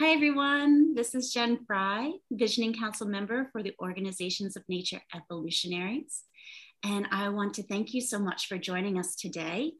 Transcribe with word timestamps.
Hi, 0.00 0.10
everyone. 0.10 0.96
This 0.96 1.14
is 1.14 1.32
Jen 1.32 1.64
Fry, 1.68 2.10
Visioning 2.32 2.74
Council 2.74 3.06
member 3.06 3.48
for 3.52 3.62
the 3.62 3.74
Organizations 3.80 4.56
of 4.56 4.64
Nature 4.68 5.00
Evolutionaries. 5.14 6.24
And 6.84 7.06
I 7.12 7.28
want 7.28 7.54
to 7.54 7.62
thank 7.62 7.94
you 7.94 8.00
so 8.00 8.18
much 8.18 8.48
for 8.48 8.58
joining 8.58 8.98
us 8.98 9.14
today. 9.14 9.74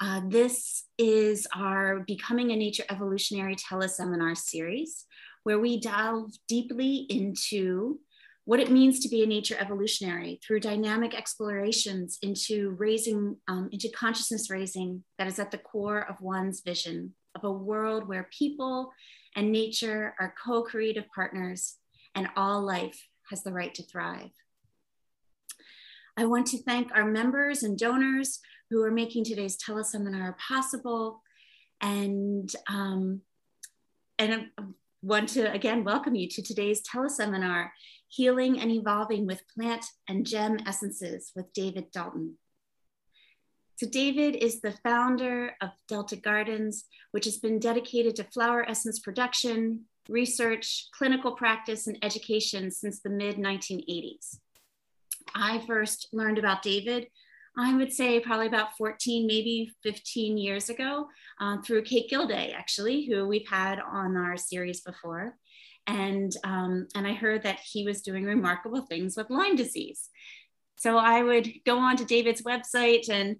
Uh, 0.00 0.22
this 0.26 0.84
is 0.96 1.46
our 1.54 1.98
Becoming 2.06 2.50
a 2.52 2.56
Nature 2.56 2.84
Evolutionary 2.88 3.56
teleseminar 3.56 4.38
series, 4.38 5.04
where 5.42 5.58
we 5.58 5.78
delve 5.78 6.32
deeply 6.48 7.06
into 7.10 8.00
what 8.46 8.58
it 8.58 8.70
means 8.70 9.00
to 9.00 9.10
be 9.10 9.22
a 9.22 9.26
nature 9.26 9.56
evolutionary 9.60 10.40
through 10.42 10.60
dynamic 10.60 11.14
explorations 11.14 12.16
into 12.22 12.70
raising, 12.78 13.36
um, 13.48 13.68
into 13.70 13.90
consciousness 13.90 14.48
raising 14.48 15.04
that 15.18 15.26
is 15.26 15.38
at 15.38 15.50
the 15.50 15.58
core 15.58 16.08
of 16.08 16.22
one's 16.22 16.62
vision 16.62 17.12
of 17.34 17.44
a 17.44 17.52
world 17.52 18.08
where 18.08 18.28
people 18.36 18.92
and 19.36 19.52
nature 19.52 20.14
are 20.18 20.34
co 20.44 20.62
creative 20.62 21.04
partners 21.14 21.76
and 22.14 22.28
all 22.36 22.62
life 22.62 23.06
has 23.30 23.42
the 23.42 23.52
right 23.52 23.74
to 23.74 23.82
thrive. 23.82 24.30
I 26.16 26.26
want 26.26 26.46
to 26.48 26.62
thank 26.62 26.90
our 26.92 27.04
members 27.04 27.62
and 27.62 27.78
donors 27.78 28.40
who 28.68 28.82
are 28.82 28.90
making 28.90 29.24
today's 29.24 29.56
teleseminar 29.56 30.36
possible. 30.38 31.22
And, 31.80 32.50
um, 32.68 33.22
and 34.18 34.34
I 34.58 34.62
want 35.02 35.30
to 35.30 35.50
again 35.52 35.82
welcome 35.82 36.14
you 36.14 36.28
to 36.28 36.42
today's 36.42 36.82
teleseminar, 36.82 37.70
Healing 38.08 38.60
and 38.60 38.70
Evolving 38.70 39.26
with 39.26 39.42
Plant 39.54 39.86
and 40.08 40.26
Gem 40.26 40.58
Essences 40.66 41.32
with 41.34 41.52
David 41.54 41.90
Dalton. 41.92 42.36
So 43.80 43.86
David 43.88 44.36
is 44.36 44.60
the 44.60 44.74
founder 44.84 45.54
of 45.62 45.70
Delta 45.88 46.14
Gardens, 46.14 46.84
which 47.12 47.24
has 47.24 47.38
been 47.38 47.58
dedicated 47.58 48.14
to 48.16 48.24
flower 48.24 48.62
essence 48.68 48.98
production, 48.98 49.86
research, 50.06 50.88
clinical 50.92 51.32
practice, 51.32 51.86
and 51.86 51.96
education 52.02 52.70
since 52.70 53.00
the 53.00 53.08
mid 53.08 53.36
1980s. 53.36 54.36
I 55.34 55.64
first 55.66 56.08
learned 56.12 56.36
about 56.36 56.60
David, 56.60 57.06
I 57.56 57.74
would 57.74 57.90
say 57.90 58.20
probably 58.20 58.48
about 58.48 58.76
14, 58.76 59.26
maybe 59.26 59.72
15 59.82 60.36
years 60.36 60.68
ago, 60.68 61.06
uh, 61.40 61.62
through 61.62 61.84
Kate 61.84 62.10
Gilday, 62.10 62.52
actually, 62.52 63.06
who 63.06 63.26
we've 63.26 63.48
had 63.48 63.80
on 63.80 64.14
our 64.14 64.36
series 64.36 64.82
before. 64.82 65.38
And, 65.86 66.36
um, 66.44 66.86
and 66.94 67.06
I 67.06 67.14
heard 67.14 67.44
that 67.44 67.60
he 67.60 67.86
was 67.86 68.02
doing 68.02 68.26
remarkable 68.26 68.82
things 68.82 69.16
with 69.16 69.30
Lyme 69.30 69.56
disease. 69.56 70.10
So 70.80 70.96
I 70.96 71.22
would 71.22 71.46
go 71.66 71.78
on 71.78 71.98
to 71.98 72.06
David's 72.06 72.40
website 72.40 73.10
and 73.10 73.36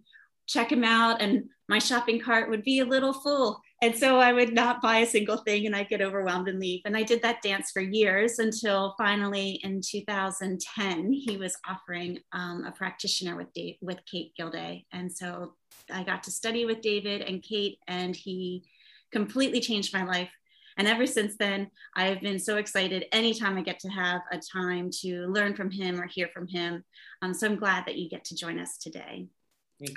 check 0.51 0.73
him 0.73 0.83
out 0.83 1.23
and 1.23 1.45
my 1.69 1.79
shopping 1.79 2.19
cart 2.19 2.51
would 2.51 2.65
be 2.65 2.81
a 2.81 2.85
little 2.85 3.13
full. 3.13 3.61
And 3.83 3.97
so 3.97 4.19
i 4.19 4.33
would 4.33 4.53
not 4.53 4.83
buy 4.83 4.99
a 4.99 5.07
single 5.07 5.39
thing 5.39 5.65
and 5.65 5.75
i'd 5.75 5.89
get 5.89 6.03
overwhelmed 6.03 6.49
and 6.49 6.59
leave. 6.59 6.83
And 6.85 6.97
i 6.97 7.03
did 7.05 7.23
that 7.23 7.41
dance 7.43 7.71
for 7.71 7.81
years 7.81 8.41
until 8.41 8.95
finally 8.99 9.61
in 9.63 9.81
2010 9.81 11.13
he 11.13 11.37
was 11.37 11.57
offering 11.69 12.19
um, 12.33 12.65
a 12.67 12.73
practitioner 12.73 13.37
with 13.37 13.53
Dave, 13.55 13.77
with 13.81 13.99
kate 14.11 14.33
gilday. 14.37 14.85
And 14.93 15.11
so 15.11 15.55
i 15.93 16.03
got 16.03 16.25
to 16.25 16.31
study 16.33 16.67
with 16.67 16.83
david 16.83 17.23
and 17.23 17.43
kate 17.43 17.79
and 17.87 18.15
he 18.15 18.65
completely 19.13 19.61
changed 19.61 19.95
my 19.95 20.05
life. 20.05 20.31
And 20.77 20.89
ever 20.89 21.07
since 21.07 21.37
then 21.39 21.71
i've 21.95 22.21
been 22.21 22.41
so 22.41 22.57
excited 22.57 23.05
anytime 23.13 23.57
i 23.57 23.63
get 23.63 23.79
to 23.81 23.89
have 23.89 24.23
a 24.33 24.39
time 24.39 24.91
to 25.03 25.27
learn 25.29 25.55
from 25.55 25.71
him 25.71 26.01
or 26.01 26.07
hear 26.07 26.29
from 26.35 26.49
him. 26.49 26.83
Um, 27.23 27.33
so 27.33 27.47
i'm 27.47 27.57
glad 27.57 27.87
that 27.87 27.97
you 27.97 28.11
get 28.11 28.25
to 28.25 28.35
join 28.35 28.59
us 28.59 28.77
today 28.77 29.29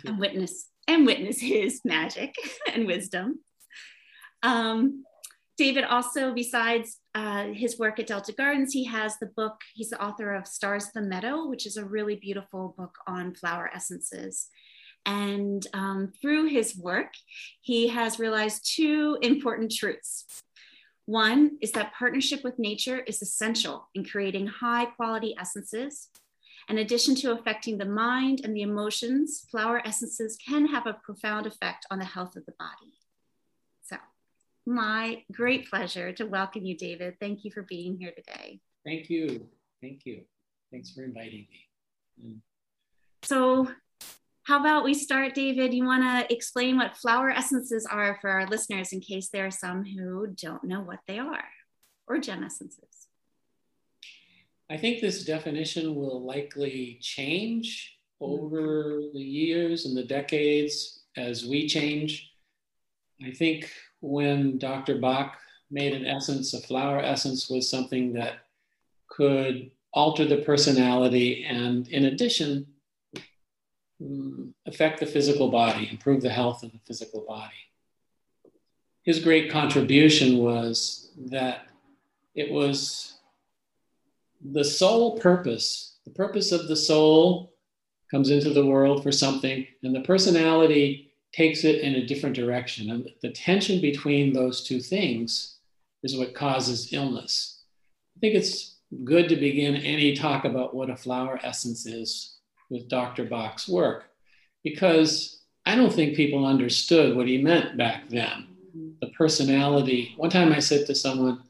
and 0.05 0.19
witness 0.19 0.69
and 0.87 1.05
witness 1.05 1.39
his 1.41 1.81
magic 1.85 2.35
and 2.73 2.85
wisdom. 2.85 3.39
Um, 4.41 5.03
David 5.57 5.83
also, 5.83 6.33
besides 6.33 6.97
uh, 7.13 7.45
his 7.45 7.77
work 7.77 7.99
at 7.99 8.07
Delta 8.07 8.33
Gardens, 8.33 8.73
he 8.73 8.85
has 8.85 9.17
the 9.19 9.27
book, 9.27 9.61
he's 9.75 9.91
the 9.91 10.03
author 10.03 10.33
of 10.33 10.47
Stars 10.47 10.87
of 10.87 10.93
the 10.93 11.01
Meadow, 11.01 11.45
which 11.45 11.67
is 11.67 11.77
a 11.77 11.85
really 11.85 12.15
beautiful 12.15 12.73
book 12.75 12.95
on 13.07 13.35
flower 13.35 13.69
essences. 13.73 14.47
And 15.05 15.65
um, 15.73 16.11
through 16.21 16.47
his 16.47 16.75
work, 16.75 17.13
he 17.61 17.89
has 17.89 18.19
realized 18.19 18.71
two 18.75 19.17
important 19.21 19.71
truths. 19.71 20.25
One 21.05 21.57
is 21.61 21.71
that 21.73 21.93
partnership 21.93 22.43
with 22.43 22.57
nature 22.57 22.99
is 22.99 23.21
essential 23.21 23.89
in 23.93 24.05
creating 24.05 24.47
high 24.47 24.85
quality 24.85 25.35
essences 25.37 26.09
in 26.69 26.77
addition 26.77 27.15
to 27.15 27.31
affecting 27.31 27.77
the 27.77 27.85
mind 27.85 28.41
and 28.43 28.55
the 28.55 28.61
emotions, 28.61 29.45
flower 29.51 29.81
essences 29.85 30.37
can 30.37 30.67
have 30.67 30.87
a 30.87 30.93
profound 30.93 31.45
effect 31.45 31.85
on 31.91 31.99
the 31.99 32.05
health 32.05 32.35
of 32.35 32.45
the 32.45 32.53
body. 32.57 32.93
So, 33.83 33.97
my 34.65 35.23
great 35.31 35.69
pleasure 35.69 36.13
to 36.13 36.25
welcome 36.25 36.65
you, 36.65 36.77
David. 36.77 37.15
Thank 37.19 37.43
you 37.43 37.51
for 37.51 37.63
being 37.63 37.97
here 37.97 38.13
today. 38.15 38.61
Thank 38.85 39.09
you. 39.09 39.47
Thank 39.81 40.05
you. 40.05 40.21
Thanks 40.71 40.91
for 40.91 41.03
inviting 41.03 41.47
me. 41.49 42.25
Mm. 42.25 42.39
So, 43.23 43.69
how 44.43 44.59
about 44.59 44.83
we 44.83 44.93
start, 44.93 45.35
David? 45.35 45.73
You 45.73 45.85
want 45.85 46.03
to 46.03 46.33
explain 46.33 46.77
what 46.77 46.97
flower 46.97 47.29
essences 47.29 47.85
are 47.85 48.17
for 48.19 48.29
our 48.29 48.45
listeners 48.45 48.91
in 48.91 48.99
case 48.99 49.29
there 49.29 49.45
are 49.45 49.51
some 49.51 49.85
who 49.85 50.27
don't 50.27 50.65
know 50.65 50.81
what 50.81 50.99
they 51.07 51.19
are, 51.19 51.45
or 52.07 52.17
gem 52.17 52.43
essences? 52.43 53.02
I 54.73 54.77
think 54.77 55.01
this 55.01 55.23
definition 55.23 55.93
will 55.93 56.25
likely 56.25 56.97
change 56.99 57.95
over 58.19 59.01
the 59.13 59.21
years 59.21 59.85
and 59.85 59.95
the 59.95 60.03
decades 60.03 61.03
as 61.15 61.45
we 61.45 61.67
change. 61.67 62.31
I 63.23 63.29
think 63.29 63.69
when 64.01 64.57
Dr. 64.57 64.97
Bach 64.97 65.37
made 65.69 65.93
an 65.93 66.07
essence, 66.07 66.55
a 66.55 66.59
flower 66.59 66.99
essence 66.99 67.51
was 67.51 67.69
something 67.69 68.13
that 68.13 68.47
could 69.09 69.69
alter 69.93 70.25
the 70.25 70.37
personality 70.37 71.45
and, 71.47 71.87
in 71.89 72.05
addition, 72.05 72.65
mm, 74.01 74.53
affect 74.65 74.99
the 74.99 75.05
physical 75.05 75.51
body, 75.51 75.87
improve 75.91 76.23
the 76.23 76.31
health 76.31 76.63
of 76.63 76.71
the 76.71 76.79
physical 76.87 77.23
body. 77.27 77.53
His 79.03 79.19
great 79.19 79.51
contribution 79.51 80.39
was 80.39 81.11
that 81.27 81.67
it 82.33 82.51
was 82.51 83.12
the 84.51 84.63
sole 84.63 85.17
purpose, 85.19 85.97
the 86.05 86.11
purpose 86.11 86.51
of 86.51 86.67
the 86.67 86.75
soul 86.75 87.53
comes 88.11 88.29
into 88.29 88.51
the 88.51 88.65
world 88.65 89.01
for 89.01 89.11
something, 89.11 89.65
and 89.83 89.95
the 89.95 90.01
personality 90.01 91.11
takes 91.33 91.63
it 91.63 91.81
in 91.81 91.95
a 91.95 92.05
different 92.05 92.35
direction. 92.35 92.91
And 92.91 93.09
the 93.21 93.31
tension 93.31 93.81
between 93.81 94.33
those 94.33 94.63
two 94.63 94.79
things 94.79 95.57
is 96.03 96.17
what 96.17 96.35
causes 96.35 96.93
illness. 96.93 97.63
I 98.15 98.19
think 98.19 98.35
it's 98.35 98.77
good 99.03 99.29
to 99.29 99.35
begin 99.35 99.75
any 99.75 100.15
talk 100.15 100.45
about 100.45 100.75
what 100.75 100.89
a 100.89 100.95
flower 100.95 101.39
essence 101.41 101.85
is 101.85 102.37
with 102.69 102.89
Dr. 102.89 103.25
Bach's 103.25 103.67
work, 103.67 104.05
because 104.63 105.41
I 105.65 105.75
don't 105.75 105.93
think 105.93 106.15
people 106.15 106.45
understood 106.45 107.15
what 107.15 107.27
he 107.27 107.41
meant 107.41 107.77
back 107.77 108.09
then. 108.09 108.47
The 109.01 109.07
personality. 109.17 110.13
One 110.17 110.29
time 110.29 110.51
I 110.51 110.59
said 110.59 110.85
to 110.87 110.95
someone, 110.95 111.43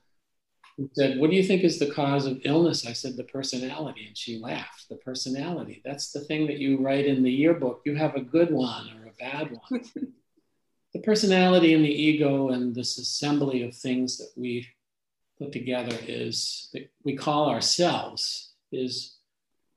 said, 0.93 1.19
What 1.19 1.29
do 1.29 1.35
you 1.35 1.43
think 1.43 1.63
is 1.63 1.79
the 1.79 1.91
cause 1.91 2.25
of 2.25 2.41
illness? 2.43 2.85
I 2.85 2.93
said, 2.93 3.15
The 3.15 3.23
personality. 3.23 4.05
And 4.07 4.17
she 4.17 4.39
laughed. 4.39 4.89
The 4.89 4.97
personality. 4.97 5.81
That's 5.85 6.11
the 6.11 6.21
thing 6.21 6.47
that 6.47 6.59
you 6.59 6.79
write 6.79 7.05
in 7.05 7.23
the 7.23 7.31
yearbook. 7.31 7.81
You 7.85 7.95
have 7.95 8.15
a 8.15 8.21
good 8.21 8.51
one 8.51 8.89
or 8.89 9.07
a 9.07 9.13
bad 9.19 9.57
one. 9.69 9.83
the 10.93 11.01
personality 11.01 11.73
and 11.73 11.83
the 11.83 11.89
ego 11.89 12.49
and 12.49 12.73
this 12.73 12.97
assembly 12.97 13.63
of 13.63 13.75
things 13.75 14.17
that 14.17 14.31
we 14.35 14.67
put 15.39 15.51
together 15.51 15.97
is 16.07 16.69
that 16.73 16.91
we 17.03 17.15
call 17.15 17.49
ourselves 17.49 18.53
is 18.71 19.17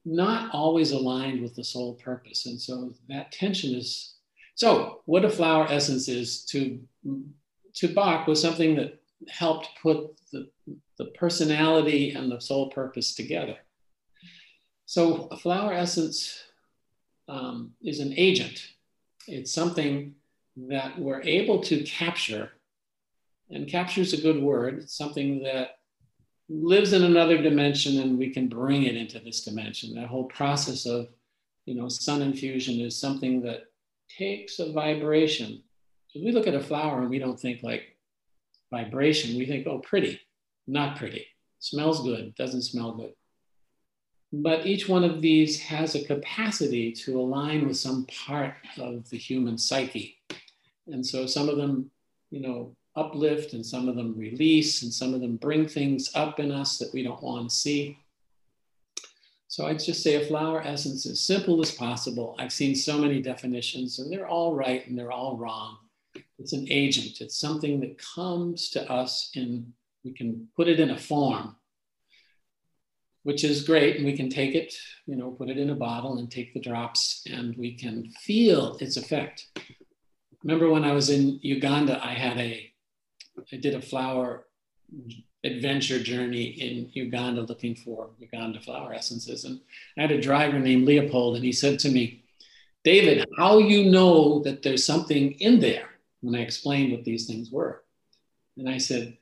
not 0.05 0.55
always 0.55 0.93
aligned 0.93 1.43
with 1.43 1.55
the 1.57 1.65
soul 1.65 1.95
purpose. 1.95 2.47
And 2.47 2.61
so 2.61 2.95
that 3.09 3.33
tension 3.33 3.75
is 3.75 4.15
so 4.55 5.03
what 5.05 5.25
a 5.25 5.31
flower 5.31 5.67
essence 5.69 6.09
is 6.09 6.45
to 6.47 6.81
to 7.75 7.89
Bach 7.89 8.27
was 8.27 8.41
something 8.41 8.75
that 8.77 9.01
helped 9.29 9.69
put 9.83 10.17
the, 10.33 10.49
the 10.99 11.07
personality 11.07 12.13
and 12.13 12.31
the 12.31 12.41
soul 12.41 12.71
purpose 12.71 13.15
together. 13.15 13.57
So, 14.87 15.29
a 15.31 15.37
flower 15.37 15.73
essence 15.73 16.43
um, 17.29 17.73
is 17.83 18.01
an 18.01 18.15
agent, 18.17 18.69
it's 19.27 19.53
something 19.53 20.15
that 20.57 20.99
we're 20.99 21.23
able 21.23 21.61
to 21.65 21.83
capture, 21.83 22.53
and 23.51 23.69
capture 23.69 24.01
is 24.01 24.13
a 24.13 24.21
good 24.21 24.41
word, 24.41 24.79
it's 24.79 24.97
something 24.97 25.43
that 25.43 25.79
lives 26.49 26.93
in 26.93 27.03
another 27.03 27.43
dimension 27.43 28.01
and 28.01 28.19
we 28.19 28.31
can 28.31 28.49
bring 28.49 28.85
it 28.85 28.97
into 28.97 29.19
this 29.19 29.43
dimension. 29.43 29.95
That 29.95 30.07
whole 30.07 30.25
process 30.25 30.87
of, 30.87 31.09
you 31.65 31.75
know, 31.75 31.89
sun 31.89 32.23
infusion 32.23 32.81
is 32.81 32.97
something 32.97 33.43
that 33.43 33.65
takes 34.09 34.59
a 34.59 34.73
vibration. 34.73 35.63
We 36.15 36.33
look 36.33 36.47
at 36.47 36.55
a 36.55 36.63
flower 36.63 37.01
and 37.01 37.11
we 37.11 37.19
don't 37.19 37.39
think 37.39 37.63
like 37.63 37.97
vibration, 38.71 39.37
we 39.37 39.47
think, 39.47 39.67
oh, 39.67 39.79
pretty, 39.81 40.21
not 40.67 40.97
pretty. 40.97 41.27
Smells 41.59 42.03
good, 42.03 42.35
doesn't 42.35 42.63
smell 42.63 42.93
good. 42.93 43.13
But 44.33 44.67
each 44.67 44.89
one 44.89 45.05
of 45.05 45.23
these 45.23 45.61
has 45.61 45.95
a 45.95 46.05
capacity 46.05 46.93
to 46.93 47.21
align 47.21 47.67
with 47.67 47.77
some 47.77 48.07
part 48.07 48.55
of 48.79 49.09
the 49.09 49.17
human 49.17 49.57
psyche. 49.57 50.19
And 50.89 51.05
so 51.05 51.27
some 51.27 51.49
of 51.49 51.57
them, 51.57 51.91
you 52.31 52.41
know, 52.41 52.77
uplift 52.97 53.53
and 53.53 53.65
some 53.65 53.89
of 53.89 53.97
them 53.97 54.17
release 54.17 54.83
and 54.83 54.93
some 54.93 55.15
of 55.15 55.21
them 55.21 55.37
bring 55.37 55.69
things 55.69 56.11
up 56.15 56.41
in 56.41 56.51
us 56.51 56.79
that 56.79 56.93
we 56.93 57.03
don't 57.03 57.23
want 57.23 57.49
to 57.49 57.55
see. 57.55 57.99
So 59.49 59.67
I'd 59.67 59.79
just 59.79 60.03
say 60.03 60.17
a 60.17 60.27
flower 60.27 60.61
essence 60.63 61.07
as 61.07 61.21
simple 61.21 61.61
as 61.63 61.71
possible. 61.71 62.35
I've 62.39 62.53
seen 62.53 62.75
so 62.75 62.99
many 62.99 63.23
definitions 63.23 63.99
and 63.99 64.13
they're 64.13 64.29
all 64.29 64.55
right 64.55 64.87
and 64.87 64.99
they're 64.99 65.13
all 65.13 65.37
wrong. 65.37 65.79
It's 66.39 66.53
an 66.53 66.67
agent. 66.69 67.21
It's 67.21 67.39
something 67.39 67.81
that 67.81 67.99
comes 67.99 68.71
to 68.71 68.91
us 68.91 69.31
in, 69.35 69.73
we 70.07 70.13
can 70.13 70.47
put 70.55 70.69
it 70.69 70.79
in 70.79 70.91
a 70.91 70.99
form, 70.99 71.57
which 73.25 73.43
is 73.43 73.65
great. 73.65 73.97
And 73.97 74.07
we 74.07 74.17
can 74.17 74.31
take 74.31 74.55
it, 74.55 74.73
you 75.05 75.17
know, 75.17 75.33
put 75.33 75.51
it 75.51 75.59
in 75.59 75.71
a 75.71 75.75
bottle 75.75 76.19
and 76.19 76.31
take 76.31 76.55
the 76.55 76.61
drops 76.61 77.27
and 77.31 77.57
we 77.57 77.75
can 77.75 78.13
feel 78.21 78.77
its 78.81 78.97
effect. 78.97 79.49
Remember 80.45 80.71
when 80.71 80.85
I 80.85 80.93
was 80.93 81.11
in 81.11 81.41
Uganda, 81.43 82.01
I 82.03 82.13
had 82.13 82.39
a, 82.39 82.73
I 83.53 83.57
did 83.57 83.75
a 83.75 83.83
flower 83.83 84.47
adventure 85.43 85.99
journey 85.99 86.45
in 86.45 86.89
Uganda 86.93 87.43
looking 87.43 87.75
for 87.75 88.11
Uganda 88.21 88.61
flower 88.61 88.95
essences. 88.95 89.45
And 89.45 89.61
I 89.99 90.03
had 90.03 90.13
a 90.13 90.21
driver 90.21 90.61
named 90.61 90.87
Leopold, 90.87 91.35
and 91.35 91.45
he 91.45 91.53
said 91.53 91.81
to 91.81 91.91
me, 91.91 92.23
David, 92.85 93.27
how 93.37 93.59
you 93.59 93.91
know 93.91 94.41
that 94.45 94.63
there's 94.63 94.85
something 94.85 95.33
in 95.33 95.59
there? 95.59 95.89
When 96.21 96.37
I 96.37 96.43
explained 96.43 96.93
what 96.93 97.05
these 97.05 97.27
things 97.27 97.51
were. 97.51 97.83
And 98.57 98.69
I 98.69 98.79
said, 98.79 99.19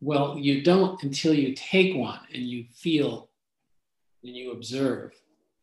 Well, 0.00 0.38
you 0.38 0.62
don't 0.62 1.02
until 1.02 1.34
you 1.34 1.54
take 1.54 1.96
one 1.96 2.20
and 2.32 2.42
you 2.42 2.64
feel 2.74 3.28
and 4.22 4.34
you 4.34 4.52
observe 4.52 5.12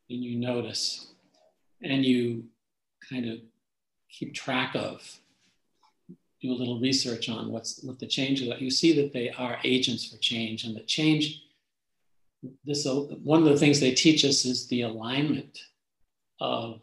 and 0.09 0.23
you 0.23 0.37
notice 0.39 1.07
and 1.81 2.05
you 2.05 2.45
kind 3.09 3.29
of 3.29 3.39
keep 4.09 4.33
track 4.33 4.75
of 4.75 5.19
do 6.43 6.51
a 6.51 6.53
little 6.53 6.79
research 6.79 7.29
on 7.29 7.51
what's 7.51 7.81
what 7.83 7.99
the 7.99 8.05
changes 8.05 8.49
are, 8.49 8.57
you 8.57 8.69
see 8.69 8.93
that 9.01 9.13
they 9.13 9.29
are 9.31 9.57
agents 9.63 10.05
for 10.05 10.17
change, 10.17 10.65
and 10.65 10.75
the 10.75 10.81
change. 10.81 11.41
This 12.65 12.85
one 12.85 13.41
of 13.41 13.47
the 13.47 13.57
things 13.57 13.79
they 13.79 13.93
teach 13.93 14.25
us 14.25 14.43
is 14.43 14.67
the 14.67 14.81
alignment 14.81 15.57
of 16.41 16.81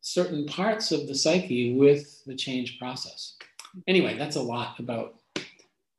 certain 0.00 0.44
parts 0.46 0.90
of 0.90 1.06
the 1.06 1.14
psyche 1.14 1.74
with 1.74 2.24
the 2.24 2.34
change 2.34 2.78
process. 2.80 3.36
Anyway, 3.86 4.18
that's 4.18 4.36
a 4.36 4.42
lot 4.42 4.80
about 4.80 5.15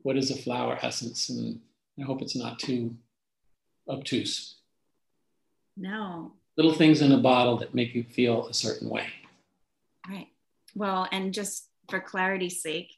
what 0.01 0.17
is 0.17 0.31
a 0.31 0.37
flower 0.37 0.77
essence, 0.81 1.29
and 1.29 1.59
I 1.99 2.03
hope 2.03 2.21
it's 2.21 2.35
not 2.35 2.59
too 2.59 2.95
obtuse. 3.87 4.57
No. 5.75 6.33
Little 6.55 6.73
things 6.73 7.01
in 7.01 7.11
a 7.11 7.17
bottle 7.17 7.57
that 7.57 7.75
make 7.75 7.93
you 7.93 8.03
feel 8.03 8.47
a 8.47 8.53
certain 8.53 8.89
way. 8.89 9.07
Right. 10.09 10.27
Well, 10.75 11.07
and 11.11 11.33
just 11.33 11.67
for 11.89 11.99
clarity's 11.99 12.61
sake, 12.61 12.93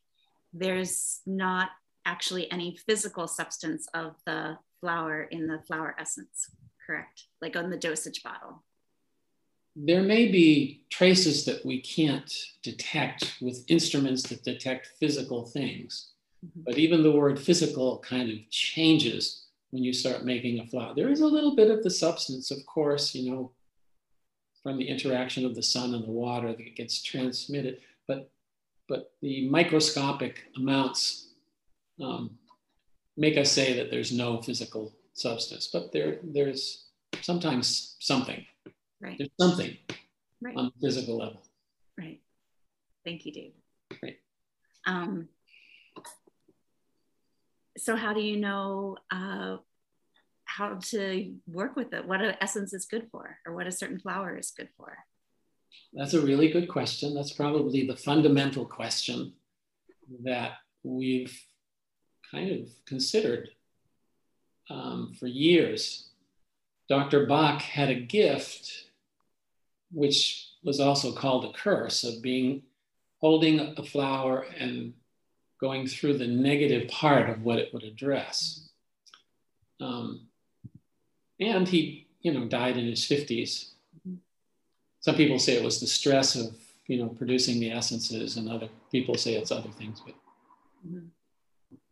there's 0.53 1.21
not 1.25 1.69
actually 2.05 2.51
any 2.51 2.77
physical 2.87 3.27
substance 3.27 3.87
of 3.93 4.15
the 4.25 4.57
flower 4.81 5.23
in 5.23 5.47
the 5.47 5.59
flower 5.67 5.95
essence, 5.99 6.49
correct? 6.85 7.25
Like 7.41 7.55
on 7.55 7.69
the 7.69 7.77
dosage 7.77 8.23
bottle. 8.23 8.63
There 9.75 10.01
may 10.01 10.27
be 10.27 10.85
traces 10.89 11.45
that 11.45 11.65
we 11.65 11.81
can't 11.81 12.31
detect 12.63 13.37
with 13.41 13.63
instruments 13.67 14.23
that 14.23 14.43
detect 14.43 14.91
physical 14.99 15.45
things. 15.45 16.11
Mm-hmm. 16.45 16.61
But 16.65 16.77
even 16.77 17.03
the 17.03 17.11
word 17.11 17.39
physical 17.39 17.99
kind 17.99 18.29
of 18.31 18.37
changes 18.49 19.45
when 19.71 19.83
you 19.83 19.93
start 19.93 20.25
making 20.25 20.59
a 20.59 20.67
flower. 20.67 20.93
There 20.95 21.09
is 21.09 21.21
a 21.21 21.27
little 21.27 21.55
bit 21.55 21.69
of 21.69 21.83
the 21.83 21.89
substance, 21.89 22.51
of 22.51 22.65
course, 22.65 23.13
you 23.13 23.29
know, 23.29 23.51
from 24.63 24.77
the 24.77 24.87
interaction 24.87 25.45
of 25.45 25.55
the 25.55 25.63
sun 25.63 25.93
and 25.93 26.03
the 26.03 26.11
water 26.11 26.53
that 26.53 26.75
gets 26.75 27.01
transmitted. 27.01 27.79
But 28.07 28.31
but 28.87 29.11
the 29.21 29.47
microscopic 29.49 30.45
amounts 30.57 31.27
um, 32.01 32.31
make 33.15 33.37
us 33.37 33.51
say 33.51 33.73
that 33.73 33.91
there's 33.91 34.11
no 34.11 34.41
physical 34.41 34.93
substance, 35.13 35.69
but 35.71 35.91
there, 35.91 36.19
there's 36.23 36.85
sometimes 37.21 37.97
something. 37.99 38.45
Right. 39.01 39.17
There's 39.17 39.29
something 39.39 39.77
right. 40.41 40.55
on 40.55 40.71
the 40.73 40.87
physical 40.87 41.17
level. 41.17 41.41
Right. 41.97 42.21
Thank 43.05 43.25
you, 43.25 43.31
Dave. 43.31 43.53
Right. 44.01 44.17
Um, 44.85 45.27
so 47.79 47.95
how 47.95 48.13
do 48.13 48.21
you 48.21 48.37
know 48.37 48.97
uh, 49.11 49.57
how 50.45 50.75
to 50.75 51.33
work 51.47 51.75
with 51.75 51.93
it? 51.93 52.05
What 52.05 52.21
an 52.21 52.35
essence 52.41 52.73
is 52.73 52.85
good 52.85 53.07
for, 53.11 53.37
or 53.45 53.55
what 53.55 53.67
a 53.67 53.71
certain 53.71 53.99
flower 53.99 54.37
is 54.37 54.51
good 54.51 54.69
for? 54.77 54.97
That's 55.93 56.13
a 56.13 56.21
really 56.21 56.49
good 56.49 56.67
question. 56.67 57.13
That's 57.13 57.33
probably 57.33 57.87
the 57.87 57.95
fundamental 57.95 58.65
question 58.65 59.33
that 60.23 60.53
we've 60.83 61.39
kind 62.31 62.51
of 62.51 62.69
considered 62.85 63.49
um, 64.69 65.13
for 65.19 65.27
years. 65.27 66.09
Dr. 66.89 67.25
Bach 67.25 67.61
had 67.61 67.89
a 67.89 67.99
gift, 67.99 68.85
which 69.91 70.47
was 70.63 70.79
also 70.79 71.11
called 71.11 71.45
a 71.45 71.53
curse, 71.53 72.03
of 72.03 72.21
being 72.21 72.63
holding 73.19 73.59
a 73.77 73.83
flower 73.83 74.45
and 74.57 74.93
going 75.59 75.87
through 75.87 76.17
the 76.17 76.27
negative 76.27 76.89
part 76.89 77.29
of 77.29 77.43
what 77.43 77.59
it 77.59 77.73
would 77.73 77.83
address. 77.83 78.69
Um, 79.81 80.27
and 81.39 81.67
he, 81.67 82.07
you 82.21 82.33
know, 82.33 82.45
died 82.47 82.77
in 82.77 82.85
his 82.85 83.01
50s 83.01 83.69
some 84.99 85.15
people 85.15 85.39
say 85.39 85.53
it 85.53 85.63
was 85.63 85.79
the 85.79 85.87
stress 85.87 86.35
of 86.35 86.55
you 86.87 86.97
know 86.97 87.09
producing 87.09 87.59
the 87.59 87.71
essences 87.71 88.37
and 88.37 88.49
other 88.49 88.69
people 88.91 89.15
say 89.15 89.33
it's 89.35 89.51
other 89.51 89.69
things 89.69 90.01
but 90.05 90.15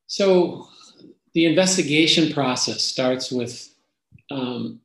so 0.08 0.68
the 1.34 1.46
investigation 1.46 2.34
process 2.34 2.84
starts 2.84 3.32
with 3.32 3.74
um, 4.32 4.80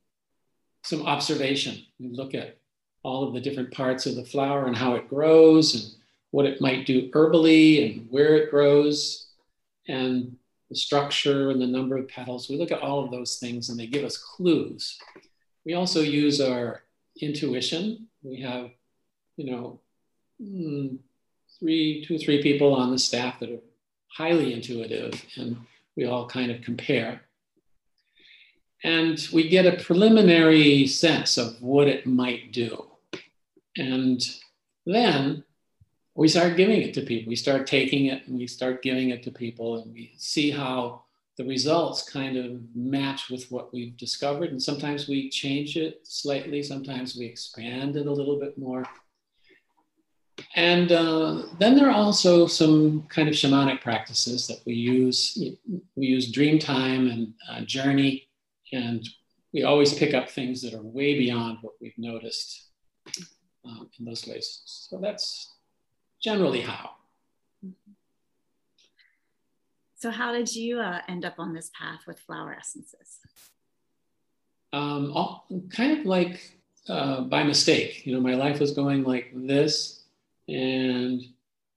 some 0.83 1.05
observation 1.05 1.77
we 1.99 2.09
look 2.09 2.33
at 2.33 2.57
all 3.03 3.27
of 3.27 3.33
the 3.33 3.41
different 3.41 3.71
parts 3.71 4.05
of 4.05 4.15
the 4.15 4.23
flower 4.23 4.67
and 4.67 4.77
how 4.77 4.95
it 4.95 5.09
grows 5.09 5.75
and 5.75 5.95
what 6.33 6.45
it 6.45 6.59
might 6.59 6.85
do 6.85 7.09
herbally 7.11 7.85
and 7.85 8.07
where 8.09 8.35
it 8.35 8.49
grows 8.49 9.27
and 9.87 10.35
the 10.69 10.75
structure 10.75 11.49
and 11.51 11.61
the 11.61 11.67
number 11.67 11.97
of 11.97 12.07
petals 12.07 12.49
we 12.49 12.57
look 12.57 12.71
at 12.71 12.81
all 12.81 13.03
of 13.03 13.11
those 13.11 13.37
things 13.37 13.69
and 13.69 13.79
they 13.79 13.87
give 13.87 14.03
us 14.03 14.17
clues 14.17 14.97
we 15.65 15.73
also 15.73 16.01
use 16.01 16.41
our 16.41 16.83
intuition 17.21 18.07
we 18.23 18.39
have, 18.41 18.71
you 19.35 19.51
know, 19.51 19.79
hmm, 20.41 20.95
three, 21.59 22.05
two, 22.05 22.17
three 22.17 22.41
people 22.41 22.73
on 22.73 22.91
the 22.91 22.97
staff 22.97 23.39
that 23.39 23.51
are 23.51 23.61
highly 24.07 24.53
intuitive, 24.53 25.23
and 25.35 25.57
we 25.95 26.05
all 26.05 26.27
kind 26.27 26.51
of 26.51 26.61
compare. 26.61 27.21
And 28.83 29.25
we 29.31 29.49
get 29.49 29.65
a 29.65 29.83
preliminary 29.83 30.87
sense 30.87 31.37
of 31.37 31.61
what 31.61 31.87
it 31.87 32.05
might 32.05 32.51
do. 32.51 32.85
And 33.77 34.21
then 34.85 35.43
we 36.15 36.27
start 36.27 36.57
giving 36.57 36.81
it 36.81 36.93
to 36.93 37.01
people. 37.01 37.29
We 37.29 37.35
start 37.35 37.65
taking 37.65 38.07
it 38.07 38.27
and 38.27 38.37
we 38.37 38.47
start 38.47 38.83
giving 38.83 39.09
it 39.09 39.23
to 39.23 39.31
people, 39.31 39.81
and 39.81 39.91
we 39.93 40.13
see 40.17 40.51
how 40.51 41.03
the 41.37 41.45
results 41.45 42.07
kind 42.07 42.37
of 42.37 42.61
match 42.75 43.29
with 43.29 43.49
what 43.51 43.73
we've 43.73 43.97
discovered. 43.97 44.51
And 44.51 44.61
sometimes 44.61 45.07
we 45.07 45.29
change 45.29 45.77
it 45.77 46.01
slightly, 46.03 46.61
sometimes 46.61 47.15
we 47.17 47.25
expand 47.25 47.95
it 47.95 48.05
a 48.05 48.11
little 48.11 48.39
bit 48.39 48.57
more. 48.57 48.85
And 50.55 50.91
uh, 50.91 51.43
then 51.59 51.75
there 51.75 51.87
are 51.87 51.95
also 51.95 52.45
some 52.45 53.03
kind 53.03 53.27
of 53.27 53.33
shamanic 53.33 53.81
practices 53.81 54.45
that 54.47 54.59
we 54.65 54.73
use. 54.73 55.37
We 55.95 56.05
use 56.05 56.31
dream 56.31 56.59
time 56.59 57.07
and 57.07 57.33
uh, 57.49 57.61
journey, 57.61 58.29
and 58.71 59.07
we 59.51 59.63
always 59.63 59.93
pick 59.93 60.13
up 60.13 60.29
things 60.29 60.61
that 60.61 60.75
are 60.75 60.81
way 60.83 61.17
beyond 61.17 61.59
what 61.61 61.73
we've 61.81 61.97
noticed 61.97 62.69
um, 63.65 63.89
in 63.99 64.05
those 64.05 64.27
ways. 64.27 64.61
So 64.65 64.99
that's 64.99 65.52
generally 66.23 66.61
how. 66.61 66.91
So, 69.95 70.11
how 70.11 70.33
did 70.33 70.53
you 70.53 70.79
uh, 70.79 70.99
end 71.07 71.23
up 71.23 71.35
on 71.37 71.53
this 71.53 71.71
path 71.77 72.01
with 72.07 72.19
flower 72.19 72.53
essences? 72.53 73.19
Um, 74.73 75.11
all, 75.13 75.45
kind 75.69 75.99
of 75.99 76.05
like 76.05 76.57
uh, 76.89 77.21
by 77.21 77.43
mistake. 77.43 78.05
You 78.05 78.13
know, 78.13 78.21
my 78.21 78.35
life 78.35 78.59
was 78.59 78.71
going 78.71 79.03
like 79.03 79.31
this, 79.33 80.03
and 80.47 81.21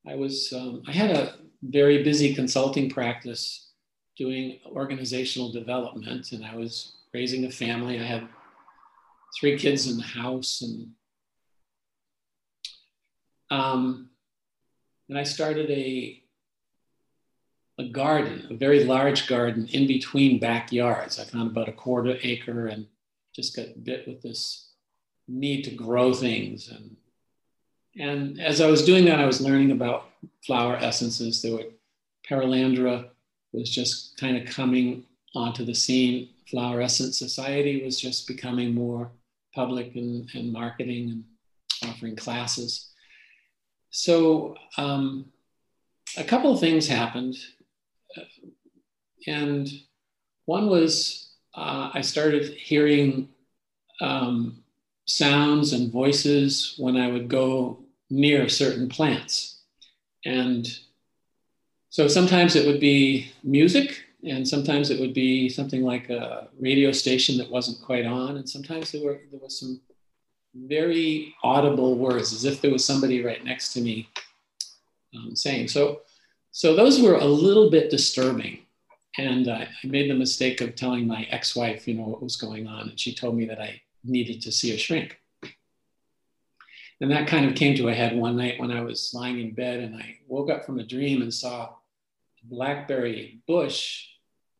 I 0.08 0.14
was 0.14 0.52
um, 0.52 0.82
I 0.88 0.92
had 0.92 1.10
a 1.10 1.34
very 1.62 2.02
busy 2.02 2.34
consulting 2.34 2.90
practice 2.90 3.70
doing 4.16 4.58
organizational 4.66 5.52
development, 5.52 6.32
and 6.32 6.44
I 6.44 6.56
was 6.56 6.96
raising 7.14 7.44
a 7.44 7.50
family. 7.50 8.00
I 8.00 8.04
had 8.04 8.28
three 9.38 9.56
kids 9.56 9.88
in 9.88 9.98
the 9.98 10.02
house, 10.02 10.62
and 10.62 10.90
um, 13.50 14.10
and 15.08 15.18
I 15.18 15.24
started 15.24 15.70
a 15.70 16.22
a 17.78 17.84
garden, 17.84 18.46
a 18.48 18.54
very 18.54 18.84
large 18.84 19.26
garden 19.26 19.68
in 19.68 19.86
between 19.86 20.40
backyards. 20.40 21.20
I 21.20 21.24
found 21.24 21.50
about 21.50 21.68
a 21.68 21.72
quarter 21.72 22.16
acre 22.22 22.68
and 22.68 22.86
just 23.34 23.54
got 23.54 23.84
bit 23.84 24.08
with 24.08 24.22
this 24.22 24.70
need 25.28 25.62
to 25.64 25.70
grow 25.70 26.14
things 26.14 26.68
and 26.68 26.96
And 27.98 28.40
as 28.40 28.60
I 28.60 28.70
was 28.70 28.84
doing 28.84 29.04
that, 29.06 29.20
I 29.20 29.26
was 29.26 29.40
learning 29.40 29.72
about 29.72 30.10
flower 30.44 30.76
essences. 30.76 31.42
There 31.42 31.52
were 31.52 31.64
Perelandra 32.28 33.08
was 33.52 33.70
just 33.70 34.16
kind 34.18 34.36
of 34.36 34.52
coming 34.54 35.04
onto 35.34 35.64
the 35.64 35.74
scene. 35.74 36.30
Flower 36.50 36.80
Essence 36.80 37.18
Society 37.18 37.84
was 37.84 38.00
just 38.00 38.26
becoming 38.26 38.74
more 38.74 39.10
public 39.54 39.94
and, 39.96 40.28
and 40.34 40.52
marketing 40.52 41.10
and 41.10 41.90
offering 41.90 42.16
classes. 42.16 42.90
So 43.96 44.56
um, 44.76 45.24
a 46.18 46.22
couple 46.22 46.52
of 46.52 46.60
things 46.60 46.86
happened. 46.86 47.34
And 49.26 49.66
one 50.44 50.68
was 50.68 51.30
uh, 51.54 51.90
I 51.94 52.02
started 52.02 52.52
hearing 52.52 53.30
um, 54.02 54.62
sounds 55.06 55.72
and 55.72 55.90
voices 55.90 56.74
when 56.76 56.98
I 56.98 57.08
would 57.08 57.28
go 57.28 57.78
near 58.10 58.50
certain 58.50 58.90
plants. 58.90 59.62
And 60.26 60.68
so 61.88 62.06
sometimes 62.06 62.54
it 62.54 62.66
would 62.66 62.80
be 62.80 63.32
music, 63.42 64.04
and 64.22 64.46
sometimes 64.46 64.90
it 64.90 65.00
would 65.00 65.14
be 65.14 65.48
something 65.48 65.82
like 65.82 66.10
a 66.10 66.48
radio 66.60 66.92
station 66.92 67.38
that 67.38 67.50
wasn't 67.50 67.80
quite 67.80 68.04
on, 68.04 68.36
and 68.36 68.46
sometimes 68.46 68.92
there 68.92 69.02
were 69.02 69.20
there 69.30 69.40
was 69.40 69.58
some 69.58 69.80
very 70.66 71.34
audible 71.42 71.96
words, 71.96 72.32
as 72.32 72.44
if 72.44 72.60
there 72.60 72.70
was 72.70 72.84
somebody 72.84 73.22
right 73.22 73.44
next 73.44 73.72
to 73.74 73.80
me 73.80 74.08
um, 75.14 75.36
saying. 75.36 75.68
So, 75.68 76.00
so 76.50 76.74
those 76.74 77.00
were 77.00 77.16
a 77.16 77.24
little 77.24 77.70
bit 77.70 77.90
disturbing, 77.90 78.60
and 79.18 79.48
uh, 79.48 79.64
I 79.82 79.86
made 79.86 80.10
the 80.10 80.14
mistake 80.14 80.60
of 80.60 80.74
telling 80.74 81.06
my 81.06 81.26
ex-wife, 81.30 81.86
you 81.86 81.94
know, 81.94 82.04
what 82.04 82.22
was 82.22 82.36
going 82.36 82.66
on, 82.66 82.88
and 82.90 83.00
she 83.00 83.14
told 83.14 83.36
me 83.36 83.46
that 83.46 83.60
I 83.60 83.80
needed 84.04 84.42
to 84.42 84.52
see 84.52 84.74
a 84.74 84.78
shrink. 84.78 85.18
And 87.00 87.10
that 87.10 87.28
kind 87.28 87.44
of 87.44 87.54
came 87.54 87.76
to 87.76 87.88
a 87.88 87.94
head 87.94 88.16
one 88.16 88.36
night 88.36 88.58
when 88.58 88.70
I 88.70 88.80
was 88.80 89.12
lying 89.12 89.38
in 89.38 89.52
bed 89.52 89.80
and 89.80 89.96
I 89.96 90.16
woke 90.28 90.48
up 90.48 90.64
from 90.64 90.78
a 90.78 90.86
dream 90.86 91.20
and 91.20 91.32
saw 91.32 91.64
a 91.64 91.74
blackberry 92.44 93.40
bush 93.46 94.06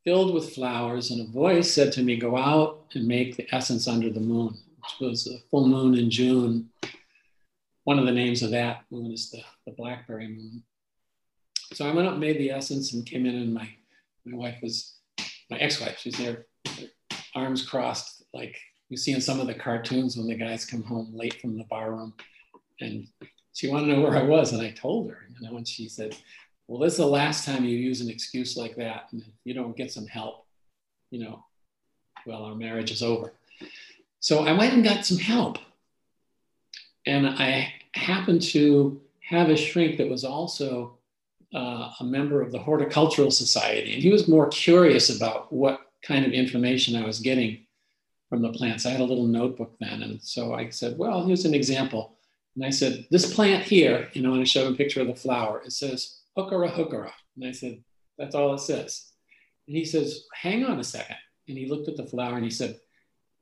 filled 0.05 0.33
with 0.33 0.55
flowers, 0.55 1.11
and 1.11 1.21
a 1.21 1.33
voice 1.33 1.73
said 1.73 1.93
to 1.93 2.03
me, 2.03 2.17
Go 2.17 2.37
out 2.37 2.85
and 2.95 3.09
make 3.09 3.37
the 3.37 3.53
essence 3.53 3.88
under 3.88 4.09
the 4.09 4.21
moon, 4.21 4.57
which 4.99 5.09
was 5.09 5.26
a 5.26 5.38
full 5.50 5.69
moon 5.69 5.97
in 5.97 6.11
June. 6.11 6.71
One 7.85 7.99
of 7.99 8.07
the 8.07 8.12
names 8.12 8.43
of 8.43 8.50
that 8.50 8.85
moon 8.90 9.12
is 9.12 9.31
the, 9.31 9.43
the 9.66 9.73
blackberry 9.73 10.28
moon. 10.28 10.62
So 11.73 11.87
I 11.87 11.93
went 11.93 12.09
up 12.09 12.19
made 12.19 12.38
the 12.38 12.50
essence 12.50 12.93
and 12.93 13.05
came 13.07 13.26
in, 13.26 13.35
and 13.35 13.55
my, 13.55 13.69
my 14.25 14.37
wife 14.37 14.59
was, 14.62 14.97
my 15.50 15.59
ex 15.59 15.81
wife, 15.81 15.99
she's 15.99 16.19
there, 16.19 16.47
arms 17.35 17.66
crossed, 17.69 18.25
like 18.33 18.57
you 18.88 18.97
see 18.97 19.12
in 19.12 19.21
some 19.21 19.40
of 19.40 19.47
the 19.47 19.55
cartoons 19.55 20.16
when 20.16 20.26
the 20.26 20.35
guys 20.35 20.64
come 20.64 20.83
home 20.83 21.11
late 21.14 21.40
from 21.40 21.59
the 21.59 21.64
bar 21.64 21.93
room. 21.93 22.14
And 22.81 23.09
she 23.52 23.69
wanted 23.69 23.87
to 23.87 23.93
know 23.95 24.02
where 24.02 24.16
I 24.16 24.23
was, 24.23 24.52
and 24.52 24.62
I 24.62 24.71
told 24.71 25.11
her, 25.11 25.26
you 25.28 25.49
know, 25.49 25.57
and 25.57 25.66
she 25.66 25.88
said, 25.88 26.16
well, 26.69 26.81
this 26.81 26.95
is 26.95 26.99
the 26.99 27.07
last 27.07 27.45
time 27.45 27.64
you 27.64 27.76
use 27.76 28.00
an 28.00 28.11
excuse 28.11 28.57
like 28.57 28.76
that. 28.76 29.07
And 29.12 29.25
you 29.45 29.55
don't 29.55 29.76
get 29.76 29.93
some 29.93 30.07
help, 30.07 30.47
you 31.11 31.25
know, 31.25 31.45
well, 32.26 32.43
our 32.45 32.55
marriage 32.55 32.90
is 32.90 33.02
over. 33.02 33.33
So 34.26 34.45
I 34.45 34.50
went 34.50 34.75
and 34.75 34.83
got 34.83 35.06
some 35.06 35.18
help. 35.18 35.59
And 37.06 37.28
I 37.28 37.73
happened 37.92 38.42
to 38.50 39.00
have 39.21 39.50
a 39.50 39.56
shrink 39.56 39.99
that 39.99 40.11
was 40.11 40.25
also 40.25 40.99
uh, 41.54 41.92
a 42.00 42.02
member 42.02 42.42
of 42.42 42.50
the 42.50 42.59
Horticultural 42.59 43.30
Society. 43.30 43.95
And 43.95 44.02
he 44.02 44.11
was 44.11 44.26
more 44.26 44.49
curious 44.49 45.16
about 45.16 45.52
what 45.52 45.92
kind 46.02 46.26
of 46.26 46.33
information 46.33 46.97
I 46.97 47.06
was 47.06 47.21
getting 47.21 47.66
from 48.28 48.42
the 48.42 48.50
plants. 48.50 48.85
I 48.85 48.90
had 48.90 48.99
a 48.99 49.04
little 49.04 49.28
notebook 49.28 49.76
then. 49.78 50.02
And 50.02 50.21
so 50.21 50.54
I 50.54 50.71
said, 50.71 50.99
well, 50.99 51.25
here's 51.25 51.45
an 51.45 51.54
example. 51.54 52.16
And 52.56 52.64
I 52.64 52.71
said, 52.71 53.06
this 53.12 53.33
plant 53.33 53.62
here, 53.62 54.09
you 54.12 54.23
know, 54.23 54.33
and 54.33 54.40
I 54.40 54.45
showed 54.45 54.66
him 54.66 54.75
a 54.75 54.76
picture 54.76 55.02
of 55.02 55.06
the 55.06 55.14
flower. 55.14 55.62
It 55.64 55.71
says 55.71 56.23
hookerah 56.37 56.73
hookerah. 56.73 57.12
And 57.37 57.47
I 57.47 57.52
said, 57.52 57.80
that's 58.18 58.35
all 58.35 58.54
it 58.54 58.59
says. 58.59 59.12
And 59.68 59.76
he 59.76 59.85
says, 59.85 60.25
hang 60.35 60.64
on 60.64 60.80
a 60.80 60.85
second. 60.85 61.14
And 61.47 61.56
he 61.56 61.68
looked 61.68 61.87
at 61.87 61.97
the 61.97 62.06
flower 62.06 62.35
and 62.35 62.45
he 62.45 62.50
said, 62.50 62.80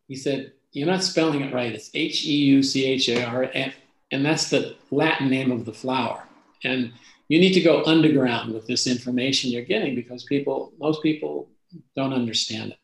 he 0.08 0.14
said, 0.14 0.52
you're 0.74 0.88
not 0.88 1.04
spelling 1.04 1.40
it 1.40 1.54
right. 1.54 1.72
It's 1.72 1.90
H-E-U-C-H-A-R, 1.94 3.42
and, 3.54 3.72
and 4.10 4.26
that's 4.26 4.50
the 4.50 4.76
Latin 4.90 5.30
name 5.30 5.52
of 5.52 5.64
the 5.64 5.72
flower. 5.72 6.24
And 6.64 6.92
you 7.28 7.38
need 7.38 7.52
to 7.54 7.60
go 7.60 7.84
underground 7.84 8.52
with 8.52 8.66
this 8.66 8.86
information 8.86 9.50
you're 9.50 9.62
getting 9.62 9.94
because 9.94 10.24
people, 10.24 10.72
most 10.78 11.00
people 11.02 11.48
don't 11.96 12.12
understand 12.12 12.72
it. 12.72 12.78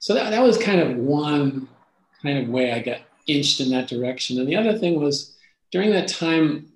So 0.00 0.14
that, 0.14 0.30
that 0.30 0.42
was 0.42 0.58
kind 0.58 0.80
of 0.80 0.96
one 0.96 1.68
kind 2.22 2.38
of 2.38 2.48
way 2.48 2.72
I 2.72 2.80
got 2.80 2.98
inched 3.28 3.60
in 3.60 3.70
that 3.70 3.88
direction. 3.88 4.38
And 4.38 4.48
the 4.48 4.56
other 4.56 4.76
thing 4.76 5.00
was 5.00 5.36
during 5.70 5.90
that 5.90 6.08
time, 6.08 6.72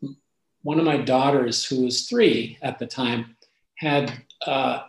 one 0.63 0.79
of 0.79 0.85
my 0.85 0.97
daughters, 0.97 1.65
who 1.65 1.85
was 1.85 2.09
three 2.09 2.57
at 2.63 2.79
the 2.79 2.87
time, 2.87 3.37
had 3.77 4.13
uh, 4.47 4.83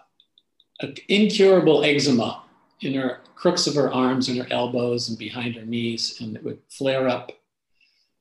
incurable 1.08 1.84
eczema 1.84 2.44
in 2.82 2.94
her 2.94 3.22
crooks 3.42 3.66
of 3.66 3.74
her 3.74 3.92
arms 3.92 4.30
and 4.30 4.38
her 4.38 4.46
elbows 4.52 5.10
and 5.10 5.18
behind 5.18 5.56
her 5.56 5.66
knees, 5.66 6.22
and 6.22 6.36
it 6.36 6.44
would 6.44 6.60
flare 6.70 7.08
up 7.08 7.32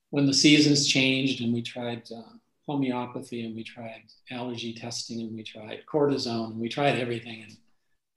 when 0.09 0.25
the 0.25 0.33
seasons 0.33 0.87
changed. 0.87 1.41
And 1.41 1.53
we 1.53 1.61
tried 1.61 2.01
uh, 2.11 2.23
homeopathy, 2.65 3.45
and 3.45 3.55
we 3.55 3.63
tried 3.63 4.01
allergy 4.31 4.73
testing, 4.73 5.21
and 5.21 5.35
we 5.35 5.43
tried 5.43 5.85
cortisone, 5.85 6.53
and 6.53 6.59
we 6.59 6.69
tried 6.69 6.97
everything, 6.97 7.43
and 7.43 7.55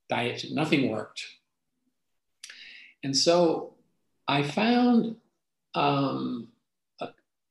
diet. 0.08 0.46
Nothing 0.50 0.90
worked. 0.90 1.22
And 3.02 3.14
so 3.14 3.74
I 4.26 4.42
found 4.42 5.16
um, 5.74 6.48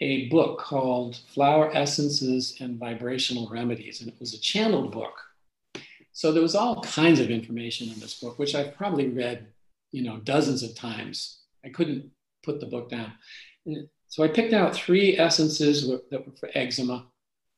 a 0.02 0.30
book 0.30 0.62
called 0.62 1.20
Flower 1.32 1.70
Essences 1.76 2.58
and 2.60 2.80
Vibrational 2.80 3.48
Remedies, 3.50 4.02
and 4.02 4.10
it 4.10 4.20
was 4.20 4.34
a 4.34 4.40
channeled 4.40 4.92
book. 4.92 5.14
So 6.13 6.32
there 6.32 6.43
was 6.43 6.55
all 6.55 6.82
kinds 6.84 7.20
of 7.20 7.32
information 7.32 7.89
in 7.89 8.00
this 8.00 8.20
book, 8.20 8.38
which 8.38 8.53
I've 8.53 8.77
probably 8.77 9.10
read, 9.10 9.48
you 9.91 10.03
know, 10.03 10.17
dozens 10.17 10.62
of 10.62 10.75
times. 10.75 11.39
I 11.65 11.70
couldn't 11.70 12.12
put 12.43 12.60
the 12.60 12.67
book 12.67 12.89
down. 12.89 13.13
And 13.65 13.88
so 14.08 14.24
I 14.24 14.27
picked 14.27 14.53
out 14.53 14.75
three 14.75 15.17
essences 15.17 15.88
that 16.12 16.25
were 16.25 16.36
for 16.39 16.50
eczema, 16.53 17.08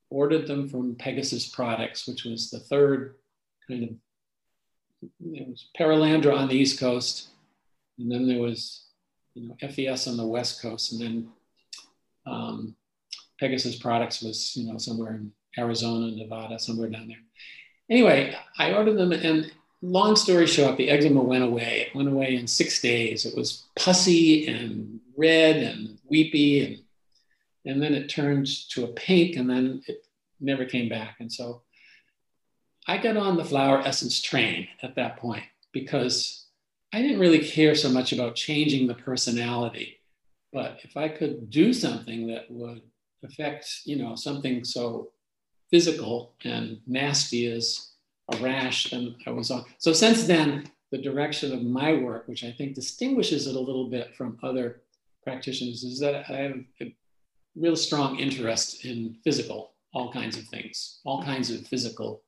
ordered 0.10 0.48
them 0.48 0.70
from 0.70 0.96
Pegasus 0.96 1.50
Products, 1.50 2.08
which 2.08 2.24
was 2.24 2.50
the 2.50 2.60
third 2.60 3.16
kind 3.68 3.84
of, 3.84 3.90
it 5.20 5.48
was 5.50 5.68
Perelandra 5.78 6.38
on 6.38 6.48
the 6.48 6.56
East 6.56 6.80
Coast, 6.80 7.28
and 8.00 8.10
then 8.10 8.26
there 8.26 8.40
was, 8.40 8.86
you 9.34 9.50
know, 9.50 9.56
FES 9.70 10.08
on 10.08 10.16
the 10.16 10.26
West 10.26 10.62
Coast, 10.62 10.94
and 10.94 11.02
then 11.02 11.30
um, 12.26 12.76
Pegasus 13.38 13.76
Products 13.76 14.22
was, 14.22 14.56
you 14.56 14.72
know, 14.72 14.78
somewhere 14.78 15.16
in 15.16 15.32
Arizona, 15.58 16.16
Nevada, 16.16 16.58
somewhere 16.58 16.90
down 16.90 17.10
there. 17.10 17.25
Anyway, 17.90 18.36
I 18.58 18.74
ordered 18.74 18.98
them, 18.98 19.12
and 19.12 19.52
long 19.82 20.16
story 20.16 20.48
short, 20.48 20.78
the 20.78 20.90
eczema 20.90 21.22
went 21.22 21.44
away. 21.44 21.88
It 21.88 21.96
went 21.96 22.10
away 22.10 22.36
in 22.36 22.48
six 22.48 22.82
days. 22.82 23.26
It 23.26 23.36
was 23.36 23.66
pussy 23.76 24.48
and 24.48 25.00
red 25.18 25.58
and 25.58 25.98
weepy, 26.10 26.66
and 26.66 26.82
and 27.68 27.82
then 27.82 27.96
it 27.96 28.10
turned 28.10 28.48
to 28.70 28.86
a 28.86 28.94
pink, 28.94 29.36
and 29.36 29.50
then 29.50 29.82
it 29.88 30.06
never 30.40 30.66
came 30.66 30.90
back. 30.90 31.18
And 31.20 31.32
so 31.32 31.64
I 32.88 32.98
got 32.98 33.18
on 33.18 33.38
the 33.38 33.46
flower 33.46 33.80
essence 33.80 34.22
train 34.22 34.68
at 34.84 34.96
that 34.96 35.18
point 35.18 35.44
because 35.72 36.46
I 36.94 37.02
didn't 37.02 37.20
really 37.20 37.40
care 37.40 37.76
so 37.76 37.90
much 37.90 38.14
about 38.14 38.36
changing 38.36 38.88
the 38.88 38.94
personality. 38.94 40.00
But 40.54 40.80
if 40.84 40.96
I 40.96 41.10
could 41.10 41.50
do 41.50 41.74
something 41.74 42.28
that 42.28 42.50
would 42.50 42.82
affect, 43.24 43.82
you 43.86 43.98
know, 43.98 44.16
something 44.16 44.64
so 44.64 45.12
physical 45.70 46.34
and 46.44 46.80
nasty 46.88 47.52
as 47.52 47.92
a 48.32 48.38
rash, 48.38 48.90
then 48.92 49.16
I 49.26 49.32
was 49.32 49.52
on. 49.52 49.66
So 49.78 49.94
since 49.94 50.26
then, 50.26 50.70
the 50.92 50.98
direction 50.98 51.54
of 51.54 51.64
my 51.64 51.94
work, 51.94 52.28
which 52.28 52.44
I 52.44 52.52
think 52.52 52.76
distinguishes 52.76 53.48
it 53.48 53.56
a 53.56 53.60
little 53.60 53.90
bit 53.90 54.16
from 54.16 54.38
other 54.44 54.82
practitioners, 55.24 55.84
is 55.84 56.00
that 56.00 56.30
I 56.30 56.38
have 56.38 56.58
a 56.82 56.96
real 57.56 57.76
strong 57.76 58.18
interest 58.20 58.86
in 58.86 59.18
physical, 59.24 59.74
all 59.94 60.12
kinds 60.12 60.38
of 60.38 60.46
things, 60.46 61.00
all 61.04 61.24
kinds 61.24 61.52
of 61.52 61.66
physical. 61.68 62.22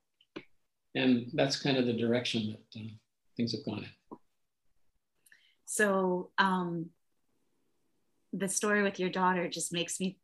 And 0.95 1.29
that's 1.33 1.61
kind 1.61 1.77
of 1.77 1.85
the 1.85 1.93
direction 1.93 2.57
that 2.73 2.81
uh, 2.81 2.87
things 3.35 3.51
have 3.51 3.65
gone 3.65 3.79
in. 3.79 4.17
So, 5.65 6.31
um, 6.37 6.89
the 8.33 8.47
story 8.47 8.83
with 8.83 8.99
your 8.99 9.09
daughter 9.09 9.47
just 9.49 9.71
makes 9.73 9.99
me 9.99 10.17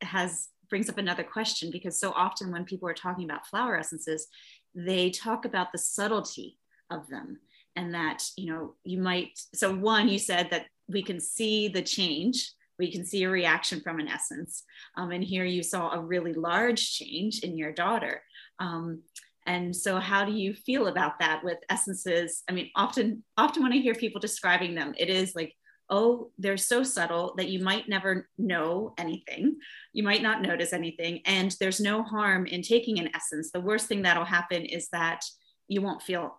has 0.00 0.48
brings 0.68 0.88
up 0.88 0.98
another 0.98 1.24
question 1.24 1.70
because 1.70 1.98
so 1.98 2.12
often 2.12 2.50
when 2.50 2.64
people 2.64 2.88
are 2.88 2.94
talking 2.94 3.24
about 3.24 3.46
flower 3.46 3.78
essences 3.78 4.26
they 4.74 5.10
talk 5.10 5.44
about 5.44 5.72
the 5.72 5.78
subtlety 5.78 6.58
of 6.90 7.08
them 7.08 7.38
and 7.76 7.94
that 7.94 8.24
you 8.36 8.52
know 8.52 8.74
you 8.84 8.98
might 8.98 9.30
so 9.54 9.74
one 9.74 10.08
you 10.08 10.18
said 10.18 10.48
that 10.50 10.66
we 10.88 11.02
can 11.02 11.20
see 11.20 11.68
the 11.68 11.82
change 11.82 12.52
we 12.78 12.92
can 12.92 13.04
see 13.04 13.24
a 13.24 13.30
reaction 13.30 13.80
from 13.80 13.98
an 13.98 14.08
essence 14.08 14.62
um, 14.96 15.10
and 15.10 15.24
here 15.24 15.44
you 15.44 15.62
saw 15.62 15.90
a 15.92 16.00
really 16.00 16.32
large 16.32 16.92
change 16.92 17.40
in 17.40 17.56
your 17.56 17.72
daughter 17.72 18.22
um, 18.58 19.02
and 19.46 19.74
so 19.74 19.98
how 19.98 20.24
do 20.24 20.32
you 20.32 20.52
feel 20.52 20.88
about 20.88 21.18
that 21.20 21.42
with 21.42 21.56
essences? 21.70 22.42
I 22.50 22.52
mean 22.52 22.70
often 22.76 23.24
often 23.36 23.62
when 23.62 23.72
i 23.72 23.78
hear 23.78 23.94
people 23.94 24.20
describing 24.20 24.74
them 24.74 24.94
it 24.98 25.08
is 25.08 25.34
like 25.34 25.54
oh, 25.90 26.30
they're 26.38 26.56
so 26.56 26.82
subtle 26.82 27.34
that 27.36 27.48
you 27.48 27.60
might 27.60 27.88
never 27.88 28.28
know 28.36 28.94
anything. 28.98 29.56
You 29.92 30.02
might 30.02 30.22
not 30.22 30.42
notice 30.42 30.72
anything. 30.72 31.20
And 31.24 31.54
there's 31.60 31.80
no 31.80 32.02
harm 32.02 32.46
in 32.46 32.62
taking 32.62 32.98
an 32.98 33.10
essence. 33.14 33.50
The 33.50 33.60
worst 33.60 33.86
thing 33.86 34.02
that'll 34.02 34.24
happen 34.24 34.64
is 34.64 34.88
that 34.90 35.24
you 35.66 35.80
won't 35.82 36.02
feel 36.02 36.38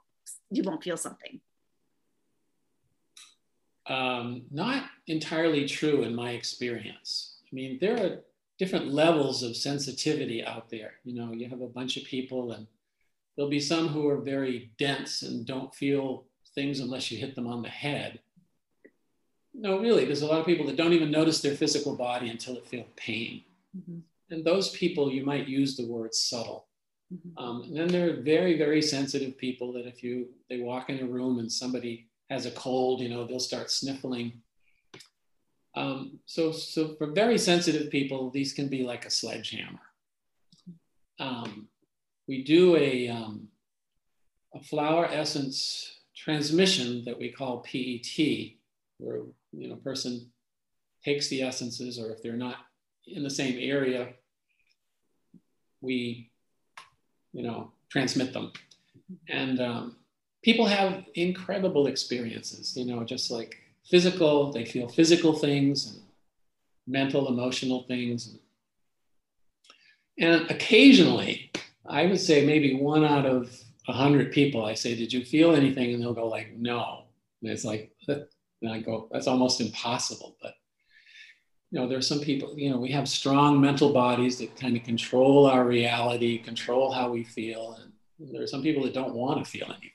you 0.51 0.63
won't 0.63 0.84
feel 0.84 0.98
something. 0.98 1.39
Um, 3.88 4.44
not 4.51 4.84
entirely 5.08 5.68
true 5.68 6.03
in 6.03 6.13
my 6.13 6.32
experience. 6.32 7.38
I 7.51 7.56
mean, 7.56 7.79
there 7.82 7.98
are 7.98 8.20
different 8.60 8.94
levels 8.94 9.41
of 9.41 9.56
sensitivity 9.56 10.44
out 10.44 10.70
there. 10.70 10.94
You 11.03 11.15
know, 11.15 11.32
you 11.34 11.50
have 11.50 11.62
a 11.62 11.68
bunch 11.68 11.98
of 11.98 12.03
people, 12.03 12.51
and 12.51 12.68
there'll 13.36 13.50
be 13.50 13.60
some 13.60 13.88
who 13.88 14.08
are 14.08 14.22
very 14.22 14.72
dense 14.77 15.24
and 15.24 15.46
don't 15.46 15.74
feel 15.74 16.25
things 16.53 16.79
unless 16.79 17.10
you 17.10 17.18
hit 17.18 17.36
them 17.36 17.48
on 17.48 17.63
the 17.63 17.70
head. 17.70 18.20
No, 19.62 19.78
really, 19.80 20.06
there's 20.06 20.22
a 20.22 20.25
lot 20.25 20.39
of 20.39 20.46
people 20.46 20.66
that 20.68 20.78
don't 20.78 20.94
even 20.94 21.12
notice 21.12 21.42
their 21.42 21.54
physical 21.54 21.94
body 21.94 22.30
until 22.30 22.56
it 22.56 22.66
feels 22.66 22.88
pain. 22.96 23.44
Mm-hmm. 23.78 24.00
And 24.32 24.46
those 24.46 24.70
people, 24.70 25.12
you 25.12 25.25
might 25.25 25.50
use 25.50 25.75
the 25.75 25.86
word 25.86 26.16
subtle. 26.16 26.68
Mm-hmm. 27.13 27.44
Um, 27.44 27.63
and 27.63 27.75
then 27.75 27.88
there 27.89 28.10
are 28.10 28.22
very, 28.22 28.58
very 28.58 28.82
sensitive 28.82 29.38
people 29.38 29.74
that 29.74 29.86
if 29.86 30.01
you 30.01 30.30
they 30.50 30.60
walk 30.60 30.89
in 30.89 31.00
a 31.00 31.06
room 31.06 31.39
and 31.39 31.51
somebody 31.51 32.08
has 32.30 32.46
a 32.46 32.51
cold, 32.51 33.01
you 33.01 33.10
know, 33.10 33.25
they'll 33.25 33.39
start 33.39 33.70
sniffling. 33.70 34.42
Um, 35.75 36.20
so, 36.25 36.54
so 36.54 36.96
for 36.96 37.08
very 37.08 37.38
sensitive 37.38 37.92
people, 37.92 38.30
these 38.30 38.54
can 38.54 38.70
be 38.70 38.84
like 38.84 39.06
a 39.06 39.10
sledgehammer. 39.10 39.80
Um, 41.20 41.68
we 42.28 42.44
do 42.44 42.78
a, 42.78 43.10
um, 43.10 43.50
a 44.56 44.63
flower 44.63 45.06
essence 45.06 46.00
transmission 46.16 47.04
that 47.06 47.18
we 47.20 47.30
call 47.32 47.60
PET, 47.60 48.59
where 49.00 49.22
you 49.51 49.70
know, 49.70 49.75
person 49.75 50.29
takes 51.03 51.29
the 51.29 51.41
essences, 51.41 52.00
or 52.00 52.12
if 52.12 52.22
they're 52.22 52.34
not 52.34 52.58
in 53.08 53.24
the 53.24 53.29
same 53.29 53.58
area, 53.60 54.10
we, 55.82 56.29
you 57.34 57.44
know, 57.44 57.72
transmit 57.89 58.34
them. 58.34 58.51
And 59.27 59.60
um, 59.60 59.96
people 60.44 60.65
have 60.65 61.06
incredible 61.15 61.88
experiences, 61.88 62.75
you 62.75 62.86
know, 62.86 63.03
just 63.03 63.32
like 63.32 63.56
physical, 63.89 64.51
they 64.51 64.65
feel 64.65 64.88
physical 64.88 65.34
things 65.34 65.88
and 65.88 66.01
mental, 66.86 67.27
emotional 67.27 67.84
things. 67.84 68.38
And 70.20 70.50
occasionally, 70.51 71.51
I 71.88 72.06
would 72.06 72.20
say 72.20 72.46
maybe 72.46 72.75
one 72.75 73.06
out 73.06 73.25
of 73.25 73.58
a 73.88 73.94
hundred 73.94 74.32
people, 74.32 74.65
I 74.65 74.75
say, 74.75 74.96
did 74.96 75.12
you 75.12 75.24
feel 75.24 75.56
anything? 75.56 75.94
And 75.94 76.03
they'll 76.03 76.13
go 76.13 76.27
like, 76.27 76.56
no. 76.56 77.06
And 77.41 77.51
it's 77.51 77.63
like, 77.63 77.91
and 78.62 78.72
I 78.72 78.80
go, 78.80 79.08
that's 79.12 79.28
almost 79.28 79.62
impossible. 79.62 80.38
But 80.42 80.54
you 81.72 81.80
know, 81.80 81.88
there 81.88 81.98
are 81.98 82.01
some 82.01 82.20
people, 82.20 82.58
you 82.58 82.70
know, 82.70 82.80
we 82.80 82.92
have 82.92 83.08
strong 83.08 83.62
mental 83.62 83.94
bodies 83.94 84.39
that 84.39 84.56
kind 84.56 84.75
of 84.75 84.84
control 84.84 85.46
our 85.46 85.66
reality, 85.66 86.39
control 86.39 86.92
how 86.92 87.10
we 87.12 87.24
feel. 87.24 87.78
And 87.80 88.34
there 88.34 88.42
are 88.42 88.48
some 88.48 88.63
people 88.63 88.84
that 88.84 88.94
don't 88.94 89.13
want 89.13 89.44
to 89.44 89.50
feel 89.50 89.68
anything. 89.68 89.92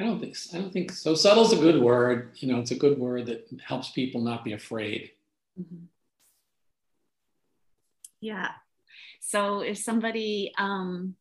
I 0.00 0.04
don't 0.04 0.20
think 0.20 0.36
I 0.54 0.58
don't 0.58 0.72
think 0.72 0.92
so. 0.92 1.14
Subtle's 1.14 1.52
a 1.52 1.56
good 1.56 1.82
word. 1.82 2.30
You 2.36 2.52
know, 2.52 2.60
it's 2.60 2.70
a 2.70 2.76
good 2.76 2.98
word 2.98 3.26
that 3.26 3.48
helps 3.64 3.90
people 3.90 4.20
not 4.20 4.44
be 4.44 4.52
afraid. 4.52 5.10
Mm-hmm. 5.60 5.86
Yeah. 8.20 8.50
So 9.20 9.60
if 9.60 9.78
somebody 9.78 10.52
um, 10.56 11.16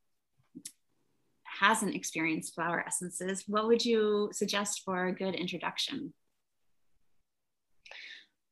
hasn't 1.60 1.96
experienced 1.96 2.56
flower 2.56 2.84
essences, 2.86 3.44
what 3.48 3.68
would 3.68 3.84
you 3.84 4.30
suggest 4.32 4.84
for 4.84 5.08
a 5.08 5.12
good 5.12 5.36
introduction? 5.36 6.14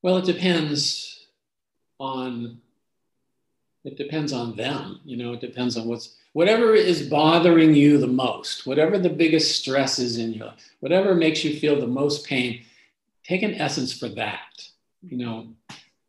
Well, 0.02 0.18
it 0.18 0.26
depends 0.26 1.28
on 2.00 2.60
it 3.84 3.98
depends 3.98 4.34
on 4.34 4.56
them. 4.56 5.00
You 5.06 5.18
know, 5.18 5.34
it 5.34 5.42
depends 5.42 5.78
on 5.78 5.88
what's 5.88 6.16
whatever 6.34 6.74
is 6.74 7.08
bothering 7.08 7.76
you 7.76 7.98
the 7.98 8.08
most, 8.08 8.66
whatever 8.66 8.98
the 8.98 9.10
biggest 9.10 9.60
stress 9.60 10.00
is 10.00 10.18
in 10.18 10.34
you, 10.34 10.50
whatever 10.80 11.14
makes 11.16 11.44
you 11.44 11.60
feel 11.60 11.80
the 11.80 11.88
most 11.88 12.26
pain, 12.26 12.64
take 13.24 13.44
an 13.44 13.56
essence 13.56 13.98
for 13.98 14.10
that. 14.10 14.68
You 15.04 15.18
know, 15.18 15.48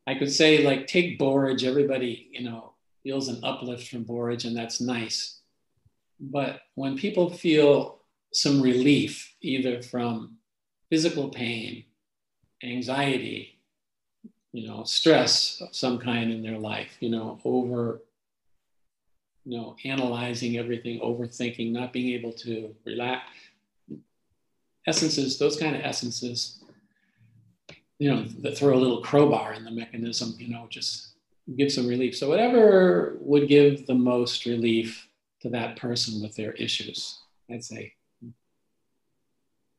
I 0.07 0.15
could 0.15 0.33
say 0.33 0.65
like 0.65 0.87
take 0.87 1.19
borage. 1.19 1.65
Everybody, 1.65 2.29
you 2.33 2.45
know, 2.45 2.73
feels 3.03 3.29
an 3.29 3.41
uplift 3.45 3.89
from 3.89 4.05
borage, 4.05 4.47
and 4.47 4.57
that's 4.57 4.81
nice. 4.81 5.36
But 6.19 6.61
when 6.75 6.97
people 6.97 7.31
feel 7.31 8.01
some 8.33 8.61
relief, 8.61 9.35
either 9.41 9.83
from 9.83 10.37
physical 10.91 11.29
pain, 11.29 11.85
anxiety, 12.63 13.59
you 14.53 14.67
know, 14.67 14.85
stress 14.85 15.61
of 15.61 15.75
some 15.75 15.99
kind 15.99 16.33
in 16.33 16.43
their 16.43 16.59
life, 16.59 16.97
you 17.01 17.11
know, 17.11 17.39
over, 17.45 18.03
you 19.45 19.59
know, 19.59 19.77
analyzing 19.85 20.57
everything, 20.57 21.01
overthinking, 21.01 21.73
not 21.73 21.93
being 21.93 22.15
able 22.15 22.33
to 22.33 22.75
relax. 22.85 23.25
Essences, 24.87 25.39
those 25.39 25.57
kind 25.57 25.77
of 25.77 25.83
essences, 25.83 26.63
you 27.99 28.11
know, 28.11 28.25
that 28.41 28.57
throw 28.57 28.75
a 28.75 28.79
little 28.79 29.03
crowbar 29.03 29.53
in 29.55 29.65
the 29.65 29.71
mechanism, 29.71 30.35
you 30.39 30.49
know, 30.49 30.67
just 30.71 31.09
give 31.57 31.73
some 31.73 31.87
relief. 31.87 32.17
So 32.17 32.29
whatever 32.29 33.17
would 33.21 33.49
give 33.49 33.87
the 33.87 33.95
most 33.95 34.47
relief 34.47 35.06
to 35.47 35.51
that 35.53 35.77
person 35.77 36.21
with 36.21 36.35
their 36.35 36.53
issues. 36.53 37.19
I'd 37.51 37.65
say 37.65 37.95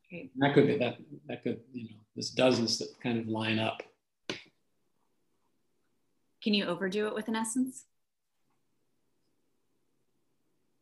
okay. 0.06 0.30
that 0.38 0.54
could 0.54 0.68
be 0.68 0.78
that 0.78 0.98
that 1.28 1.44
could 1.44 1.60
you 1.74 1.84
know 1.84 1.98
there's 2.16 2.30
dozens 2.30 2.80
that 2.80 2.90
kind 3.04 3.20
of 3.20 3.28
line 3.28 3.60
up. 3.60 3.84
Can 6.42 6.54
you 6.54 6.66
overdo 6.66 7.08
it 7.08 7.16
with 7.16 7.28
an 7.28 7.36
essence? 7.36 7.84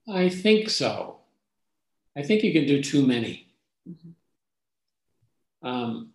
I 0.08 0.30
think 0.30 0.70
so. 0.70 1.18
I 2.16 2.22
think 2.22 2.44
you 2.44 2.54
can 2.54 2.68
do 2.68 2.84
too 2.84 3.06
many. 3.06 3.48
Mm-hmm. 3.90 5.68
Um, 5.68 6.12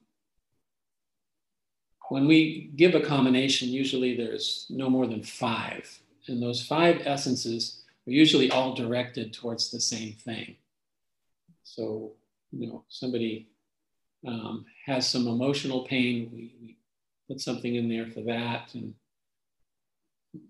when 2.08 2.28
we 2.28 2.70
give 2.76 2.94
a 2.94 3.00
combination, 3.00 3.68
usually 3.68 4.16
there's 4.16 4.66
no 4.70 4.88
more 4.88 5.08
than 5.08 5.24
five. 5.24 6.00
And 6.28 6.40
those 6.40 6.64
five 6.64 7.02
essences 7.04 7.79
are 8.10 8.14
usually 8.14 8.50
all 8.50 8.74
directed 8.74 9.32
towards 9.32 9.70
the 9.70 9.80
same 9.80 10.14
thing. 10.14 10.56
So, 11.62 12.12
you 12.50 12.66
know, 12.66 12.84
somebody 12.88 13.48
um, 14.26 14.66
has 14.86 15.08
some 15.08 15.28
emotional 15.28 15.84
pain, 15.84 16.30
we, 16.32 16.54
we 16.60 16.76
put 17.28 17.40
something 17.40 17.74
in 17.74 17.88
there 17.88 18.06
for 18.06 18.22
that. 18.22 18.74
And 18.74 18.94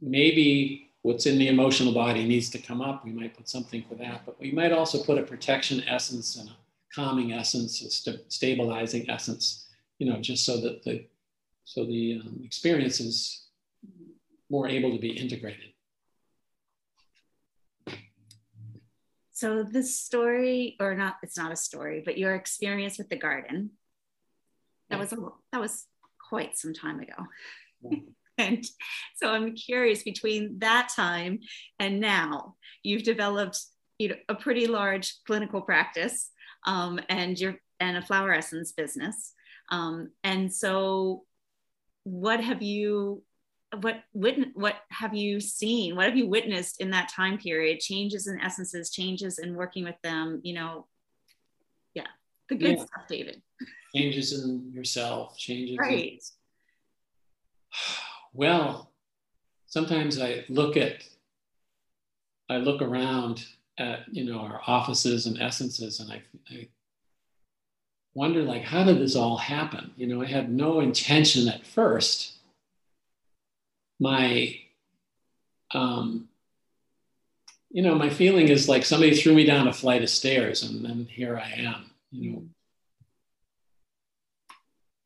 maybe 0.00 0.90
what's 1.02 1.26
in 1.26 1.38
the 1.38 1.48
emotional 1.48 1.92
body 1.92 2.24
needs 2.24 2.50
to 2.50 2.58
come 2.58 2.80
up. 2.80 3.04
We 3.04 3.12
might 3.12 3.36
put 3.36 3.48
something 3.48 3.84
for 3.88 3.94
that, 3.96 4.22
but 4.26 4.40
we 4.40 4.52
might 4.52 4.72
also 4.72 5.02
put 5.02 5.18
a 5.18 5.22
protection 5.22 5.84
essence 5.86 6.36
and 6.36 6.48
a 6.48 6.56
calming 6.94 7.32
essence, 7.32 7.82
a 7.82 7.90
st- 7.90 8.32
stabilizing 8.32 9.08
essence, 9.08 9.68
you 9.98 10.10
know, 10.10 10.20
just 10.20 10.44
so 10.44 10.60
that 10.60 10.82
the 10.82 11.06
so 11.64 11.84
the 11.84 12.20
um, 12.20 12.40
experience 12.44 12.98
is 12.98 13.44
more 14.50 14.66
able 14.66 14.90
to 14.90 14.98
be 14.98 15.10
integrated. 15.10 15.72
So 19.40 19.62
this 19.62 19.98
story 19.98 20.76
or 20.80 20.94
not 20.94 21.16
it's 21.22 21.38
not 21.38 21.52
a 21.52 21.56
story 21.56 22.02
but 22.04 22.18
your 22.18 22.34
experience 22.34 22.98
with 22.98 23.08
the 23.08 23.16
garden. 23.16 23.70
That 24.90 24.98
was 24.98 25.12
a, 25.12 25.16
that 25.52 25.60
was 25.60 25.86
quite 26.28 26.58
some 26.58 26.74
time 26.74 27.00
ago. 27.00 27.26
And 28.38 28.64
so 29.16 29.28
i'm 29.28 29.54
curious 29.54 30.02
between 30.02 30.60
that 30.60 30.90
time 30.96 31.40
and 31.78 32.00
now 32.00 32.54
you've 32.82 33.02
developed 33.02 33.60
you 34.00 34.08
know, 34.08 34.14
a 34.30 34.34
pretty 34.34 34.66
large 34.66 35.22
clinical 35.26 35.60
practice 35.60 36.30
um, 36.66 36.98
and 37.10 37.38
your 37.38 37.56
and 37.80 37.98
a 37.98 38.02
flower 38.02 38.32
essence 38.32 38.72
business. 38.72 39.34
Um, 39.70 40.12
and 40.24 40.50
so 40.50 41.24
what 42.04 42.42
have 42.42 42.62
you 42.62 43.22
what 43.80 44.02
what 44.12 44.76
have 44.90 45.14
you 45.14 45.40
seen? 45.40 45.94
What 45.94 46.06
have 46.06 46.16
you 46.16 46.28
witnessed 46.28 46.80
in 46.80 46.90
that 46.90 47.08
time 47.08 47.38
period? 47.38 47.80
Changes 47.80 48.26
in 48.26 48.40
essences 48.40 48.90
changes 48.90 49.38
in 49.38 49.54
working 49.54 49.84
with 49.84 50.00
them 50.02 50.40
you 50.42 50.54
know? 50.54 50.86
Yeah 51.94 52.06
the 52.48 52.56
good 52.56 52.78
yeah. 52.78 52.84
stuff 52.84 53.08
david. 53.08 53.42
Changes 53.94 54.44
in 54.44 54.72
yourself 54.72 55.38
changes 55.38 55.78
right. 55.78 56.12
In, 56.12 56.18
well 58.32 58.90
sometimes 59.66 60.20
i 60.20 60.44
look 60.48 60.76
at 60.76 61.04
i 62.48 62.56
look 62.56 62.82
around 62.82 63.46
at 63.78 64.00
you 64.10 64.24
know 64.24 64.40
our 64.40 64.60
offices 64.66 65.26
and 65.26 65.40
essences 65.40 66.00
and 66.00 66.10
i, 66.10 66.22
I 66.50 66.68
wonder 68.14 68.42
like 68.42 68.62
how 68.62 68.82
did 68.82 68.98
this 68.98 69.14
all 69.14 69.36
happen? 69.36 69.92
You 69.96 70.08
know 70.08 70.22
i 70.22 70.26
had 70.26 70.50
no 70.50 70.80
intention 70.80 71.46
at 71.46 71.64
first 71.64 72.39
my 74.00 74.56
um, 75.72 76.28
you 77.70 77.82
know 77.82 77.94
my 77.94 78.10
feeling 78.10 78.48
is 78.48 78.68
like 78.68 78.84
somebody 78.84 79.14
threw 79.14 79.34
me 79.34 79.44
down 79.44 79.68
a 79.68 79.72
flight 79.72 80.02
of 80.02 80.10
stairs 80.10 80.64
and 80.64 80.84
then 80.84 81.06
here 81.08 81.38
i 81.38 81.50
am 81.56 81.90
you 82.10 82.32
know 82.32 82.42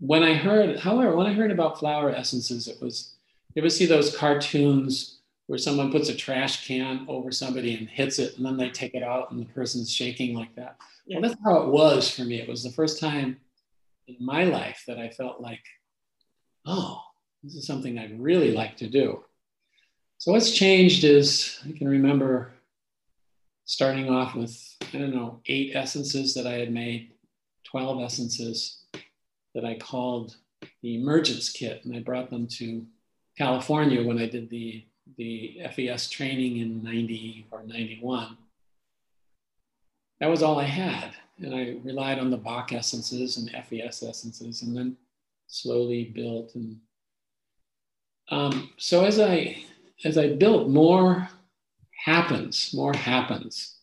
when 0.06 0.22
I 0.22 0.34
heard, 0.34 0.80
however, 0.80 1.16
when 1.16 1.26
I 1.26 1.32
heard 1.32 1.50
about 1.50 1.78
flower 1.78 2.10
essences, 2.10 2.68
it 2.68 2.80
was, 2.82 3.14
you 3.54 3.62
ever 3.62 3.70
see 3.70 3.86
those 3.86 4.14
cartoons 4.14 5.20
where 5.46 5.58
someone 5.58 5.90
puts 5.90 6.10
a 6.10 6.14
trash 6.14 6.66
can 6.66 7.06
over 7.08 7.30
somebody 7.30 7.74
and 7.74 7.88
hits 7.88 8.18
it 8.18 8.36
and 8.36 8.44
then 8.44 8.58
they 8.58 8.68
take 8.68 8.94
it 8.94 9.02
out 9.02 9.30
and 9.30 9.40
the 9.40 9.52
person's 9.52 9.90
shaking 9.90 10.34
like 10.34 10.54
that? 10.56 10.76
Yeah. 11.06 11.20
Well, 11.20 11.30
that's 11.30 11.40
how 11.42 11.62
it 11.62 11.68
was 11.68 12.10
for 12.10 12.22
me. 12.24 12.38
It 12.38 12.48
was 12.48 12.62
the 12.62 12.70
first 12.70 13.00
time 13.00 13.38
in 14.06 14.16
my 14.20 14.44
life 14.44 14.84
that 14.86 14.98
I 14.98 15.08
felt 15.08 15.40
like, 15.40 15.64
oh, 16.66 17.00
this 17.44 17.56
is 17.56 17.66
something 17.66 17.98
I'd 17.98 18.18
really 18.18 18.52
like 18.52 18.76
to 18.78 18.88
do. 18.88 19.22
So 20.16 20.32
what's 20.32 20.52
changed 20.52 21.04
is 21.04 21.58
I 21.68 21.76
can 21.76 21.86
remember 21.86 22.52
starting 23.66 24.08
off 24.08 24.34
with, 24.34 24.58
I 24.94 24.98
don't 24.98 25.14
know, 25.14 25.40
eight 25.46 25.72
essences 25.74 26.32
that 26.34 26.46
I 26.46 26.54
had 26.54 26.72
made, 26.72 27.10
12 27.64 28.02
essences 28.02 28.84
that 29.54 29.64
I 29.64 29.74
called 29.74 30.36
the 30.82 30.94
emergence 30.94 31.50
kit. 31.50 31.84
And 31.84 31.94
I 31.94 32.00
brought 32.00 32.30
them 32.30 32.46
to 32.58 32.86
California 33.36 34.02
when 34.02 34.18
I 34.18 34.26
did 34.26 34.48
the, 34.48 34.84
the 35.18 35.60
FES 35.74 36.08
training 36.08 36.58
in 36.58 36.82
90 36.82 37.48
or 37.50 37.62
91. 37.62 38.38
That 40.20 40.30
was 40.30 40.42
all 40.42 40.58
I 40.58 40.64
had. 40.64 41.12
And 41.38 41.54
I 41.54 41.76
relied 41.82 42.18
on 42.18 42.30
the 42.30 42.38
Bach 42.38 42.72
essences 42.72 43.36
and 43.36 43.50
FES 43.50 44.02
essences 44.02 44.62
and 44.62 44.74
then 44.74 44.96
slowly 45.46 46.04
built. 46.04 46.54
And 46.54 46.78
um, 48.30 48.70
so 48.76 49.04
as 49.04 49.20
I, 49.20 49.64
as 50.04 50.18
I 50.18 50.34
built, 50.34 50.68
more 50.68 51.28
happens, 52.04 52.72
more 52.74 52.94
happens. 52.94 53.76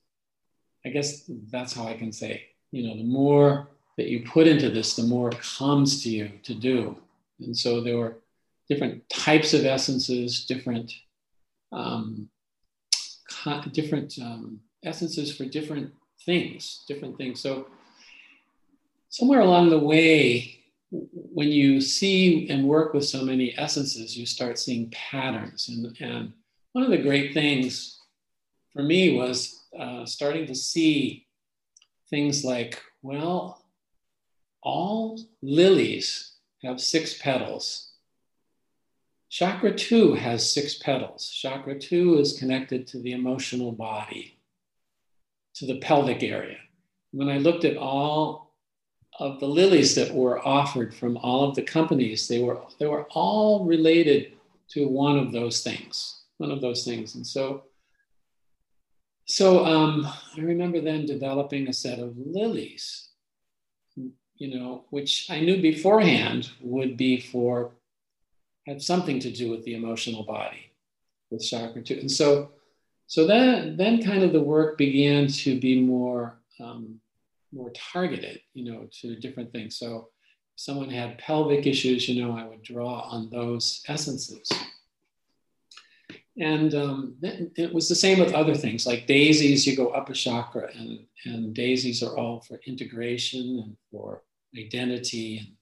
I 0.86 0.90
guess 0.90 1.30
that's 1.52 1.74
how 1.74 1.86
I 1.86 1.96
can 1.96 2.12
say, 2.12 2.44
you 2.72 2.88
know, 2.88 2.96
the 2.96 3.04
more 3.04 3.70
that 3.98 4.08
you 4.08 4.24
put 4.26 4.48
into 4.48 4.70
this, 4.70 4.96
the 4.96 5.04
more 5.04 5.32
comes 5.32 6.04
to 6.04 6.10
you 6.10 6.32
to 6.44 6.54
do. 6.54 6.98
And 7.40 7.56
so 7.56 7.82
there 7.82 7.98
were 7.98 8.18
different 8.70 9.08
types 9.10 9.54
of 9.54 9.66
essences, 9.66 10.46
different 10.46 10.94
um, 11.72 12.30
different 13.72 14.18
um, 14.22 14.60
essences 14.84 15.36
for 15.36 15.46
different 15.46 15.92
things, 16.26 16.84
different 16.88 17.18
things. 17.18 17.42
So 17.42 17.68
somewhere 19.10 19.40
along 19.40 19.70
the 19.70 19.80
way, 19.80 20.61
when 20.92 21.48
you 21.48 21.80
see 21.80 22.50
and 22.50 22.68
work 22.68 22.94
with 22.94 23.06
so 23.06 23.24
many 23.24 23.58
essences, 23.58 24.18
you 24.18 24.26
start 24.26 24.60
seeing 24.60 24.90
patterns. 24.92 25.70
And, 25.70 25.98
and 26.02 26.34
one 26.74 26.84
of 26.84 26.92
the 26.92 26.98
great 26.98 27.34
things 27.34 28.00
for 28.74 28.84
me 28.84 29.18
was 29.18 29.64
uh, 29.78 30.06
starting 30.06 30.46
to 30.48 30.56
see 30.56 31.26
things 32.10 32.44
like, 32.44 32.82
well, 33.02 33.64
all 34.62 35.20
lilies 35.42 36.34
have 36.62 36.82
six 36.82 37.18
petals. 37.18 37.94
Chakra 39.30 39.74
two 39.74 40.14
has 40.14 40.52
six 40.52 40.78
petals. 40.78 41.30
Chakra 41.30 41.80
two 41.80 42.20
is 42.20 42.38
connected 42.38 42.86
to 42.88 43.00
the 43.00 43.14
emotional 43.14 43.72
body, 43.72 44.38
to 45.56 45.66
the 45.66 45.80
pelvic 45.80 46.22
area. 46.22 46.58
When 47.12 47.30
I 47.30 47.38
looked 47.38 47.64
at 47.64 47.78
all 47.78 48.51
of 49.20 49.40
the 49.40 49.48
lilies 49.48 49.96
that 49.96 50.14
were 50.14 50.46
offered 50.48 50.94
from 50.94 51.18
all 51.18 51.48
of 51.48 51.56
the 51.56 51.62
companies, 51.62 52.28
they 52.28 52.42
were, 52.42 52.60
they 52.80 52.88
were 52.88 53.06
all 53.12 53.66
related 53.66 54.34
to 54.70 54.88
one 54.88 55.18
of 55.18 55.32
those 55.32 55.62
things, 55.62 56.24
one 56.38 56.52
of 56.52 56.62
those 56.62 56.84
things. 56.86 57.16
And 57.16 57.26
so, 57.26 57.64
so 59.26 59.66
um, 59.66 60.08
I 60.38 60.42
remember 60.42 60.82
then 60.82 61.06
developing 61.06 61.68
a 61.68 61.74
set 61.74 62.00
of 62.00 62.16
lilies 62.18 63.12
you 64.42 64.60
know, 64.60 64.86
which 64.90 65.30
I 65.30 65.40
knew 65.40 65.62
beforehand 65.62 66.50
would 66.62 66.98
be 66.98 67.20
for, 67.20 67.74
had 68.66 68.82
something 68.82 69.20
to 69.20 69.32
do 69.32 69.52
with 69.52 69.64
the 69.66 69.76
emotional 69.76 70.24
body 70.24 70.72
with 71.30 71.48
chakra 71.48 71.84
two. 71.84 72.00
And 72.00 72.10
so, 72.10 72.50
so 73.06 73.28
that, 73.28 73.78
then 73.78 74.02
kind 74.02 74.24
of 74.24 74.34
the 74.34 74.42
work 74.42 74.80
began 74.80 75.28
to 75.28 75.60
be 75.60 75.80
more, 75.80 76.40
um, 76.60 77.00
more 77.54 77.72
targeted, 77.72 78.42
you 78.54 78.72
know, 78.72 78.88
to 79.02 79.16
different 79.20 79.52
things. 79.52 79.78
So 79.78 80.10
if 80.56 80.62
someone 80.64 80.90
had 80.90 81.18
pelvic 81.18 81.66
issues, 81.68 82.08
you 82.08 82.24
know, 82.24 82.38
I 82.38 82.46
would 82.48 82.64
draw 82.64 83.02
on 83.02 83.30
those 83.30 83.84
essences. 83.88 84.50
And 86.38 86.74
um, 86.74 87.16
it 87.22 87.74
was 87.74 87.90
the 87.90 87.96
same 87.96 88.20
with 88.20 88.34
other 88.34 88.56
things 88.56 88.88
like 88.88 89.06
daisies, 89.06 89.68
you 89.68 89.76
go 89.76 89.90
up 89.90 90.10
a 90.10 90.14
chakra, 90.14 90.70
and, 90.74 91.06
and 91.26 91.54
daisies 91.54 92.02
are 92.02 92.18
all 92.18 92.40
for 92.40 92.60
integration 92.66 93.60
and 93.64 93.78
for 93.92 94.24
identity. 94.58 95.56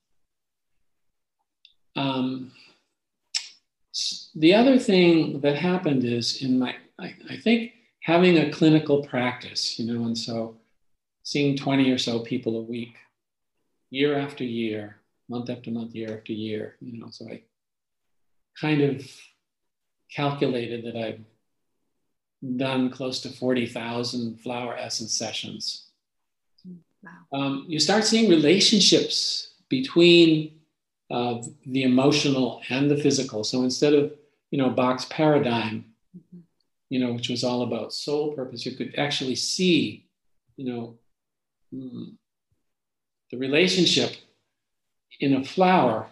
Um, 1.95 2.51
the 4.35 4.53
other 4.53 4.77
thing 4.77 5.41
that 5.41 5.55
happened 5.55 6.03
is 6.03 6.43
in 6.43 6.59
my, 6.59 6.75
I, 6.99 7.15
I 7.29 7.37
think 7.37 7.71
having 8.03 8.37
a 8.37 8.51
clinical 8.51 9.03
practice, 9.03 9.79
you 9.79 9.91
know, 9.91 10.05
and 10.05 10.17
so 10.17 10.58
seeing 11.29 11.55
20 11.55 11.91
or 11.91 11.97
so 11.97 12.19
people 12.19 12.57
a 12.57 12.63
week, 12.63 12.95
year 13.89 14.17
after 14.17 14.43
year, 14.43 14.97
month 15.27 15.49
after 15.49 15.69
month, 15.69 15.93
year 15.93 16.17
after 16.17 16.33
year, 16.33 16.75
you 16.79 16.99
know, 16.99 17.09
so 17.11 17.25
I 17.29 17.43
kind 18.59 18.81
of 18.81 19.05
calculated 20.11 20.85
that 20.85 20.95
I've 20.95 21.21
done 22.57 22.89
close 22.89 23.19
to 23.21 23.29
40,000 23.29 24.39
flower 24.39 24.75
essence 24.75 25.13
sessions 25.13 25.89
Wow. 27.03 27.11
Um, 27.31 27.65
you 27.67 27.79
start 27.79 28.03
seeing 28.03 28.29
relationships 28.29 29.53
between 29.69 30.59
uh, 31.09 31.41
the 31.65 31.83
emotional 31.83 32.61
and 32.69 32.89
the 32.89 32.97
physical. 32.97 33.43
So 33.43 33.63
instead 33.63 33.93
of, 33.93 34.13
you 34.51 34.57
know, 34.57 34.69
Bach's 34.69 35.05
paradigm, 35.05 35.85
mm-hmm. 36.17 36.39
you 36.89 36.99
know, 36.99 37.13
which 37.13 37.29
was 37.29 37.43
all 37.43 37.61
about 37.61 37.93
soul 37.93 38.33
purpose, 38.33 38.65
you 38.65 38.75
could 38.75 38.95
actually 38.97 39.35
see, 39.35 40.05
you 40.57 40.65
know, 40.65 40.95
mm, 41.73 42.13
the 43.31 43.37
relationship 43.37 44.15
in 45.19 45.35
a 45.35 45.43
flower 45.43 46.07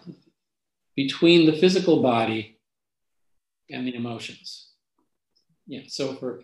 between 0.96 1.46
the 1.46 1.58
physical 1.58 2.02
body 2.02 2.58
and 3.70 3.88
the 3.88 3.96
emotions. 3.96 4.70
Yeah. 5.66 5.82
So 5.88 6.16
for 6.16 6.42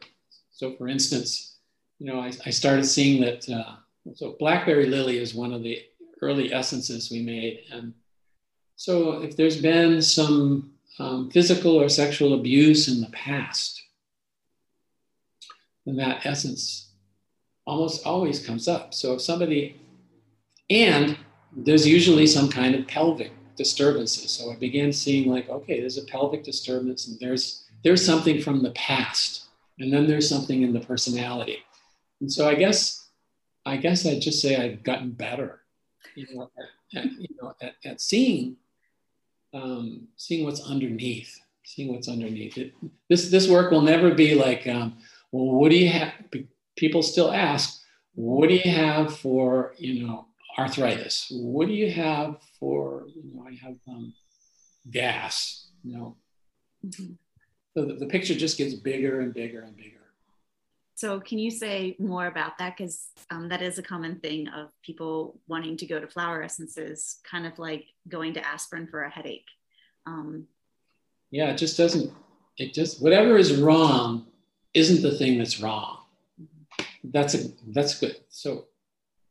so 0.52 0.76
for 0.76 0.88
instance, 0.88 1.58
you 2.00 2.08
know, 2.08 2.20
I, 2.20 2.32
I 2.46 2.50
started 2.50 2.86
seeing 2.86 3.22
that 3.22 3.50
uh, 3.50 3.76
so 4.16 4.36
blackberry 4.40 4.88
lily 4.88 5.18
is 5.18 5.34
one 5.34 5.54
of 5.54 5.64
the 5.64 5.82
early 6.22 6.54
essences 6.54 7.10
we 7.12 7.22
made. 7.22 7.62
And 7.72 7.94
so 8.76 9.22
if 9.22 9.36
there's 9.36 9.62
been 9.62 10.02
some 10.02 10.74
um, 11.00 11.30
physical 11.32 11.76
or 11.76 11.90
sexual 11.90 12.34
abuse 12.34 12.88
in 12.88 13.02
the 13.02 13.10
past, 13.10 13.82
then 15.86 15.96
that 15.98 16.26
essence 16.26 16.93
almost 17.66 18.06
always 18.06 18.46
comes 18.46 18.68
up. 18.68 18.94
So 18.94 19.14
if 19.14 19.22
somebody, 19.22 19.80
and 20.70 21.18
there's 21.56 21.88
usually 21.88 22.28
some 22.28 22.50
kind 22.50 22.76
of 22.76 22.88
pelvic 22.88 23.32
disturbances. 23.56 24.32
So 24.32 24.52
I 24.52 24.56
began 24.56 24.92
seeing 24.92 25.30
like, 25.30 25.50
okay, 25.50 25.80
there's 25.80 25.98
a 25.98 26.06
pelvic 26.06 26.44
disturbance 26.44 27.08
and 27.08 27.20
there's 27.20 27.60
there's 27.84 28.06
something 28.06 28.42
from 28.42 28.64
the 28.64 28.72
past, 28.72 29.44
and 29.80 29.92
then 29.92 30.08
there's 30.08 30.30
something 30.30 30.64
in 30.64 30.74
the 30.74 30.80
personality. 30.80 31.58
And 32.22 32.32
so 32.32 32.48
I 32.48 32.56
guess 32.56 33.10
I 33.66 33.78
guess 33.78 34.06
I'd 34.06 34.22
just 34.22 34.42
say 34.42 34.56
I've 34.56 34.84
gotten 34.84 35.12
better, 35.12 35.62
you 36.16 36.28
know, 36.34 36.50
at, 36.96 37.06
you 37.06 37.28
know, 37.42 37.54
at, 37.62 37.76
at 37.86 38.02
seeing, 38.02 38.58
um, 39.54 40.08
seeing 40.18 40.46
what's 40.46 40.62
underneath, 40.62 41.40
seeing 41.64 41.94
what's 41.94 42.10
underneath 42.10 42.58
it. 42.58 42.74
This 43.10 43.30
this 43.30 43.48
work 43.50 43.72
will 43.72 43.82
never 43.82 44.14
be 44.14 44.36
like, 44.36 44.68
um, 44.68 44.98
well, 45.32 45.56
what 45.56 45.70
do 45.70 45.78
you 45.78 45.90
have? 45.90 46.14
People 46.76 47.04
still 47.04 47.32
ask, 47.32 47.82
what 48.16 48.50
do 48.50 48.56
you 48.56 48.72
have 48.72 49.18
for, 49.18 49.74
you 49.78 50.06
know, 50.06 50.28
arthritis? 50.58 51.28
What 51.32 51.68
do 51.68 51.74
you 51.74 51.92
have 51.92 52.38
for, 52.60 53.06
you 53.08 53.24
know, 53.34 53.46
I 53.48 53.56
have 53.66 53.76
um, 53.88 54.14
gas, 54.92 55.68
you 55.84 55.98
know. 55.98 56.18
Mm-hmm. 56.86 57.14
So 57.76 57.86
the, 57.86 57.96
the 57.96 58.06
picture 58.08 58.36
just 58.36 58.58
gets 58.58 58.74
bigger 58.74 59.22
and 59.22 59.34
bigger 59.34 59.62
and 59.62 59.76
bigger. 59.76 59.98
So, 60.96 61.20
can 61.20 61.40
you 61.40 61.50
say 61.50 61.96
more 61.98 62.28
about 62.28 62.60
that? 62.60 62.78
Because 62.78 63.08
um, 63.32 63.50
that 63.50 63.64
is 63.64 63.80
a 63.80 63.84
common 63.84 64.20
thing 64.20 64.48
of 64.50 64.70
people 64.84 65.40
wanting 65.48 65.76
to 65.78 65.88
go 65.88 66.00
to 66.00 66.08
flower 66.08 66.44
essences, 66.44 67.18
kind 67.30 67.48
of 67.48 67.58
like 67.58 67.88
going 68.08 68.36
to 68.36 68.48
aspirin 68.48 68.88
for 68.88 69.02
a 69.02 69.10
headache. 69.10 69.48
Um, 70.06 70.46
yeah, 71.32 71.50
it 71.50 71.58
just 71.58 71.78
doesn't, 71.78 72.14
it 72.58 72.76
just, 72.76 73.02
whatever 73.02 73.38
is 73.38 73.60
wrong 73.60 74.28
isn't 74.76 75.02
the 75.02 75.18
thing 75.18 75.40
that's 75.40 75.60
wrong. 75.60 76.03
That's 77.04 77.36
a, 77.36 77.50
that's 77.68 78.00
good. 78.00 78.18
So, 78.30 78.66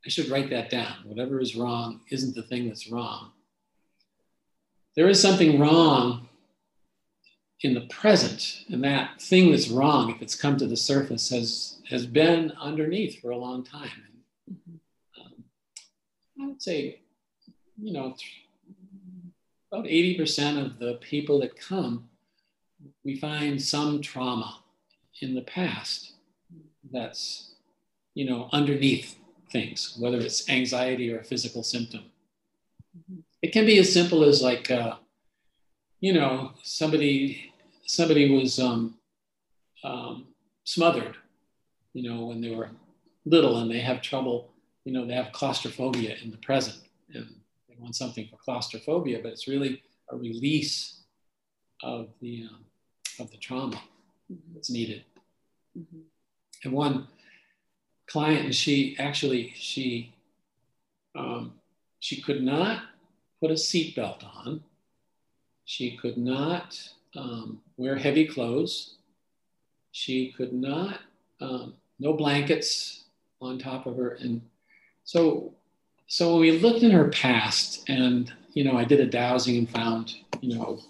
I 0.04 0.08
should 0.08 0.28
write 0.28 0.50
that 0.50 0.68
down. 0.68 0.96
Whatever 1.04 1.40
is 1.40 1.54
wrong 1.54 2.00
isn't 2.10 2.34
the 2.34 2.42
thing 2.42 2.66
that's 2.66 2.90
wrong. 2.90 3.30
There 4.96 5.08
is 5.08 5.22
something 5.22 5.60
wrong 5.60 6.28
in 7.60 7.74
the 7.74 7.82
present 7.82 8.64
and 8.68 8.82
that 8.82 9.22
thing 9.22 9.52
that's 9.52 9.68
wrong 9.68 10.10
if 10.10 10.20
it's 10.20 10.34
come 10.34 10.56
to 10.56 10.66
the 10.66 10.76
surface 10.76 11.30
has 11.30 11.78
has 11.88 12.04
been 12.06 12.52
underneath 12.60 13.20
for 13.20 13.30
a 13.30 13.36
long 13.36 13.62
time 13.62 13.88
mm-hmm. 14.50 14.74
um, 15.20 15.44
i 16.40 16.46
would 16.48 16.60
say 16.60 16.98
you 17.80 17.92
know 17.92 18.16
about 19.72 19.86
80% 19.86 20.62
of 20.62 20.78
the 20.78 20.98
people 21.00 21.40
that 21.40 21.56
come, 21.56 22.10
we 23.04 23.16
find 23.16 23.60
some 23.60 24.02
trauma 24.02 24.58
in 25.22 25.34
the 25.34 25.40
past 25.40 26.12
that's, 26.92 27.51
you 28.14 28.28
know, 28.28 28.48
underneath 28.52 29.16
things, 29.50 29.96
whether 29.98 30.18
it's 30.18 30.48
anxiety 30.48 31.12
or 31.12 31.20
a 31.20 31.24
physical 31.24 31.62
symptom. 31.62 32.04
Mm-hmm. 32.96 33.20
It 33.42 33.52
can 33.52 33.66
be 33.66 33.78
as 33.78 33.92
simple 33.92 34.24
as 34.24 34.42
like, 34.42 34.70
uh, 34.70 34.96
you 36.00 36.12
know, 36.12 36.52
somebody 36.62 37.52
somebody 37.86 38.30
was 38.34 38.58
um, 38.58 38.94
um, 39.84 40.28
smothered, 40.64 41.16
you 41.92 42.08
know, 42.08 42.26
when 42.26 42.40
they 42.40 42.54
were 42.54 42.70
little 43.24 43.58
and 43.58 43.70
they 43.70 43.80
have 43.80 44.00
trouble, 44.00 44.52
you 44.84 44.92
know, 44.92 45.06
they 45.06 45.14
have 45.14 45.32
claustrophobia 45.32 46.16
in 46.22 46.30
the 46.30 46.36
present 46.38 46.78
and 47.12 47.26
they 47.68 47.76
want 47.78 47.94
something 47.94 48.26
for 48.28 48.36
claustrophobia, 48.36 49.20
but 49.22 49.32
it's 49.32 49.48
really 49.48 49.82
a 50.10 50.16
release 50.16 51.02
of 51.82 52.08
the 52.20 52.46
um, 52.50 52.64
of 53.18 53.30
the 53.30 53.36
trauma 53.36 53.76
mm-hmm. 54.30 54.54
that's 54.54 54.70
needed. 54.70 55.04
Mm-hmm. 55.78 56.00
And 56.64 56.72
one 56.72 57.08
client, 58.12 58.44
and 58.44 58.54
she 58.54 58.96
actually 58.98 59.52
she 59.56 60.12
um, 61.14 61.54
she 61.98 62.20
could 62.20 62.42
not 62.42 62.82
put 63.40 63.50
a 63.50 63.54
seatbelt 63.54 64.24
on. 64.24 64.62
She 65.64 65.96
could 65.96 66.18
not 66.18 66.78
um, 67.16 67.60
wear 67.76 67.96
heavy 67.96 68.26
clothes. 68.26 68.96
She 69.92 70.32
could 70.32 70.52
not 70.52 71.00
um, 71.40 71.74
no 71.98 72.12
blankets 72.12 73.04
on 73.40 73.58
top 73.58 73.86
of 73.86 73.96
her, 73.96 74.10
and 74.20 74.42
so 75.04 75.54
so 76.06 76.32
when 76.32 76.40
we 76.40 76.58
looked 76.58 76.82
in 76.82 76.90
her 76.90 77.08
past, 77.08 77.88
and 77.88 78.32
you 78.52 78.64
know, 78.64 78.76
I 78.76 78.84
did 78.84 79.00
a 79.00 79.06
dowsing 79.06 79.56
and 79.56 79.70
found 79.70 80.14
you 80.40 80.58
know 80.58 80.80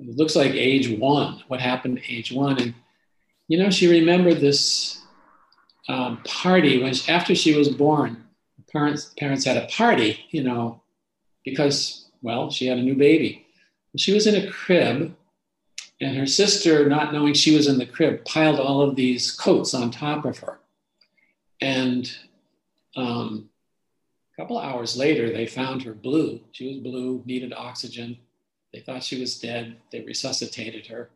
it 0.00 0.16
looks 0.16 0.34
like 0.34 0.52
age 0.52 0.88
one, 0.98 1.42
what 1.48 1.60
happened 1.60 2.00
age 2.08 2.32
one. 2.32 2.60
And, 2.60 2.74
you 3.48 3.58
know, 3.58 3.70
she 3.70 3.88
remembered 3.88 4.40
this 4.40 4.99
um, 5.90 6.18
party 6.24 6.80
when, 6.80 6.94
she, 6.94 7.10
after 7.10 7.34
she 7.34 7.56
was 7.56 7.68
born, 7.68 8.24
parents, 8.72 9.12
parents 9.18 9.44
had 9.44 9.56
a 9.56 9.66
party, 9.66 10.24
you 10.30 10.44
know, 10.44 10.80
because, 11.44 12.06
well, 12.22 12.50
she 12.50 12.66
had 12.66 12.78
a 12.78 12.82
new 12.82 12.94
baby. 12.94 13.44
She 13.96 14.14
was 14.14 14.28
in 14.28 14.36
a 14.36 14.50
crib, 14.52 15.16
and 16.00 16.16
her 16.16 16.26
sister, 16.26 16.88
not 16.88 17.12
knowing 17.12 17.34
she 17.34 17.56
was 17.56 17.66
in 17.66 17.76
the 17.76 17.86
crib, 17.86 18.24
piled 18.24 18.60
all 18.60 18.82
of 18.82 18.94
these 18.94 19.32
coats 19.32 19.74
on 19.74 19.90
top 19.90 20.24
of 20.24 20.38
her. 20.38 20.60
And 21.60 22.10
um, 22.94 23.50
a 24.32 24.40
couple 24.40 24.58
hours 24.58 24.96
later, 24.96 25.32
they 25.32 25.46
found 25.46 25.82
her 25.82 25.92
blue. 25.92 26.40
She 26.52 26.68
was 26.68 26.76
blue, 26.78 27.20
needed 27.26 27.52
oxygen. 27.52 28.16
They 28.72 28.78
thought 28.78 29.02
she 29.02 29.20
was 29.20 29.40
dead. 29.40 29.76
They 29.90 30.02
resuscitated 30.02 30.86
her. 30.86 31.10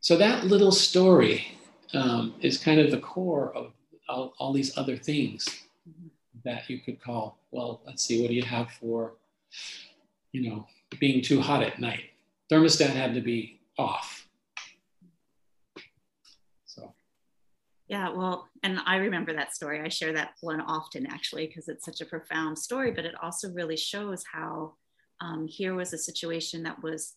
So 0.00 0.16
that 0.16 0.46
little 0.46 0.72
story 0.72 1.46
um, 1.94 2.34
is 2.40 2.58
kind 2.58 2.80
of 2.80 2.90
the 2.90 2.98
core 2.98 3.54
of 3.54 3.72
all, 4.08 4.34
all 4.38 4.52
these 4.52 4.76
other 4.76 4.96
things 4.96 5.64
that 6.44 6.68
you 6.68 6.80
could 6.80 7.00
call, 7.00 7.38
well, 7.50 7.82
let's 7.86 8.04
see, 8.04 8.20
what 8.20 8.28
do 8.28 8.34
you 8.34 8.42
have 8.42 8.70
for, 8.72 9.14
you 10.32 10.50
know, 10.50 10.66
being 10.98 11.22
too 11.22 11.40
hot 11.40 11.62
at 11.62 11.78
night? 11.78 12.10
Thermostat 12.50 12.90
had 12.90 13.14
to 13.14 13.20
be 13.20 13.60
off. 13.78 14.26
So. 16.66 16.92
Yeah, 17.88 18.10
well, 18.10 18.48
and 18.62 18.80
I 18.86 18.96
remember 18.96 19.32
that 19.34 19.54
story. 19.54 19.80
I 19.80 19.88
share 19.88 20.12
that 20.14 20.34
one 20.40 20.60
often 20.60 21.06
actually 21.06 21.46
because 21.46 21.68
it's 21.68 21.84
such 21.84 22.00
a 22.00 22.06
profound 22.06 22.58
story, 22.58 22.90
but 22.90 23.04
it 23.04 23.14
also 23.22 23.50
really 23.52 23.76
shows 23.76 24.24
how 24.30 24.74
um, 25.20 25.46
here 25.46 25.74
was 25.74 25.92
a 25.92 25.98
situation 25.98 26.64
that 26.64 26.82
was 26.82 27.14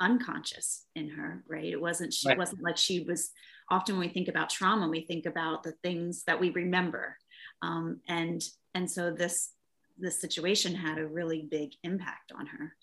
unconscious 0.00 0.86
in 0.96 1.10
her 1.10 1.44
right 1.46 1.66
it 1.66 1.80
wasn't 1.80 2.12
she 2.12 2.28
right. 2.28 2.38
wasn't 2.38 2.62
like 2.62 2.78
she 2.78 3.00
was 3.00 3.32
often 3.70 3.96
when 3.96 4.08
we 4.08 4.12
think 4.12 4.28
about 4.28 4.50
trauma 4.50 4.88
we 4.88 5.02
think 5.02 5.26
about 5.26 5.62
the 5.62 5.72
things 5.82 6.24
that 6.24 6.40
we 6.40 6.50
remember. 6.50 7.16
Um, 7.62 8.00
and 8.08 8.42
and 8.74 8.90
so 8.90 9.10
this 9.10 9.50
this 9.98 10.20
situation 10.20 10.74
had 10.74 10.98
a 10.98 11.06
really 11.06 11.46
big 11.50 11.72
impact 11.82 12.32
on 12.36 12.46
her. 12.46 12.74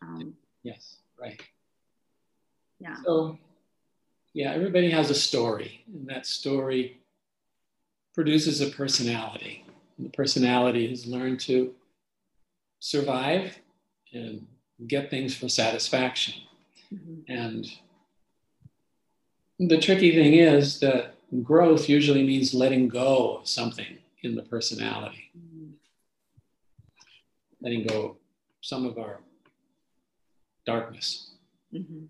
Um, 0.00 0.34
yes 0.62 0.96
right. 1.20 1.40
Yeah. 2.80 2.96
So 3.04 3.38
yeah 4.34 4.52
everybody 4.52 4.90
has 4.90 5.10
a 5.10 5.14
story 5.14 5.84
and 5.92 6.08
that 6.08 6.26
story 6.26 7.02
produces 8.14 8.60
a 8.60 8.66
personality. 8.66 9.64
And 9.96 10.06
the 10.06 10.10
personality 10.10 10.88
has 10.88 11.06
learned 11.06 11.40
to 11.40 11.74
survive 12.80 13.58
and 14.12 14.46
get 14.86 15.10
things 15.10 15.34
for 15.34 15.48
satisfaction. 15.48 16.34
Mm-hmm. 16.92 17.32
And 17.32 17.66
the 19.68 19.78
tricky 19.78 20.14
thing 20.14 20.34
is 20.34 20.80
that 20.80 21.14
growth 21.42 21.88
usually 21.88 22.26
means 22.26 22.54
letting 22.54 22.88
go 22.88 23.36
of 23.36 23.48
something 23.48 23.98
in 24.22 24.34
the 24.34 24.42
personality, 24.42 25.30
mm-hmm. 25.36 25.70
letting 27.60 27.86
go 27.86 28.02
of 28.02 28.16
some 28.60 28.84
of 28.84 28.98
our 28.98 29.20
darkness. 30.66 31.32
Mm-hmm. 31.74 32.04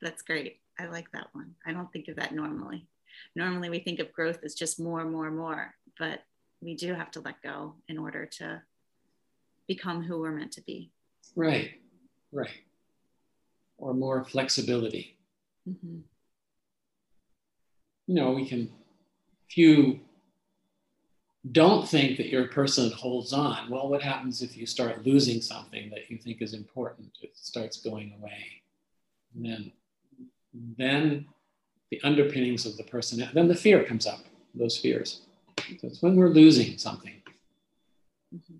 That's 0.00 0.22
great. 0.22 0.60
I 0.78 0.86
like 0.86 1.10
that 1.12 1.28
one. 1.32 1.54
I 1.66 1.72
don't 1.72 1.92
think 1.92 2.08
of 2.08 2.16
that 2.16 2.32
normally. 2.34 2.86
Normally, 3.34 3.68
we 3.68 3.80
think 3.80 3.98
of 3.98 4.12
growth 4.12 4.38
as 4.44 4.54
just 4.54 4.78
more, 4.78 5.04
more, 5.04 5.30
more, 5.30 5.74
but 5.98 6.22
we 6.60 6.76
do 6.76 6.94
have 6.94 7.10
to 7.12 7.20
let 7.20 7.42
go 7.42 7.74
in 7.88 7.98
order 7.98 8.26
to 8.26 8.62
become 9.66 10.02
who 10.02 10.20
we're 10.20 10.30
meant 10.30 10.52
to 10.52 10.62
be. 10.62 10.90
Right, 11.34 11.72
right. 12.32 12.50
Or 13.78 13.94
more 13.94 14.24
flexibility. 14.24 15.16
Mm-hmm. 15.68 15.98
You 18.08 18.14
know, 18.14 18.32
we 18.32 18.44
can, 18.46 18.70
if 19.48 19.56
you 19.56 20.00
don't 21.52 21.88
think 21.88 22.16
that 22.16 22.28
you're 22.28 22.46
a 22.46 22.48
person 22.48 22.88
that 22.88 22.94
holds 22.94 23.32
on, 23.32 23.70
well, 23.70 23.88
what 23.88 24.02
happens 24.02 24.42
if 24.42 24.56
you 24.56 24.66
start 24.66 25.06
losing 25.06 25.40
something 25.40 25.90
that 25.90 26.10
you 26.10 26.18
think 26.18 26.42
is 26.42 26.54
important? 26.54 27.16
It 27.22 27.36
starts 27.36 27.80
going 27.80 28.14
away. 28.20 28.62
And 29.34 29.44
then, 29.46 29.72
then 30.76 31.26
the 31.90 32.00
underpinnings 32.02 32.66
of 32.66 32.76
the 32.76 32.82
person, 32.82 33.28
then 33.32 33.46
the 33.46 33.54
fear 33.54 33.84
comes 33.84 34.06
up, 34.06 34.20
those 34.54 34.76
fears. 34.76 35.20
So 35.58 35.86
it's 35.86 36.02
when 36.02 36.16
we're 36.16 36.30
losing 36.30 36.78
something 36.78 37.22
mm-hmm. 38.34 38.56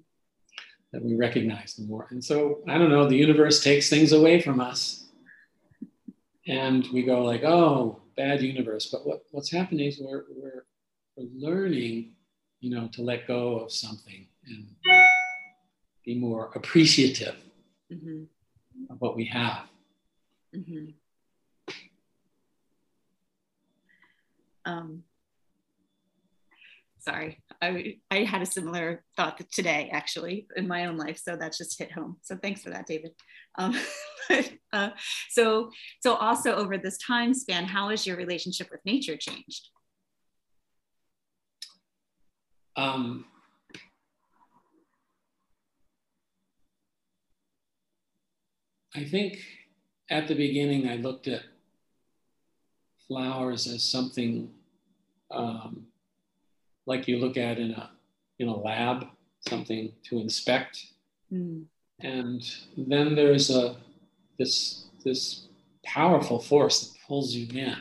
that 0.92 1.04
we 1.04 1.16
recognize 1.16 1.74
the 1.74 1.85
more. 1.85 2.07
And 2.11 2.24
so 2.24 2.61
I 2.68 2.78
don't 2.78 2.90
know, 2.90 3.09
the 3.09 3.16
universe 3.16 3.64
takes 3.64 3.90
things 3.90 4.12
away 4.12 4.40
from 4.40 4.61
us. 4.61 5.07
And 6.48 6.88
we 6.92 7.02
go 7.02 7.22
like, 7.22 7.44
oh, 7.44 8.00
bad 8.16 8.40
universe. 8.40 8.88
But 8.90 9.06
what, 9.06 9.22
what's 9.30 9.52
happening 9.52 9.87
is 9.87 10.00
we're, 10.00 10.24
we're, 10.34 10.64
we're 11.16 11.28
learning, 11.37 12.14
you 12.61 12.74
know, 12.74 12.88
to 12.94 13.02
let 13.02 13.28
go 13.28 13.58
of 13.61 13.70
something 13.70 14.26
and 14.46 14.66
be 16.04 16.14
more 16.14 16.50
appreciative 16.54 17.37
mm-hmm. 17.92 18.22
of 18.90 19.00
what 19.00 19.14
we 19.14 19.26
have. 19.26 19.66
Mm-hmm. 20.56 20.92
Um, 24.64 25.02
sorry 27.08 27.42
I, 27.62 27.96
I 28.11 28.24
had 28.24 28.42
a 28.42 28.46
similar 28.46 29.02
thought 29.16 29.40
today 29.50 29.88
actually 29.92 30.46
in 30.56 30.68
my 30.68 30.87
own 30.87 30.96
life 30.96 31.18
so 31.18 31.37
that 31.37 31.54
just 31.56 31.78
hit 31.78 31.92
home 31.92 32.18
so 32.22 32.37
thanks 32.37 32.62
for 32.62 32.70
that 32.70 32.87
david 32.87 33.12
um, 33.58 33.76
but, 34.28 34.52
uh, 34.72 34.90
so 35.30 35.70
so 36.00 36.14
also 36.14 36.54
over 36.54 36.78
this 36.78 36.98
time 36.98 37.34
span 37.34 37.64
how 37.64 37.90
has 37.90 38.06
your 38.06 38.16
relationship 38.16 38.68
with 38.70 38.80
nature 38.84 39.16
changed 39.16 39.68
um, 42.76 43.24
i 48.94 49.04
think 49.04 49.38
at 50.10 50.28
the 50.28 50.34
beginning 50.34 50.88
i 50.88 50.96
looked 50.96 51.28
at 51.28 51.42
flowers 53.06 53.66
as 53.66 53.82
something 53.82 54.50
um, 55.30 55.86
like 56.86 57.06
you 57.06 57.18
look 57.18 57.36
at 57.36 57.58
in 57.58 57.72
a 57.72 57.90
in 58.38 58.48
a 58.48 58.56
lab, 58.56 59.06
something 59.48 59.92
to 60.04 60.18
inspect. 60.18 60.86
Mm. 61.32 61.64
And 62.00 62.42
then 62.76 63.14
there's 63.14 63.50
a 63.50 63.76
this 64.38 64.84
this 65.04 65.48
powerful 65.84 66.38
force 66.38 66.80
that 66.80 66.98
pulls 67.06 67.34
you 67.34 67.48
in. 67.58 67.76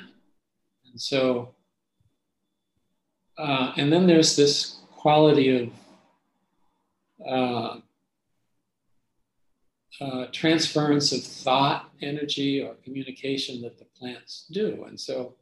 And 0.85 0.99
so 0.99 1.55
uh, 3.37 3.73
and 3.77 3.93
then 3.93 4.07
there's 4.07 4.35
this 4.35 4.77
quality 4.95 5.71
of 7.19 7.27
uh, 7.27 7.79
uh, 10.01 10.27
transference 10.31 11.11
of 11.11 11.23
thought, 11.23 11.91
energy, 12.01 12.61
or 12.61 12.75
communication 12.83 13.61
that 13.61 13.77
the 13.77 13.85
plants 13.99 14.45
do. 14.51 14.85
And 14.87 14.99
so, 14.99 15.35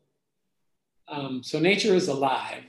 um, 1.08 1.44
so 1.44 1.60
nature 1.60 1.94
is 1.94 2.08
alive, 2.08 2.64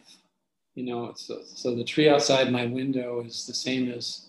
You 0.74 0.84
know, 0.84 1.12
so, 1.16 1.40
so 1.44 1.74
the 1.74 1.84
tree 1.84 2.08
outside 2.08 2.52
my 2.52 2.66
window 2.66 3.22
is 3.22 3.46
the 3.46 3.54
same 3.54 3.90
as 3.90 4.25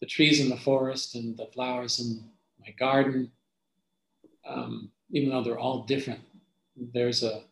the 0.00 0.06
trees 0.06 0.40
in 0.40 0.48
the 0.48 0.56
forest 0.56 1.14
and 1.14 1.36
the 1.36 1.46
flowers 1.46 2.00
in 2.00 2.22
my 2.60 2.70
garden. 2.72 3.30
Um, 4.46 4.90
even 5.10 5.30
though 5.30 5.42
they're 5.42 5.58
all 5.58 5.84
different, 5.84 6.20
there's 6.94 7.22
a 7.22 7.42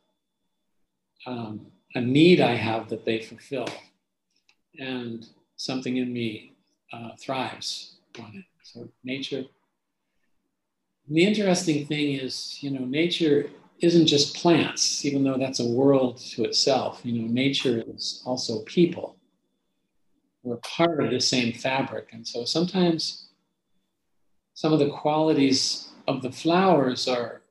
um, 1.26 1.66
a 1.94 2.00
need 2.00 2.40
I 2.40 2.54
have 2.54 2.88
that 2.90 3.04
they 3.04 3.20
fulfill, 3.20 3.68
and 4.78 5.26
something 5.56 5.96
in 5.96 6.12
me 6.12 6.52
uh, 6.92 7.10
thrives 7.18 7.96
on 8.18 8.32
it. 8.36 8.44
So 8.62 8.88
nature. 9.04 9.44
the 11.08 11.24
interesting 11.24 11.86
thing 11.86 12.14
is, 12.14 12.58
you 12.60 12.70
know, 12.70 12.84
nature 12.84 13.50
isn't 13.80 14.06
just 14.06 14.36
plants, 14.36 15.04
even 15.04 15.22
though 15.24 15.38
that's 15.38 15.60
a 15.60 15.66
world 15.66 16.18
to 16.18 16.44
itself. 16.44 17.00
You 17.04 17.22
know, 17.22 17.28
nature 17.28 17.84
is 17.86 18.22
also 18.24 18.62
people. 18.64 19.15
We're 20.46 20.58
part 20.58 21.02
of 21.02 21.10
the 21.10 21.18
same 21.18 21.52
fabric. 21.52 22.10
And 22.12 22.24
so 22.24 22.44
sometimes 22.44 23.30
some 24.54 24.72
of 24.72 24.78
the 24.78 24.90
qualities 24.90 25.88
of 26.06 26.22
the 26.22 26.30
flowers 26.30 27.08
are 27.08 27.42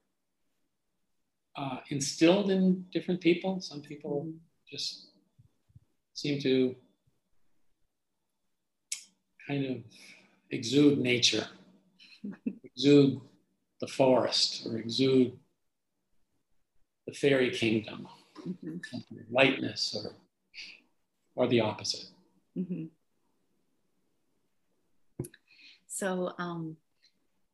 uh, 1.58 1.80
instilled 1.90 2.50
in 2.50 2.86
different 2.94 3.20
people. 3.20 3.60
Some 3.60 3.82
people 3.82 4.32
just 4.72 5.08
seem 6.14 6.40
to 6.44 6.74
kind 9.46 9.66
of 9.66 9.78
exude 10.52 10.98
nature, 10.98 11.48
exude 12.64 13.20
the 13.82 13.88
forest, 13.88 14.66
or 14.66 14.78
exude 14.78 15.34
the 17.08 17.14
fairy 17.14 17.50
kingdom, 17.50 18.08
mm-hmm. 18.40 18.78
lightness, 19.30 19.94
or 19.98 20.14
or 21.36 21.48
the 21.50 21.60
opposite. 21.60 22.06
Mm-hmm. 22.58 22.86
So, 25.88 26.34
um, 26.38 26.78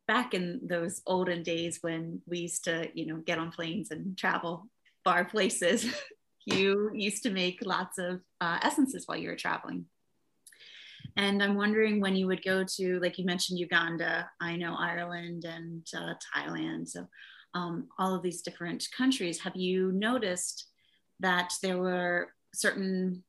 back 0.07 0.33
in 0.33 0.59
those 0.63 1.01
olden 1.05 1.43
days 1.43 1.79
when 1.81 2.21
we 2.25 2.39
used 2.39 2.63
to, 2.65 2.89
you 2.93 3.05
know, 3.05 3.17
get 3.17 3.37
on 3.37 3.51
planes 3.51 3.91
and 3.91 4.17
travel 4.17 4.67
far 5.03 5.25
places, 5.25 5.85
you 6.45 6.91
used 6.93 7.23
to 7.23 7.29
make 7.29 7.59
lots 7.63 7.97
of 7.97 8.19
uh, 8.41 8.59
essences 8.61 9.03
while 9.05 9.17
you 9.17 9.29
were 9.29 9.35
traveling. 9.35 9.85
And 11.17 11.43
I'm 11.43 11.55
wondering 11.55 11.99
when 11.99 12.15
you 12.15 12.27
would 12.27 12.43
go 12.43 12.63
to, 12.63 12.99
like 12.99 13.17
you 13.17 13.25
mentioned, 13.25 13.59
Uganda, 13.59 14.29
I 14.39 14.55
know 14.55 14.75
Ireland 14.77 15.45
and 15.45 15.85
uh, 15.95 16.13
Thailand. 16.35 16.87
So 16.89 17.07
um, 17.53 17.87
all 17.99 18.15
of 18.15 18.23
these 18.23 18.41
different 18.41 18.87
countries, 18.95 19.39
have 19.41 19.55
you 19.55 19.91
noticed 19.91 20.67
that 21.19 21.53
there 21.61 21.77
were 21.77 22.33
certain 22.53 23.23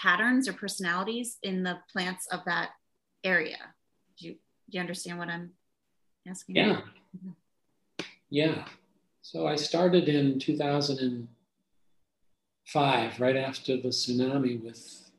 patterns 0.00 0.48
or 0.48 0.54
personalities 0.54 1.36
in 1.42 1.62
the 1.62 1.78
plants 1.92 2.26
of 2.30 2.40
that 2.46 2.70
area? 3.24 3.58
Do 4.18 4.28
you, 4.28 4.34
do 4.34 4.76
you 4.76 4.80
understand 4.80 5.18
what 5.18 5.28
I'm 5.28 5.50
asking? 6.26 6.56
Yeah. 6.56 6.80
Yeah. 8.30 8.64
So 9.22 9.46
I 9.46 9.56
started 9.56 10.08
in 10.08 10.38
2005, 10.38 13.20
right 13.20 13.36
after 13.36 13.76
the 13.76 13.88
tsunami, 13.88 14.62
with 14.62 15.10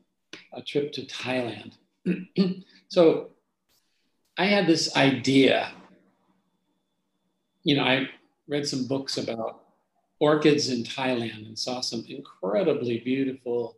a 0.52 0.62
trip 0.62 0.92
to 0.92 1.02
Thailand. 1.02 1.74
so 2.88 3.30
I 4.36 4.46
had 4.46 4.66
this 4.66 4.96
idea. 4.96 5.72
You 7.62 7.76
know, 7.76 7.84
I 7.84 8.08
read 8.48 8.66
some 8.66 8.86
books 8.86 9.18
about 9.18 9.64
orchids 10.18 10.70
in 10.70 10.82
Thailand 10.82 11.46
and 11.46 11.58
saw 11.58 11.80
some 11.80 12.04
incredibly 12.08 12.98
beautiful, 12.98 13.76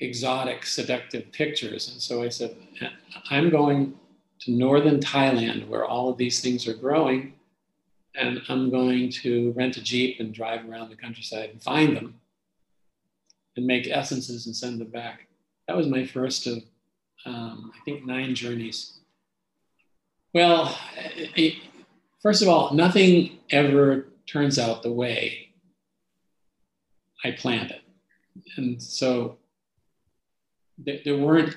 exotic, 0.00 0.66
seductive 0.66 1.30
pictures. 1.32 1.90
And 1.90 2.00
so 2.00 2.22
I 2.22 2.28
said, 2.28 2.56
I'm 3.30 3.50
going 3.50 3.94
to 4.40 4.50
northern 4.52 5.00
Thailand 5.00 5.68
where 5.68 5.84
all 5.84 6.10
of 6.10 6.18
these 6.18 6.40
things 6.40 6.68
are 6.68 6.74
growing, 6.74 7.34
and 8.14 8.40
I'm 8.48 8.70
going 8.70 9.10
to 9.22 9.52
rent 9.56 9.76
a 9.76 9.82
Jeep 9.82 10.20
and 10.20 10.34
drive 10.34 10.68
around 10.68 10.90
the 10.90 10.96
countryside 10.96 11.50
and 11.50 11.62
find 11.62 11.96
them 11.96 12.20
and 13.56 13.66
make 13.66 13.88
essences 13.88 14.46
and 14.46 14.54
send 14.54 14.80
them 14.80 14.88
back. 14.88 15.28
That 15.66 15.76
was 15.76 15.86
my 15.86 16.04
first 16.06 16.46
of, 16.46 16.62
um, 17.24 17.72
I 17.74 17.84
think, 17.84 18.04
nine 18.04 18.34
journeys. 18.34 18.98
Well, 20.34 20.78
it, 21.34 21.56
First 22.26 22.42
of 22.42 22.48
all, 22.48 22.74
nothing 22.74 23.38
ever 23.50 24.08
turns 24.26 24.58
out 24.58 24.82
the 24.82 24.90
way 24.90 25.50
I 27.22 27.30
planned 27.30 27.70
it. 27.70 27.82
And 28.56 28.82
so 28.82 29.38
there 30.78 31.16
weren't, 31.16 31.56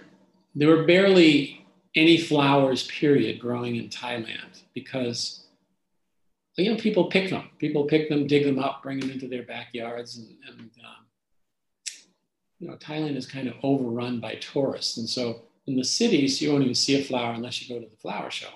there 0.56 0.70
were 0.70 0.84
barely 0.84 1.66
any 1.96 2.18
flowers, 2.18 2.88
period, 2.88 3.40
growing 3.40 3.76
in 3.76 3.90
Thailand 3.90 4.62
because, 4.74 5.46
you 6.58 6.72
know, 6.72 6.78
people 6.78 7.06
pick 7.06 7.30
them. 7.30 7.50
People 7.58 7.86
pick 7.86 8.10
them, 8.10 8.28
dig 8.28 8.46
them 8.46 8.60
up, 8.60 8.84
bring 8.84 9.00
them 9.00 9.10
into 9.10 9.28
their 9.28 9.44
backyards. 9.44 10.18
And, 10.18 10.28
and 10.48 10.60
um, 10.60 11.06
you 12.60 12.68
know, 12.68 12.76
Thailand 12.76 13.16
is 13.16 13.26
kind 13.26 13.48
of 13.48 13.56
overrun 13.64 14.20
by 14.20 14.36
tourists. 14.36 14.98
And 14.98 15.10
so 15.10 15.42
in 15.68 15.76
the 15.76 15.84
cities, 15.84 16.42
you 16.42 16.52
won't 16.52 16.64
even 16.64 16.76
see 16.76 17.00
a 17.00 17.04
flower 17.04 17.34
unless 17.34 17.62
you 17.62 17.74
go 17.74 17.82
to 17.82 17.90
the 17.90 17.98
flower 17.98 18.30
show 18.32 18.50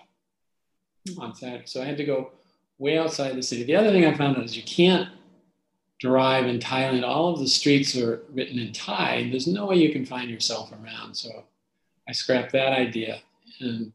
on 1.17 1.35
Saturday. 1.35 1.65
So 1.65 1.81
I 1.81 1.85
had 1.85 1.97
to 1.97 2.05
go 2.05 2.31
way 2.77 2.97
outside 2.97 3.35
the 3.35 3.43
city. 3.43 3.63
The 3.63 3.75
other 3.75 3.91
thing 3.91 4.05
I 4.05 4.15
found 4.15 4.37
out 4.37 4.43
is 4.43 4.57
you 4.57 4.63
can't 4.63 5.09
drive 6.03 6.47
in 6.47 6.59
Thailand. 6.59 7.07
All 7.07 7.31
of 7.31 7.39
the 7.39 7.47
streets 7.47 7.95
are 7.95 8.23
written 8.33 8.59
in 8.59 8.73
Thai. 8.73 9.29
There's 9.31 9.47
no 9.47 9.67
way 9.67 9.77
you 9.77 9.93
can 9.93 10.05
find 10.05 10.29
yourself 10.29 10.73
around. 10.73 11.15
So 11.15 11.45
I 12.09 12.11
scrapped 12.11 12.51
that 12.51 12.73
idea 12.73 13.21
and 13.61 13.93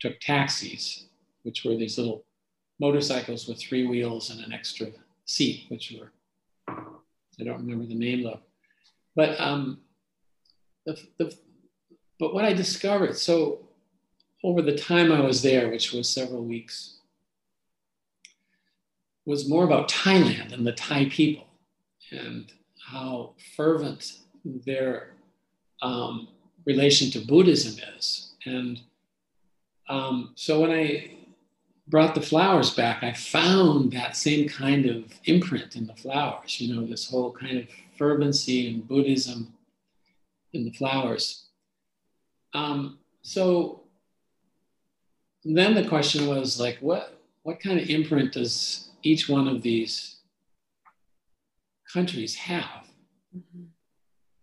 took 0.00 0.18
taxis, 0.20 1.04
which 1.42 1.62
were 1.62 1.76
these 1.76 1.98
little 1.98 2.24
motorcycles 2.78 3.46
with 3.46 3.60
three 3.60 3.86
wheels 3.86 4.30
and 4.30 4.42
an 4.42 4.54
extra 4.54 4.86
seat, 5.26 5.66
which 5.68 5.94
were, 6.00 6.10
I 6.66 7.44
don't 7.44 7.58
remember 7.58 7.84
the 7.84 7.94
name 7.94 8.26
of. 8.26 8.40
But 9.14 9.38
um, 9.38 9.80
the, 10.86 10.98
the, 11.18 11.36
but 12.18 12.32
what 12.32 12.46
I 12.46 12.54
discovered, 12.54 13.18
so 13.18 13.68
over 14.42 14.62
the 14.62 14.78
time 14.78 15.12
I 15.12 15.20
was 15.20 15.42
there, 15.42 15.68
which 15.68 15.92
was 15.92 16.08
several 16.08 16.42
weeks, 16.42 17.00
was 19.26 19.46
more 19.46 19.64
about 19.64 19.90
Thailand 19.90 20.54
and 20.54 20.66
the 20.66 20.72
Thai 20.72 21.04
people 21.10 21.48
and 22.12 22.52
how 22.90 23.34
fervent 23.56 24.18
their 24.44 25.10
um, 25.82 26.28
relation 26.64 27.10
to 27.10 27.26
Buddhism 27.26 27.80
is. 27.96 28.32
And 28.46 28.80
um, 29.88 30.32
so 30.34 30.60
when 30.60 30.70
I 30.70 31.16
brought 31.88 32.14
the 32.14 32.22
flowers 32.22 32.70
back, 32.70 33.02
I 33.02 33.12
found 33.12 33.92
that 33.92 34.16
same 34.16 34.48
kind 34.48 34.86
of 34.86 35.04
imprint 35.24 35.76
in 35.76 35.86
the 35.86 35.94
flowers, 35.94 36.60
you 36.60 36.74
know, 36.74 36.86
this 36.86 37.10
whole 37.10 37.32
kind 37.32 37.58
of 37.58 37.66
fervency 37.98 38.68
in 38.68 38.82
Buddhism 38.82 39.52
in 40.52 40.64
the 40.64 40.72
flowers. 40.72 41.46
Um, 42.54 42.98
so 43.22 43.82
then 45.44 45.74
the 45.74 45.88
question 45.88 46.26
was 46.26 46.60
like, 46.60 46.78
what 46.80 47.16
what 47.42 47.60
kind 47.60 47.80
of 47.80 47.88
imprint 47.88 48.32
does 48.32 48.90
each 49.02 49.28
one 49.28 49.48
of 49.48 49.62
these 49.62 50.16
countries 51.92 52.34
have? 52.34 52.86
Mm-hmm. 53.36 53.64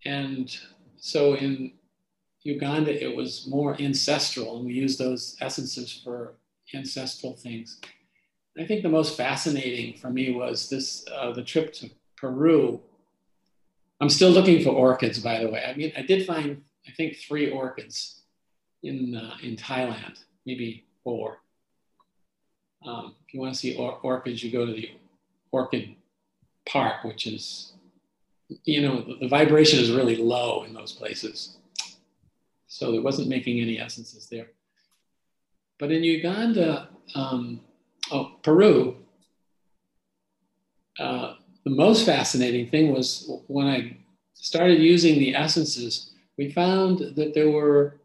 And 0.06 0.58
so 0.98 1.36
in 1.36 1.74
Uganda, 2.44 3.04
it 3.04 3.16
was 3.16 3.48
more 3.48 3.80
ancestral, 3.80 4.58
and 4.58 4.66
we 4.66 4.74
use 4.74 4.98
those 4.98 5.36
essences 5.42 6.02
for 6.04 6.36
ancestral 6.74 7.34
things. 7.34 7.80
I 8.60 8.66
think 8.66 8.82
the 8.82 8.90
most 8.90 9.18
fascinating 9.18 9.98
for 9.98 10.10
me 10.10 10.34
was 10.34 10.70
this 10.70 11.06
uh, 11.14 11.32
the 11.32 11.44
trip 11.44 11.74
to 11.74 11.90
Peru. 12.16 12.80
I'm 14.02 14.10
still 14.10 14.32
looking 14.32 14.64
for 14.64 14.72
orchids, 14.72 15.20
by 15.20 15.40
the 15.40 15.50
way. 15.50 15.64
I 15.64 15.76
mean, 15.76 15.92
I 15.96 16.02
did 16.02 16.26
find 16.26 16.64
I 16.88 16.92
think 16.92 17.18
three 17.18 17.52
orchids 17.52 18.22
in 18.84 19.16
uh, 19.16 19.36
in 19.44 19.56
Thailand, 19.56 20.24
maybe 20.46 20.86
four. 21.04 21.40
Um, 22.86 23.16
if 23.28 23.34
you 23.34 23.40
want 23.42 23.54
to 23.54 23.60
see 23.60 23.76
or- 23.76 24.00
orchids, 24.02 24.44
you 24.44 24.52
go 24.52 24.66
to 24.66 24.72
the 24.72 24.92
orchid 25.52 25.96
park, 26.68 27.04
which 27.04 27.28
is, 27.28 27.74
you 28.64 28.82
know, 28.82 29.02
the, 29.02 29.18
the 29.22 29.28
vibration 29.28 29.80
is 29.80 29.92
really 29.92 30.16
low 30.16 30.64
in 30.64 30.74
those 30.74 30.92
places. 30.92 31.58
So 32.68 32.94
it 32.94 33.04
wasn't 33.04 33.30
making 33.30 33.60
any 33.60 33.80
essences 33.80 34.28
there. 34.30 34.48
But 35.80 35.92
in 35.92 36.04
Uganda, 36.04 36.90
um, 37.16 37.62
oh, 38.12 38.32
Peru, 38.44 38.98
uh, 41.00 41.36
the 41.64 41.70
most 41.76 42.06
fascinating 42.06 42.70
thing 42.70 42.94
was 42.94 43.30
when 43.48 43.68
I 43.68 43.98
started 44.34 44.80
using 44.80 45.20
the 45.20 45.36
essences, 45.36 46.14
we 46.38 46.52
found 46.52 47.00
that 47.16 47.34
there 47.34 47.50
were 47.50 48.00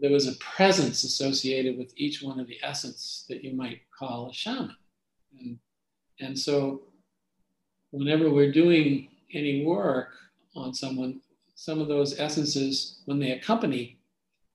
there 0.00 0.10
was 0.10 0.28
a 0.28 0.36
presence 0.38 1.02
associated 1.04 1.78
with 1.78 1.92
each 1.96 2.22
one 2.22 2.38
of 2.38 2.46
the 2.46 2.58
essence 2.62 3.24
that 3.28 3.42
you 3.42 3.54
might 3.54 3.80
call 3.98 4.28
a 4.30 4.34
shaman. 4.34 4.76
And, 5.40 5.58
and 6.20 6.38
so 6.38 6.82
whenever 7.90 8.30
we're 8.30 8.52
doing 8.52 9.08
any 9.32 9.64
work 9.64 10.10
on 10.54 10.74
someone, 10.74 11.20
some 11.54 11.80
of 11.80 11.88
those 11.88 12.18
essences, 12.18 13.00
when 13.06 13.18
they 13.18 13.32
accompany 13.32 13.98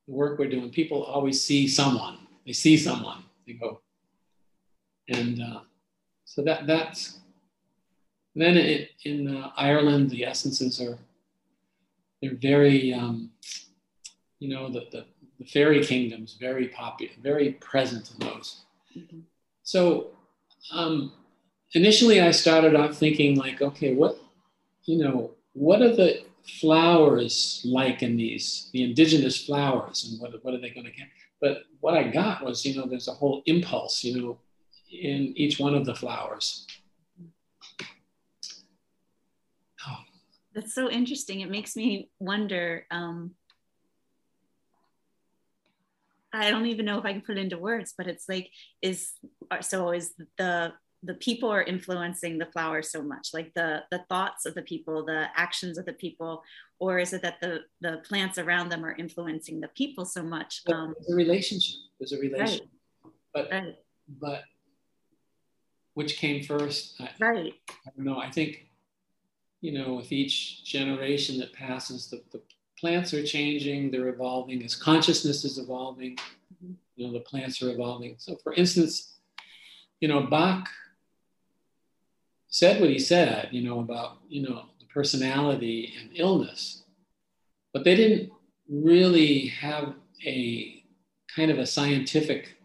the 0.07 0.13
work 0.13 0.39
we're 0.39 0.49
doing, 0.49 0.69
people 0.69 1.03
always 1.03 1.41
see 1.41 1.67
someone. 1.67 2.19
They 2.45 2.53
see 2.53 2.77
someone. 2.77 3.23
They 3.47 3.53
go, 3.53 3.81
and 5.09 5.41
uh, 5.41 5.59
so 6.25 6.43
that 6.43 6.67
that's 6.67 7.19
then 8.35 8.57
in, 8.57 8.87
in 9.03 9.35
uh, 9.35 9.51
Ireland, 9.55 10.09
the 10.09 10.25
essences 10.25 10.81
are 10.81 10.97
they're 12.21 12.35
very 12.35 12.93
um, 12.93 13.31
you 14.39 14.53
know 14.53 14.69
the, 14.69 14.87
the 14.91 15.05
the 15.39 15.45
fairy 15.45 15.83
kingdom's 15.83 16.35
very 16.39 16.67
popular, 16.67 17.13
very 17.21 17.53
present 17.53 18.11
in 18.11 18.27
those. 18.27 18.61
Mm-hmm. 18.97 19.19
So 19.63 20.11
um, 20.71 21.13
initially, 21.73 22.21
I 22.21 22.31
started 22.31 22.75
off 22.75 22.95
thinking 22.95 23.37
like, 23.37 23.61
okay, 23.61 23.93
what 23.93 24.19
you 24.85 24.97
know, 24.97 25.31
what 25.53 25.81
are 25.81 25.95
the 25.95 26.23
flowers 26.59 27.61
like 27.63 28.03
in 28.03 28.17
these 28.17 28.69
the 28.73 28.83
indigenous 28.83 29.45
flowers, 29.45 30.09
and 30.09 30.21
what 30.21 30.43
what 30.43 30.53
are 30.53 30.59
they 30.59 30.69
going 30.69 30.85
to 30.85 30.91
get? 30.91 31.07
But 31.41 31.63
what 31.81 31.95
I 31.95 32.03
got 32.03 32.43
was, 32.43 32.65
you 32.65 32.75
know, 32.75 32.87
there's 32.87 33.07
a 33.09 33.13
whole 33.13 33.43
impulse, 33.45 34.03
you 34.03 34.21
know, 34.21 34.37
in 34.89 35.33
each 35.35 35.59
one 35.59 35.75
of 35.75 35.85
the 35.85 35.95
flowers. 35.95 36.65
Oh. 39.85 39.97
That's 40.55 40.73
so 40.73 40.89
interesting. 40.89 41.41
It 41.41 41.51
makes 41.51 41.75
me 41.75 42.09
wonder. 42.19 42.85
Um, 42.91 43.31
I 46.35 46.49
don't 46.49 46.65
even 46.65 46.85
know 46.85 46.97
if 46.97 47.05
I 47.05 47.11
can 47.11 47.21
put 47.21 47.37
it 47.37 47.41
into 47.41 47.59
words, 47.59 47.93
but 47.95 48.07
it's 48.07 48.27
like, 48.27 48.49
is 48.81 49.11
so 49.61 49.91
is 49.91 50.13
the 50.37 50.73
the 51.03 51.13
people 51.15 51.49
are 51.49 51.61
influencing 51.61 52.37
the 52.37 52.45
flowers 52.47 52.89
so 52.89 53.01
much 53.01 53.29
like 53.33 53.53
the 53.53 53.83
the 53.91 54.03
thoughts 54.09 54.45
of 54.45 54.55
the 54.55 54.61
people 54.61 55.05
the 55.05 55.27
actions 55.35 55.77
of 55.77 55.85
the 55.85 55.93
people 55.93 56.43
or 56.79 56.97
is 56.97 57.13
it 57.13 57.21
that 57.21 57.39
the 57.41 57.59
the 57.81 58.01
plants 58.07 58.37
around 58.37 58.69
them 58.69 58.85
are 58.85 58.95
influencing 58.95 59.59
the 59.59 59.67
people 59.69 60.05
so 60.05 60.23
much 60.23 60.61
um, 60.71 60.93
there's 60.99 61.13
a 61.13 61.15
relationship 61.15 61.75
there's 61.99 62.13
a 62.13 62.19
relationship 62.19 62.67
right. 63.03 63.13
but 63.33 63.51
right. 63.51 63.75
but 64.21 64.43
which 65.93 66.17
came 66.17 66.43
first 66.43 66.99
I, 66.99 67.09
right 67.19 67.53
i 67.69 67.89
don't 67.95 68.05
know 68.05 68.19
i 68.19 68.29
think 68.29 68.67
you 69.61 69.71
know 69.71 69.95
with 69.95 70.11
each 70.11 70.63
generation 70.63 71.37
that 71.39 71.53
passes 71.53 72.09
the, 72.09 72.23
the 72.31 72.41
plants 72.79 73.13
are 73.13 73.23
changing 73.23 73.91
they're 73.91 74.09
evolving 74.09 74.63
as 74.63 74.75
consciousness 74.75 75.43
is 75.45 75.57
evolving 75.57 76.15
mm-hmm. 76.15 76.73
you 76.95 77.07
know 77.07 77.13
the 77.13 77.19
plants 77.19 77.61
are 77.61 77.69
evolving 77.69 78.15
so 78.17 78.35
for 78.43 78.53
instance 78.53 79.19
you 79.99 80.07
know 80.07 80.21
bach 80.21 80.67
said 82.53 82.79
what 82.79 82.91
he 82.91 82.99
said, 82.99 83.49
you 83.51 83.67
know, 83.67 83.79
about, 83.79 84.19
you 84.29 84.43
know, 84.43 84.65
the 84.79 84.85
personality 84.85 85.91
and 85.99 86.11
illness, 86.13 86.83
but 87.73 87.83
they 87.83 87.95
didn't 87.95 88.31
really 88.69 89.47
have 89.47 89.95
a 90.23 90.83
kind 91.35 91.49
of 91.49 91.57
a 91.57 91.65
scientific 91.65 92.55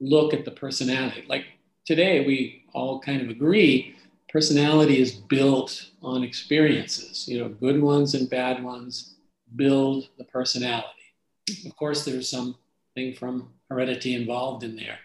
look 0.00 0.32
at 0.32 0.46
the 0.46 0.50
personality. 0.50 1.22
Like 1.28 1.44
today, 1.84 2.26
we 2.26 2.64
all 2.72 2.98
kind 2.98 3.20
of 3.20 3.28
agree 3.28 3.94
personality 4.30 4.98
is 4.98 5.12
built 5.12 5.90
on 6.02 6.22
experiences, 6.22 7.28
you 7.28 7.38
know, 7.38 7.48
good 7.50 7.82
ones 7.82 8.14
and 8.14 8.30
bad 8.30 8.64
ones 8.64 9.16
build 9.54 10.08
the 10.16 10.24
personality. 10.24 10.88
Of 11.66 11.76
course, 11.76 12.06
there's 12.06 12.30
something 12.30 13.14
from 13.18 13.50
heredity 13.68 14.14
involved 14.14 14.64
in 14.64 14.76
there. 14.76 14.98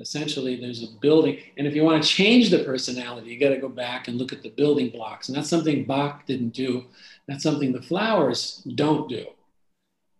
Essentially, 0.00 0.60
there's 0.60 0.82
a 0.82 0.98
building. 1.00 1.38
And 1.56 1.66
if 1.66 1.74
you 1.74 1.82
want 1.82 2.02
to 2.02 2.08
change 2.08 2.50
the 2.50 2.64
personality, 2.64 3.30
you 3.30 3.40
got 3.40 3.54
to 3.54 3.60
go 3.60 3.68
back 3.68 4.08
and 4.08 4.16
look 4.16 4.32
at 4.32 4.42
the 4.42 4.50
building 4.50 4.90
blocks. 4.90 5.28
And 5.28 5.36
that's 5.36 5.48
something 5.48 5.84
Bach 5.84 6.26
didn't 6.26 6.50
do. 6.50 6.84
That's 7.28 7.42
something 7.42 7.72
the 7.72 7.82
flowers 7.82 8.62
don't 8.74 9.08
do. 9.08 9.26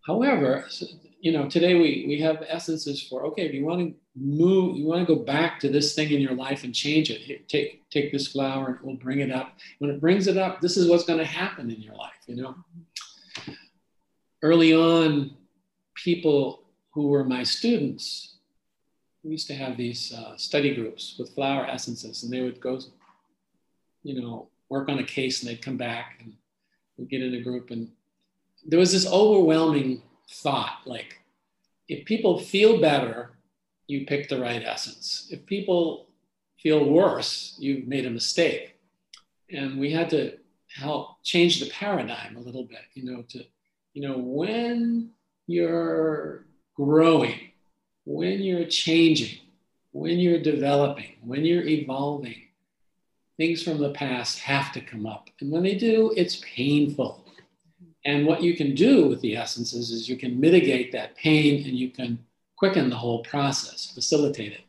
However, 0.06 0.66
you 1.20 1.32
know, 1.32 1.48
today 1.48 1.74
we, 1.74 2.04
we 2.06 2.20
have 2.20 2.44
essences 2.48 3.02
for 3.02 3.26
okay, 3.26 3.46
if 3.46 3.52
you 3.52 3.64
want 3.64 3.80
to 3.80 3.94
move, 4.14 4.76
you 4.76 4.86
want 4.86 5.06
to 5.06 5.14
go 5.14 5.20
back 5.20 5.58
to 5.60 5.68
this 5.68 5.94
thing 5.94 6.10
in 6.12 6.20
your 6.20 6.34
life 6.34 6.62
and 6.62 6.74
change 6.74 7.10
it. 7.10 7.48
Take 7.48 7.88
take 7.90 8.12
this 8.12 8.28
flower 8.28 8.66
and 8.68 8.78
we'll 8.82 8.96
bring 8.96 9.20
it 9.20 9.32
up. 9.32 9.54
When 9.78 9.90
it 9.90 10.00
brings 10.00 10.28
it 10.28 10.36
up, 10.36 10.60
this 10.60 10.76
is 10.76 10.88
what's 10.88 11.04
going 11.04 11.18
to 11.18 11.24
happen 11.24 11.70
in 11.70 11.82
your 11.82 11.96
life. 11.96 12.12
You 12.26 12.36
know, 12.36 12.54
early 14.42 14.72
on, 14.72 15.36
people 15.96 16.62
who 16.92 17.08
were 17.08 17.24
my 17.24 17.42
students 17.42 18.35
we 19.26 19.32
used 19.32 19.48
to 19.48 19.54
have 19.54 19.76
these 19.76 20.12
uh, 20.12 20.36
study 20.36 20.74
groups 20.74 21.16
with 21.18 21.34
flower 21.34 21.66
essences, 21.66 22.22
and 22.22 22.32
they 22.32 22.42
would 22.42 22.60
go, 22.60 22.78
you 24.04 24.20
know, 24.20 24.48
work 24.68 24.88
on 24.88 25.00
a 25.00 25.04
case, 25.04 25.42
and 25.42 25.50
they'd 25.50 25.62
come 25.62 25.76
back, 25.76 26.18
and 26.20 26.32
we'd 26.96 27.10
get 27.10 27.22
in 27.22 27.34
a 27.34 27.40
group, 27.40 27.70
and 27.70 27.88
there 28.64 28.78
was 28.78 28.92
this 28.92 29.10
overwhelming 29.10 30.00
thought, 30.30 30.78
like, 30.86 31.18
if 31.88 32.04
people 32.04 32.38
feel 32.38 32.80
better, 32.80 33.32
you 33.88 34.06
pick 34.06 34.28
the 34.28 34.40
right 34.40 34.62
essence. 34.64 35.28
If 35.30 35.44
people 35.46 36.08
feel 36.58 36.84
worse, 36.88 37.56
you've 37.58 37.86
made 37.86 38.06
a 38.06 38.10
mistake, 38.10 38.76
and 39.50 39.78
we 39.78 39.90
had 39.90 40.08
to 40.10 40.38
help 40.74 41.22
change 41.24 41.58
the 41.58 41.70
paradigm 41.70 42.36
a 42.36 42.40
little 42.40 42.64
bit, 42.64 42.82
you 42.94 43.10
know, 43.10 43.22
to, 43.30 43.44
you 43.92 44.06
know, 44.06 44.18
when 44.18 45.10
you're 45.46 46.46
growing 46.76 47.50
when 48.06 48.40
you're 48.40 48.64
changing, 48.64 49.38
when 49.90 50.18
you're 50.18 50.40
developing, 50.40 51.16
when 51.22 51.44
you're 51.44 51.66
evolving, 51.66 52.40
things 53.36 53.62
from 53.62 53.78
the 53.78 53.90
past 53.90 54.38
have 54.38 54.72
to 54.72 54.80
come 54.80 55.06
up. 55.06 55.28
And 55.40 55.50
when 55.50 55.64
they 55.64 55.74
do, 55.74 56.12
it's 56.16 56.40
painful. 56.42 57.24
And 58.04 58.24
what 58.24 58.42
you 58.42 58.56
can 58.56 58.76
do 58.76 59.08
with 59.08 59.20
the 59.20 59.36
essences 59.36 59.90
is 59.90 60.08
you 60.08 60.16
can 60.16 60.40
mitigate 60.40 60.92
that 60.92 61.16
pain 61.16 61.66
and 61.66 61.76
you 61.76 61.90
can 61.90 62.24
quicken 62.54 62.88
the 62.88 62.96
whole 62.96 63.24
process, 63.24 63.90
facilitate 63.92 64.52
it. 64.52 64.60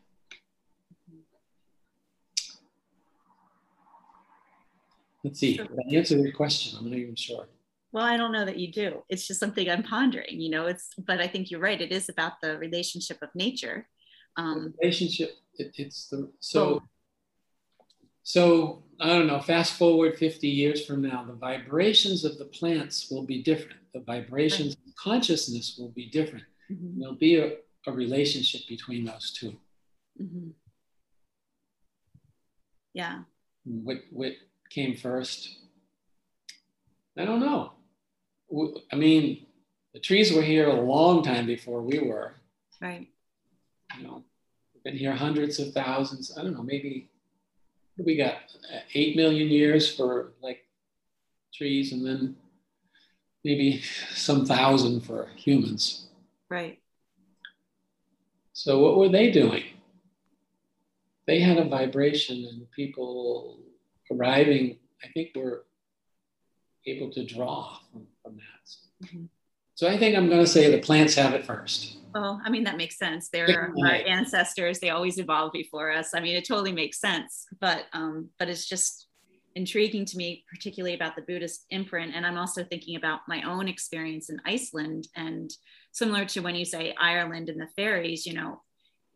Let's 5.22 5.38
see, 5.38 5.58
did 5.58 5.70
I 5.70 5.96
answer 5.96 6.16
your 6.16 6.32
question? 6.32 6.76
I'm 6.78 6.90
not 6.90 6.98
even 6.98 7.14
sure 7.14 7.46
well 7.92 8.04
i 8.04 8.16
don't 8.16 8.32
know 8.32 8.44
that 8.44 8.58
you 8.58 8.70
do. 8.72 9.02
It's 9.08 9.26
just 9.26 9.40
something 9.40 9.68
i'm 9.68 9.82
pondering 9.82 10.40
you 10.40 10.50
know 10.50 10.66
it's 10.66 10.90
but 10.98 11.20
i 11.20 11.26
think 11.26 11.50
you're 11.50 11.60
right. 11.60 11.80
It 11.80 11.92
is 11.92 12.08
about 12.08 12.40
the 12.42 12.58
relationship 12.58 13.18
of 13.22 13.30
nature. 13.34 13.88
Um, 14.36 14.74
relationship 14.80 15.36
it, 15.54 15.74
it's 15.76 16.08
the 16.08 16.30
so 16.40 16.82
so 18.22 18.82
i 19.00 19.08
don't 19.08 19.26
know 19.26 19.40
fast 19.40 19.72
forward 19.74 20.16
50 20.16 20.46
years 20.46 20.86
from 20.86 21.02
now 21.02 21.24
the 21.24 21.34
vibrations 21.34 22.24
of 22.24 22.38
the 22.38 22.44
plants 22.46 23.10
will 23.10 23.24
be 23.24 23.42
different. 23.42 23.80
The 23.94 24.00
vibrations 24.00 24.76
right. 24.76 24.88
of 24.88 24.96
consciousness 24.96 25.76
will 25.78 25.90
be 25.90 26.10
different. 26.10 26.44
Mm-hmm. 26.70 27.00
there'll 27.00 27.14
be 27.14 27.36
a, 27.36 27.56
a, 27.86 27.92
relationship 27.92 28.68
between 28.68 29.06
those 29.06 29.32
2 29.40 29.56
mm-hmm. 30.22 30.50
yeah. 32.92 33.20
What 33.64 33.98
what 34.10 34.32
came 34.70 34.94
first? 34.96 35.56
I 37.16 37.24
don't 37.24 37.40
know. 37.40 37.72
I 38.92 38.96
mean, 38.96 39.46
the 39.92 40.00
trees 40.00 40.32
were 40.32 40.42
here 40.42 40.68
a 40.68 40.80
long 40.80 41.22
time 41.22 41.46
before 41.46 41.82
we 41.82 41.98
were. 41.98 42.32
Right. 42.80 43.08
You 43.96 44.04
know, 44.04 44.24
we've 44.74 44.84
been 44.84 44.96
here 44.96 45.14
hundreds 45.14 45.58
of 45.58 45.72
thousands. 45.72 46.36
I 46.36 46.42
don't 46.42 46.54
know, 46.54 46.62
maybe 46.62 47.08
we 47.96 48.16
got 48.16 48.34
uh, 48.72 48.80
eight 48.94 49.16
million 49.16 49.48
years 49.48 49.94
for 49.94 50.32
like 50.40 50.64
trees, 51.52 51.92
and 51.92 52.06
then 52.06 52.36
maybe 53.44 53.82
some 54.12 54.46
thousand 54.46 55.00
for 55.00 55.28
humans. 55.36 56.06
Right. 56.48 56.80
So 58.52 58.78
what 58.80 58.96
were 58.96 59.08
they 59.08 59.30
doing? 59.30 59.64
They 61.26 61.40
had 61.40 61.58
a 61.58 61.68
vibration, 61.68 62.44
and 62.44 62.70
people 62.70 63.58
arriving, 64.10 64.78
I 65.04 65.08
think, 65.08 65.30
were 65.34 65.64
able 66.86 67.10
to 67.10 67.24
draw 67.24 67.78
from, 67.92 68.06
from 68.28 68.36
that. 68.36 69.06
Mm-hmm. 69.06 69.24
So 69.74 69.88
I 69.88 69.96
think 69.96 70.16
I'm 70.16 70.28
going 70.28 70.40
to 70.40 70.46
say 70.46 70.70
the 70.70 70.78
plants 70.78 71.14
have 71.14 71.34
it 71.34 71.44
first. 71.44 71.98
Well, 72.14 72.40
I 72.44 72.50
mean, 72.50 72.64
that 72.64 72.76
makes 72.76 72.98
sense. 72.98 73.28
They're 73.28 73.72
our 73.78 73.94
ancestors. 73.94 74.80
They 74.80 74.90
always 74.90 75.18
evolved 75.18 75.52
before 75.52 75.92
us. 75.92 76.14
I 76.14 76.20
mean, 76.20 76.34
it 76.34 76.48
totally 76.48 76.72
makes 76.72 77.00
sense. 77.00 77.46
But 77.60 77.84
um, 77.92 78.30
but 78.38 78.48
it's 78.48 78.66
just 78.66 79.06
intriguing 79.54 80.04
to 80.06 80.16
me, 80.16 80.44
particularly 80.52 80.94
about 80.94 81.16
the 81.16 81.22
Buddhist 81.22 81.66
imprint. 81.70 82.14
And 82.14 82.26
I'm 82.26 82.38
also 82.38 82.64
thinking 82.64 82.96
about 82.96 83.20
my 83.28 83.42
own 83.42 83.68
experience 83.68 84.30
in 84.30 84.40
Iceland. 84.44 85.06
And 85.14 85.50
similar 85.92 86.24
to 86.26 86.40
when 86.40 86.56
you 86.56 86.64
say 86.64 86.94
Ireland 86.98 87.48
and 87.48 87.60
the 87.60 87.68
fairies, 87.76 88.26
you 88.26 88.34
know, 88.34 88.62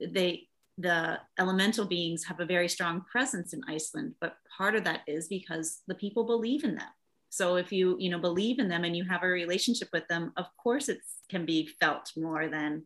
they 0.01 0.49
the 0.79 1.19
elemental 1.39 1.87
beings 1.87 2.25
have 2.25 2.41
a 2.41 2.47
very 2.47 2.69
strong 2.69 3.03
presence 3.11 3.53
in 3.53 3.63
Iceland. 3.69 4.15
But 4.21 4.37
part 4.57 4.77
of 4.77 4.85
that 4.85 5.01
is 5.07 5.29
because 5.29 5.81
the 5.89 5.95
people 5.95 6.25
believe 6.25 6.63
in 6.63 6.77
them 6.77 6.89
so 7.33 7.57
if 7.57 7.73
you 7.73 7.97
you 7.99 8.11
know 8.11 8.19
believe 8.19 8.59
in 8.59 8.69
them 8.69 8.85
and 8.85 8.97
you 8.97 9.05
have 9.05 9.23
a 9.23 9.27
relationship 9.27 9.89
with 9.93 10.07
them 10.09 10.33
of 10.37 10.47
course 10.57 10.89
it 10.89 10.99
can 11.29 11.47
be 11.47 11.67
felt 11.81 12.13
more 12.17 12.49
than 12.49 12.83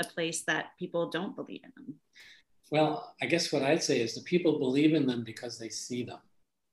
a 0.00 0.04
place 0.04 0.42
that 0.44 0.66
people 0.78 1.08
don't 1.08 1.34
believe 1.36 1.62
in 1.64 1.72
them 1.76 1.94
well 2.70 3.14
i 3.22 3.26
guess 3.26 3.52
what 3.52 3.62
i'd 3.62 3.82
say 3.82 4.00
is 4.00 4.14
the 4.14 4.22
people 4.22 4.58
believe 4.58 4.94
in 4.94 5.06
them 5.06 5.24
because 5.24 5.58
they 5.58 5.68
see 5.68 6.04
them 6.04 6.20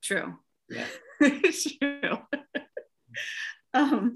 true 0.02 0.34
Yeah. 0.70 0.86
True. 1.80 2.18
um, 3.74 4.14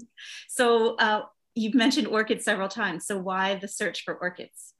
so 0.48 0.96
uh, 0.96 1.22
you've 1.54 1.74
mentioned 1.74 2.06
orchids 2.06 2.44
several 2.44 2.68
times. 2.68 3.06
So 3.06 3.18
why 3.18 3.56
the 3.56 3.68
search 3.68 4.04
for 4.04 4.14
orchids? 4.14 4.74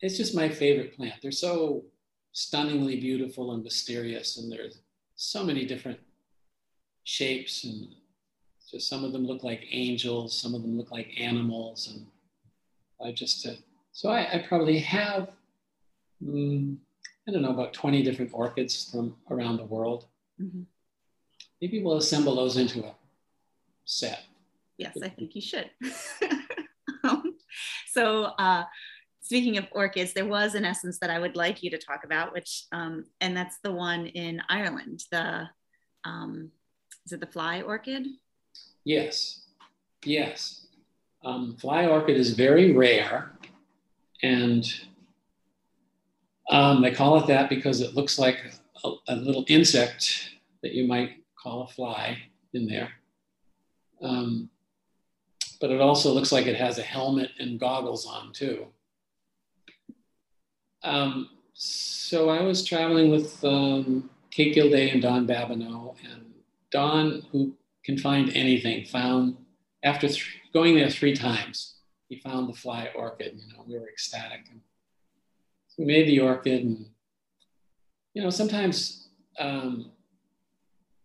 It's 0.00 0.16
just 0.16 0.34
my 0.34 0.48
favorite 0.48 0.96
plant. 0.96 1.14
They're 1.22 1.32
so 1.32 1.84
stunningly 2.32 3.00
beautiful 3.00 3.52
and 3.52 3.64
mysterious, 3.64 4.36
and 4.36 4.52
there's 4.52 4.82
so 5.14 5.42
many 5.42 5.64
different 5.64 5.98
shapes, 7.06 7.64
and 7.64 7.88
just 8.70 8.88
some 8.88 9.04
of 9.04 9.12
them 9.12 9.26
look 9.26 9.44
like 9.44 9.64
angels, 9.70 10.38
some 10.38 10.54
of 10.54 10.62
them 10.62 10.76
look 10.76 10.90
like 10.90 11.08
animals, 11.18 11.92
and 11.94 12.06
I 13.04 13.12
just 13.12 13.46
uh, 13.46 13.52
so 13.92 14.10
I, 14.10 14.34
I, 14.34 14.44
probably 14.46 14.78
have 14.80 15.30
um, 16.22 16.78
I 17.26 17.32
don't 17.32 17.42
know 17.42 17.52
about 17.52 17.72
20 17.72 18.02
different 18.02 18.32
orchids 18.34 18.90
from 18.90 19.16
around 19.30 19.56
the 19.56 19.64
world. 19.64 20.06
Mm-hmm. 20.40 20.62
Maybe 21.62 21.82
we'll 21.82 21.96
assemble 21.96 22.36
those 22.36 22.56
into 22.56 22.84
a 22.84 22.94
set. 23.84 24.24
Yes, 24.76 24.96
I 25.02 25.08
think 25.08 25.34
you 25.34 25.40
should. 25.40 25.70
um, 27.04 27.36
so, 27.88 28.24
uh, 28.38 28.64
speaking 29.20 29.56
of 29.56 29.66
orchids, 29.72 30.12
there 30.12 30.26
was 30.26 30.54
an 30.54 30.64
essence 30.64 30.98
that 30.98 31.08
I 31.08 31.18
would 31.18 31.34
like 31.34 31.62
you 31.62 31.70
to 31.70 31.78
talk 31.78 32.04
about, 32.04 32.34
which, 32.34 32.64
um, 32.72 33.06
and 33.20 33.34
that's 33.34 33.58
the 33.62 33.72
one 33.72 34.06
in 34.08 34.42
Ireland. 34.50 35.04
The 35.10 35.48
um, 36.04 36.50
is 37.06 37.12
it 37.12 37.20
the 37.20 37.26
fly 37.26 37.62
orchid? 37.62 38.08
Yes, 38.84 39.46
yes. 40.04 40.66
Um, 41.24 41.56
fly 41.56 41.86
orchid 41.86 42.16
is 42.16 42.34
very 42.34 42.72
rare, 42.72 43.32
and 44.22 44.68
um, 46.50 46.82
they 46.82 46.90
call 46.90 47.18
it 47.18 47.26
that 47.28 47.48
because 47.48 47.80
it 47.80 47.94
looks 47.94 48.18
like 48.18 48.52
a, 48.84 48.92
a, 49.08 49.16
little 49.16 49.44
insect 49.48 50.30
that 50.62 50.72
you 50.72 50.86
might 50.86 51.24
call 51.40 51.62
a 51.62 51.68
fly 51.68 52.18
in 52.52 52.66
there. 52.66 52.90
Um, 54.02 54.50
but 55.60 55.70
it 55.70 55.80
also 55.80 56.12
looks 56.12 56.32
like 56.32 56.46
it 56.46 56.56
has 56.56 56.78
a 56.78 56.82
helmet 56.82 57.30
and 57.38 57.58
goggles 57.58 58.06
on 58.06 58.32
too. 58.32 58.66
Um, 60.82 61.30
so 61.54 62.28
I 62.28 62.42
was 62.42 62.64
traveling 62.64 63.10
with 63.10 63.42
um, 63.44 64.10
Kate 64.30 64.54
Gilday 64.54 64.90
and 64.90 65.02
Don 65.02 65.26
Babineau, 65.26 65.96
and 66.12 66.25
Don, 66.70 67.22
who 67.32 67.54
can 67.84 67.98
find 67.98 68.30
anything, 68.30 68.84
found 68.86 69.36
after 69.82 70.08
th- 70.08 70.40
going 70.52 70.74
there 70.74 70.90
three 70.90 71.14
times, 71.14 71.76
he 72.08 72.18
found 72.20 72.48
the 72.48 72.56
fly 72.56 72.90
orchid. 72.94 73.38
You 73.38 73.52
know, 73.56 73.64
we 73.66 73.78
were 73.78 73.88
ecstatic. 73.88 74.40
And 74.50 74.60
we 75.78 75.84
made 75.84 76.08
the 76.08 76.20
orchid, 76.20 76.64
and 76.64 76.86
you 78.14 78.22
know, 78.22 78.30
sometimes 78.30 79.08
um, 79.38 79.92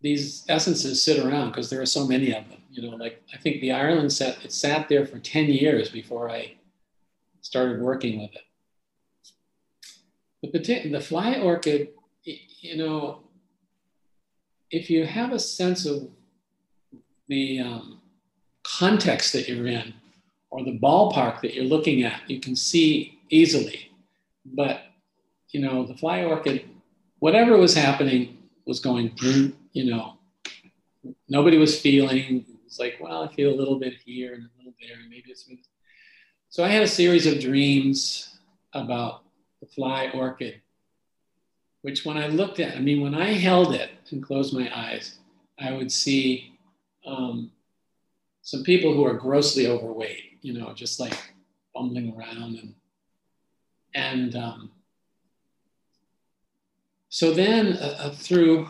these 0.01 0.45
essences 0.47 1.03
sit 1.03 1.24
around 1.24 1.49
because 1.49 1.70
there 1.70 1.82
are 1.82 1.86
so 1.86 2.07
many 2.07 2.34
of 2.34 2.47
them. 2.49 2.62
You 2.72 2.89
know, 2.89 2.95
like 2.95 3.22
I 3.34 3.38
think 3.38 3.62
the 3.62 3.74
Ireland 3.74 4.14
set 4.14 4.43
it 4.43 4.51
sat 4.51 4.88
there 4.89 5.05
for 5.05 5.20
ten 5.20 5.45
years 5.45 5.89
before 5.89 6.30
I 6.30 6.55
started 7.41 7.82
working 7.82 8.22
with 8.22 8.32
it. 8.34 8.45
The, 10.64 10.89
the 10.89 11.01
fly 11.01 11.36
orchid, 11.36 11.89
you 12.24 12.78
know, 12.78 13.24
if 14.72 14.89
you 14.89 15.05
have 15.05 15.34
a 15.34 15.39
sense 15.39 15.86
of 15.86 16.09
the 17.28 17.59
um, 17.59 18.01
context 18.63 19.34
that 19.34 19.47
you're 19.47 19.67
in 19.67 19.93
or 20.49 20.63
the 20.63 20.80
ballpark 20.80 21.41
that 21.41 21.53
you're 21.53 21.65
looking 21.65 22.03
at, 22.03 22.22
you 22.30 22.39
can 22.39 22.55
see 22.55 23.19
easily. 23.30 23.91
But, 24.45 24.82
you 25.49 25.61
know, 25.61 25.86
the 25.86 25.95
fly 25.95 26.24
orchid, 26.24 26.69
whatever 27.19 27.57
was 27.57 27.76
happening 27.76 28.38
was 28.65 28.80
going 28.80 29.15
through, 29.15 29.53
you 29.74 29.91
know, 29.91 30.17
nobody 31.28 31.57
was 31.57 31.80
feeling. 31.80 32.45
It's 32.65 32.80
like, 32.80 32.97
well, 33.01 33.24
I 33.24 33.34
feel 33.34 33.53
a 33.53 33.55
little 33.55 33.80
bit 33.80 33.93
here 34.05 34.34
and 34.34 34.43
a 34.43 34.57
little 34.57 34.74
there, 34.82 34.99
and 34.99 35.09
maybe 35.09 35.30
it's. 35.30 35.45
So 36.49 36.63
I 36.63 36.67
had 36.67 36.84
a 36.84 36.88
series 36.88 37.26
of 37.26 37.39
dreams 37.39 38.38
about 38.74 39.24
the 39.61 39.67
fly 39.67 40.09
orchid, 40.13 40.61
which 41.82 42.05
when 42.05 42.17
I 42.17 42.28
looked 42.28 42.59
at, 42.59 42.76
I 42.76 42.80
mean, 42.80 43.01
when 43.01 43.15
I 43.15 43.34
held 43.34 43.74
it 43.74 43.91
and 44.12 44.24
closed 44.24 44.53
my 44.53 44.70
eyes, 44.76 45.20
I 45.59 45.74
would 45.74 45.91
see 45.91 46.57
um, 47.05 47.51
some 48.41 48.64
people 48.64 48.93
who 48.93 49.05
are 49.05 49.14
grossly 49.14 49.68
overweight, 49.68 50.39
you 50.41 50.53
know, 50.53 50.74
just 50.74 50.99
like 50.99 51.18
bumbling 51.74 52.14
around 52.18 52.57
and 52.57 52.74
and 53.93 54.36
um, 54.36 54.72
so 57.09 57.34
then 57.34 57.74
uh, 57.74 57.95
uh 57.99 58.12
through 58.12 58.70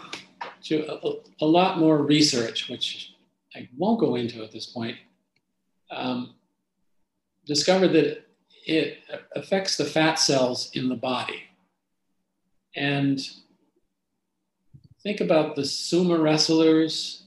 to 0.64 0.86
a, 0.88 1.14
a, 1.42 1.46
lot 1.46 1.78
more 1.78 2.04
research, 2.04 2.70
which 2.70 3.14
I 3.56 3.68
won't 3.78 4.00
go 4.00 4.16
into 4.16 4.44
at 4.44 4.52
this 4.52 4.66
point, 4.66 4.98
um, 5.92 6.36
discovered 7.46 7.90
that 7.90 8.26
it 8.66 9.00
affects 9.36 9.78
the 9.78 9.86
fat 9.86 10.16
cells 10.16 10.72
in 10.74 10.90
the 10.90 10.96
body. 10.96 11.44
And 12.76 13.20
think 15.04 15.22
about 15.22 15.56
the 15.56 15.64
sumo 15.64 16.22
wrestlers 16.22 17.24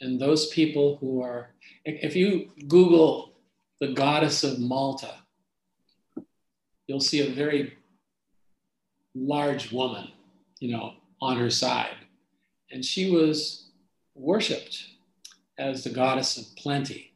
and 0.00 0.20
those 0.20 0.46
people 0.48 0.96
who 0.96 1.22
are, 1.22 1.50
if 1.84 2.16
you 2.16 2.50
Google 2.66 3.32
the 3.80 3.92
goddess 3.92 4.44
of 4.44 4.58
Malta, 4.58 5.14
you'll 6.86 7.00
see 7.00 7.20
a 7.20 7.34
very 7.34 7.74
large 9.14 9.72
woman, 9.72 10.08
you 10.60 10.72
know, 10.72 10.94
on 11.20 11.36
her 11.36 11.50
side. 11.50 11.96
And 12.70 12.84
she 12.84 13.10
was 13.10 13.70
worshiped 14.14 14.86
as 15.58 15.84
the 15.84 15.90
goddess 15.90 16.36
of 16.36 16.56
plenty. 16.56 17.12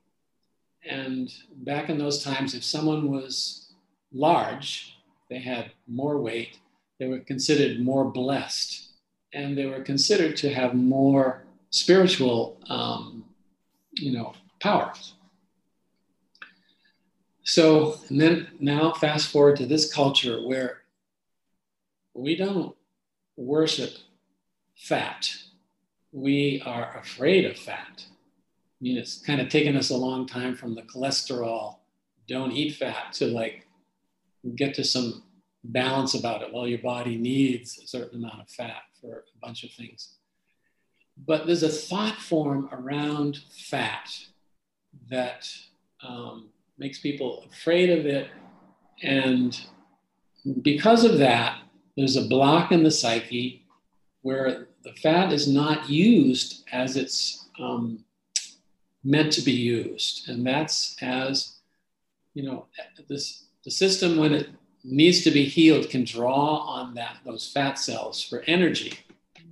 And 0.88 1.32
back 1.58 1.88
in 1.88 1.98
those 1.98 2.24
times, 2.24 2.54
if 2.54 2.64
someone 2.64 3.10
was 3.10 3.72
large, 4.12 4.96
they 5.30 5.38
had 5.38 5.72
more 5.86 6.18
weight, 6.18 6.58
they 6.98 7.06
were 7.06 7.20
considered 7.20 7.80
more 7.80 8.04
blessed, 8.04 8.91
and 9.32 9.56
they 9.56 9.66
were 9.66 9.82
considered 9.82 10.36
to 10.38 10.52
have 10.52 10.74
more 10.74 11.44
spiritual, 11.70 12.60
um, 12.68 13.24
you 13.92 14.12
know, 14.12 14.34
powers. 14.60 15.14
So, 17.44 17.98
and 18.08 18.20
then 18.20 18.48
now 18.60 18.92
fast 18.92 19.30
forward 19.30 19.56
to 19.56 19.66
this 19.66 19.92
culture 19.92 20.46
where 20.46 20.82
we 22.14 22.36
don't 22.36 22.76
worship 23.36 23.90
fat. 24.76 25.34
We 26.12 26.62
are 26.64 26.96
afraid 26.98 27.46
of 27.46 27.56
fat. 27.56 28.04
I 28.06 28.80
mean, 28.80 28.98
it's 28.98 29.20
kind 29.20 29.40
of 29.40 29.48
taken 29.48 29.76
us 29.76 29.90
a 29.90 29.96
long 29.96 30.26
time 30.26 30.54
from 30.54 30.74
the 30.74 30.82
cholesterol, 30.82 31.76
don't 32.28 32.52
eat 32.52 32.76
fat, 32.76 33.12
to 33.14 33.26
like 33.26 33.66
get 34.56 34.74
to 34.74 34.84
some 34.84 35.22
balance 35.64 36.14
about 36.14 36.42
it. 36.42 36.52
Well, 36.52 36.66
your 36.66 36.80
body 36.80 37.16
needs 37.16 37.78
a 37.78 37.86
certain 37.86 38.18
amount 38.18 38.42
of 38.42 38.50
fat 38.50 38.82
for 39.02 39.18
a 39.18 39.46
bunch 39.46 39.64
of 39.64 39.70
things. 39.72 40.14
But 41.26 41.46
there's 41.46 41.62
a 41.62 41.68
thought 41.68 42.16
form 42.16 42.70
around 42.72 43.40
fat 43.68 44.08
that 45.10 45.50
um, 46.02 46.48
makes 46.78 46.98
people 47.00 47.44
afraid 47.52 47.90
of 47.90 48.06
it. 48.06 48.30
And 49.02 49.60
because 50.62 51.04
of 51.04 51.18
that, 51.18 51.58
there's 51.96 52.16
a 52.16 52.28
block 52.28 52.72
in 52.72 52.82
the 52.82 52.90
psyche 52.90 53.66
where 54.22 54.68
the 54.84 54.92
fat 54.94 55.32
is 55.32 55.46
not 55.46 55.90
used 55.90 56.64
as 56.72 56.96
it's 56.96 57.48
um, 57.60 58.04
meant 59.04 59.32
to 59.34 59.42
be 59.42 59.52
used. 59.52 60.28
And 60.28 60.46
that's 60.46 60.96
as, 61.02 61.56
you 62.34 62.44
know, 62.44 62.66
this, 63.08 63.44
the 63.64 63.70
system, 63.70 64.16
when 64.16 64.32
it 64.32 64.48
needs 64.84 65.22
to 65.22 65.30
be 65.30 65.44
healed, 65.44 65.90
can 65.90 66.04
draw 66.04 66.58
on 66.58 66.94
that, 66.94 67.18
those 67.24 67.50
fat 67.50 67.78
cells 67.78 68.22
for 68.22 68.40
energy. 68.46 68.98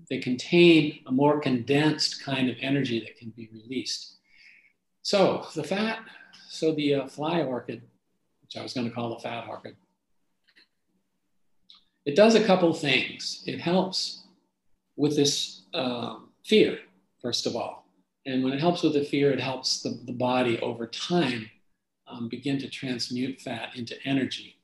They 0.09 0.19
contain 0.19 1.01
a 1.07 1.13
more 1.13 1.41
condensed 1.41 2.25
kind 2.25 2.51
of 2.51 2.57
energy 2.61 3.01
that 3.01 3.17
can 3.17 3.31
be 3.31 3.49
released. 3.53 4.17
So 5.03 5.47
the 5.55 5.65
fat 5.65 6.01
so 6.49 6.73
the 6.73 6.95
uh, 6.95 7.07
fly 7.07 7.43
orchid, 7.43 7.81
which 8.43 8.57
I 8.57 8.63
was 8.63 8.75
going 8.75 8.89
to 8.89 8.93
call 8.93 9.15
the 9.15 9.21
fat 9.21 9.47
orchid, 9.49 9.77
it 12.05 12.17
does 12.17 12.35
a 12.35 12.45
couple 12.45 12.73
things. 12.75 13.45
It 13.47 13.61
helps 13.61 14.25
with 14.97 15.15
this 15.15 15.63
uh, 15.73 16.17
fear, 16.45 16.81
first 17.23 17.47
of 17.47 17.55
all. 17.55 17.87
And 18.27 18.43
when 18.43 18.53
it 18.53 18.61
helps 18.61 18.83
with 18.83 18.95
the 18.95 19.05
fear, 19.05 19.31
it 19.31 19.41
helps 19.41 19.81
the, 19.81 19.91
the 20.05 20.13
body 20.13 20.59
over 20.59 20.89
time 20.89 21.51
um, 22.09 22.29
begin 22.29 22.59
to 22.59 22.69
transmute 22.69 23.41
fat 23.41 23.77
into 23.77 23.97
energy. 24.05 24.57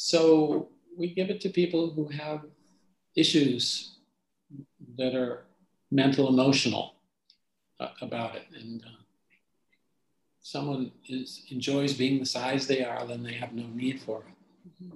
So 0.00 0.68
we 0.96 1.12
give 1.12 1.28
it 1.28 1.40
to 1.40 1.48
people 1.48 1.90
who 1.90 2.06
have 2.06 2.42
issues 3.16 3.96
that 4.96 5.16
are 5.16 5.46
mental, 5.90 6.28
emotional 6.28 6.94
uh, 7.80 7.88
about 8.00 8.36
it. 8.36 8.44
And 8.56 8.80
uh, 8.84 9.02
someone 10.40 10.92
is 11.08 11.42
enjoys 11.50 11.94
being 11.94 12.20
the 12.20 12.26
size 12.26 12.68
they 12.68 12.84
are, 12.84 13.04
then 13.08 13.24
they 13.24 13.32
have 13.32 13.52
no 13.52 13.66
need 13.74 14.00
for 14.00 14.22
it. 14.22 14.92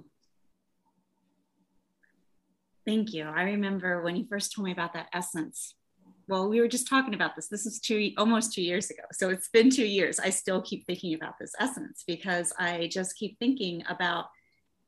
Thank 2.85 3.13
you. 3.13 3.25
I 3.25 3.43
remember 3.43 4.03
when 4.03 4.15
you 4.15 4.25
first 4.29 4.53
told 4.53 4.65
me 4.65 4.71
about 4.71 4.93
that 4.93 5.07
essence, 5.11 5.75
well, 6.29 6.47
we 6.47 6.61
were 6.61 6.69
just 6.69 6.87
talking 6.87 7.13
about 7.13 7.35
this. 7.35 7.49
This 7.49 7.65
is 7.65 7.81
two, 7.81 8.13
almost 8.17 8.53
two 8.53 8.61
years 8.61 8.89
ago. 8.89 9.03
So 9.11 9.29
it's 9.29 9.49
been 9.49 9.69
two 9.69 9.85
years. 9.85 10.17
I 10.17 10.29
still 10.29 10.61
keep 10.61 10.85
thinking 10.85 11.13
about 11.13 11.37
this 11.39 11.51
essence 11.59 12.05
because 12.07 12.53
I 12.57 12.87
just 12.89 13.17
keep 13.17 13.37
thinking 13.37 13.83
about 13.89 14.27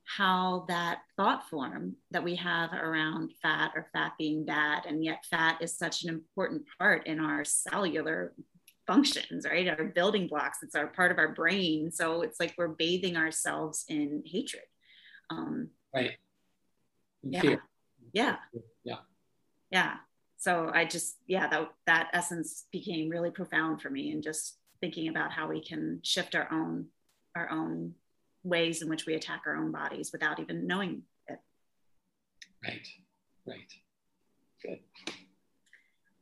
how 0.06 0.66
that 0.68 1.00
thought 1.18 1.50
form 1.50 1.96
that 2.12 2.24
we 2.24 2.36
have 2.36 2.72
around 2.74 3.32
fat 3.42 3.72
or 3.76 3.88
fat 3.92 4.14
being 4.18 4.46
bad, 4.46 4.86
and 4.86 5.04
yet 5.04 5.26
fat 5.30 5.62
is 5.62 5.78
such 5.78 6.04
an 6.04 6.10
important 6.10 6.64
part 6.78 7.08
in 7.08 7.20
our 7.20 7.44
cellular 7.44 8.34
functions, 8.88 9.46
right? 9.46 9.68
Our 9.68 9.86
building 9.86 10.28
blocks, 10.28 10.60
it's 10.62 10.76
our 10.76 10.88
part 10.88 11.12
of 11.12 11.18
our 11.18 11.34
brain. 11.34 11.92
So 11.92 12.22
it's 12.22 12.40
like 12.40 12.54
we're 12.58 12.68
bathing 12.68 13.18
ourselves 13.18 13.84
in 13.88 14.24
hatred. 14.26 14.64
Um, 15.32 15.70
right. 15.94 16.12
yeah. 17.24 17.42
Fear. 17.42 17.64
Yeah. 18.14 18.36
Yeah. 18.84 18.98
Yeah 19.72 19.96
so 20.46 20.70
I 20.72 20.86
just, 20.86 21.18
yeah, 21.26 21.48
that, 21.48 21.72
that 21.88 22.10
essence 22.14 22.66
became 22.72 23.10
really 23.10 23.32
profound 23.32 23.82
for 23.82 23.90
me 23.90 24.12
and 24.12 24.22
just 24.22 24.60
thinking 24.80 25.08
about 25.08 25.32
how 25.32 25.48
we 25.48 25.60
can 25.60 26.02
shift 26.04 26.36
our 26.36 26.48
own, 26.52 26.86
our 27.36 27.50
own 27.50 27.94
ways 28.46 28.82
in 28.82 28.90
which 28.90 29.06
we 29.06 29.16
attack 29.16 29.44
our 29.46 29.56
own 29.56 29.72
bodies 29.72 30.12
without 30.12 30.40
even 30.40 30.68
knowing 30.68 31.04
it. 31.28 31.40
Right, 32.64 32.88
right. 33.46 33.74
Good. 34.62 34.80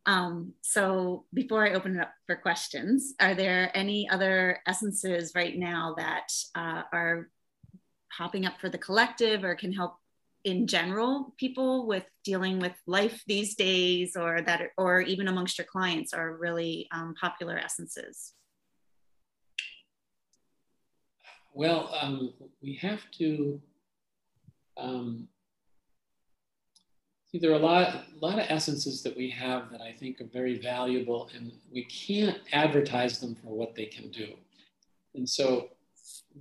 Um, 0.05 0.53
so 0.61 1.25
before 1.33 1.65
I 1.65 1.73
open 1.73 1.95
it 1.95 2.01
up 2.01 2.13
for 2.25 2.35
questions, 2.35 3.13
are 3.19 3.35
there 3.35 3.71
any 3.75 4.09
other 4.09 4.59
essences 4.67 5.31
right 5.35 5.57
now 5.57 5.95
that 5.97 6.27
uh, 6.55 6.83
are 6.91 7.29
popping 8.15 8.45
up 8.45 8.59
for 8.59 8.69
the 8.69 8.77
collective 8.77 9.43
or 9.43 9.55
can 9.55 9.71
help 9.71 9.95
in 10.43 10.67
general 10.67 11.33
people 11.37 11.87
with 11.87 12.03
dealing 12.25 12.59
with 12.59 12.73
life 12.85 13.23
these 13.27 13.55
days 13.55 14.17
or 14.17 14.41
that 14.41 14.61
or 14.77 14.99
even 14.99 15.29
amongst 15.29 15.57
your 15.57 15.65
clients 15.65 16.13
are 16.13 16.35
really 16.35 16.87
um, 16.91 17.15
popular 17.19 17.57
essences 17.57 18.33
well 21.53 21.93
um, 21.99 22.33
we 22.61 22.73
have 22.75 23.01
to 23.11 23.61
um, 24.77 25.27
see 27.31 27.37
there 27.39 27.51
are 27.51 27.55
a 27.55 27.59
lot, 27.59 27.87
a 27.87 28.25
lot 28.25 28.39
of 28.39 28.45
essences 28.49 29.03
that 29.03 29.15
we 29.15 29.29
have 29.29 29.71
that 29.71 29.81
i 29.81 29.91
think 29.91 30.19
are 30.21 30.29
very 30.31 30.59
valuable 30.59 31.29
and 31.35 31.51
we 31.71 31.83
can't 31.85 32.37
advertise 32.51 33.19
them 33.19 33.35
for 33.35 33.55
what 33.55 33.75
they 33.75 33.85
can 33.85 34.09
do 34.11 34.29
and 35.15 35.27
so 35.27 35.69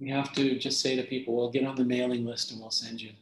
we 0.01 0.09
have 0.09 0.33
to 0.33 0.59
just 0.59 0.81
say 0.81 0.97
to 0.97 1.03
people 1.03 1.37
well 1.37 1.51
get 1.51 1.65
on 1.65 1.77
the 1.77 1.85
mailing 1.85 2.25
list 2.25 2.51
and 2.51 2.61
we'll 2.61 2.71
send 2.71 3.01
you 3.01 3.13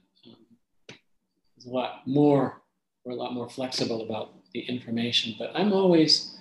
is 1.61 1.67
a 1.67 1.75
lot 1.75 2.07
more, 2.07 2.63
we're 3.05 3.13
a 3.13 3.17
lot 3.17 3.35
more 3.35 3.49
flexible 3.49 4.03
about 4.03 4.33
the 4.53 4.61
information. 4.61 5.35
But 5.39 5.53
I'm 5.55 5.73
always, 5.73 6.37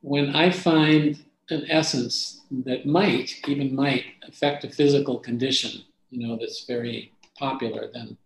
when 0.00 0.36
I 0.36 0.50
find 0.50 1.22
an 1.50 1.66
essence 1.68 2.42
that 2.64 2.86
might, 2.86 3.40
even 3.48 3.74
might 3.74 4.04
affect 4.26 4.64
a 4.64 4.70
physical 4.70 5.18
condition, 5.18 5.82
you 6.10 6.26
know, 6.26 6.36
that's 6.36 6.64
very 6.64 7.12
popular, 7.38 7.90
then 7.92 8.16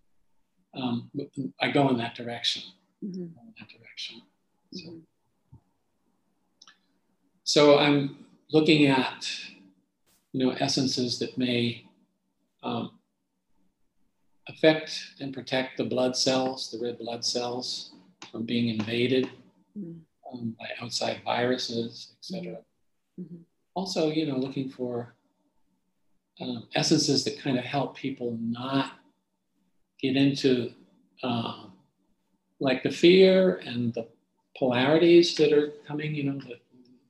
um, 0.74 1.10
I 1.60 1.70
go 1.70 1.88
in 1.88 1.96
that 1.98 2.14
direction. 2.14 2.62
Mm-hmm. 3.04 3.22
In 3.22 3.54
that 3.58 3.68
direction. 3.68 4.22
So, 4.72 4.90
mm-hmm. 4.90 5.58
so, 7.44 7.78
I'm 7.78 8.26
looking 8.50 8.86
at, 8.86 9.28
you 10.32 10.44
know, 10.44 10.52
essences 10.52 11.18
that 11.20 11.38
may 11.38 11.84
um, 12.62 12.92
affect 14.48 15.14
and 15.20 15.32
protect 15.32 15.76
the 15.76 15.84
blood 15.84 16.16
cells, 16.16 16.70
the 16.70 16.84
red 16.84 16.98
blood 16.98 17.24
cells, 17.24 17.92
from 18.30 18.44
being 18.44 18.68
invaded 18.68 19.30
mm-hmm. 19.78 19.98
um, 20.32 20.56
by 20.58 20.66
outside 20.82 21.20
viruses, 21.24 22.14
etc. 22.18 22.58
Mm-hmm. 23.20 23.36
Also, 23.74 24.10
you 24.10 24.26
know, 24.26 24.36
looking 24.36 24.68
for 24.68 25.14
um, 26.40 26.66
essences 26.74 27.24
that 27.24 27.40
kind 27.40 27.58
of 27.58 27.64
help 27.64 27.96
people 27.96 28.36
not 28.40 28.92
get 30.00 30.16
into 30.16 30.72
um, 31.22 31.72
like 32.60 32.82
the 32.82 32.90
fear 32.90 33.56
and 33.66 33.92
the 33.94 34.06
polarities 34.58 35.34
that 35.36 35.52
are 35.52 35.72
coming, 35.86 36.14
you 36.14 36.24
know, 36.24 36.38
the, 36.38 36.58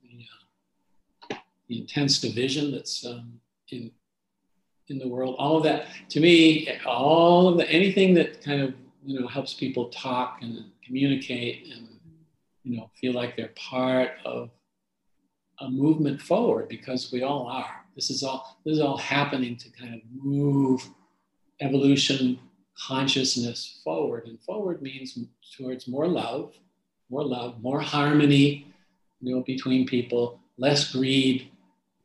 the, 0.03 0.25
uh, 1.31 1.37
the 1.67 1.81
intense 1.81 2.19
division 2.19 2.71
that's 2.71 3.05
um, 3.05 3.39
in 3.69 3.91
in 4.89 4.99
the 4.99 5.07
world. 5.07 5.35
All 5.37 5.57
of 5.57 5.63
that, 5.63 5.87
to 6.09 6.19
me, 6.19 6.69
all 6.85 7.47
of 7.49 7.57
the 7.57 7.69
anything 7.69 8.13
that 8.15 8.41
kind 8.41 8.61
of 8.61 8.73
you 9.05 9.19
know 9.19 9.27
helps 9.27 9.53
people 9.53 9.89
talk 9.89 10.39
and 10.41 10.65
communicate 10.85 11.73
and 11.73 11.87
you 12.63 12.77
know 12.77 12.89
feel 12.99 13.13
like 13.13 13.35
they're 13.35 13.53
part 13.55 14.11
of 14.25 14.49
a 15.59 15.69
movement 15.69 16.21
forward 16.21 16.67
because 16.69 17.11
we 17.11 17.23
all 17.23 17.47
are. 17.47 17.85
This 17.95 18.09
is 18.09 18.23
all 18.23 18.57
this 18.63 18.75
is 18.75 18.79
all 18.79 18.97
happening 18.97 19.55
to 19.57 19.69
kind 19.69 19.95
of 19.95 20.01
move 20.11 20.87
evolution 21.61 22.39
consciousness 22.77 23.81
forward 23.83 24.27
and 24.27 24.39
forward 24.41 24.81
means 24.83 25.17
towards 25.57 25.87
more 25.87 26.07
love 26.07 26.53
more 27.09 27.23
love 27.23 27.59
more 27.63 27.79
harmony 27.79 28.71
you 29.19 29.33
know 29.33 29.41
between 29.41 29.87
people 29.87 30.39
less 30.59 30.91
greed 30.91 31.49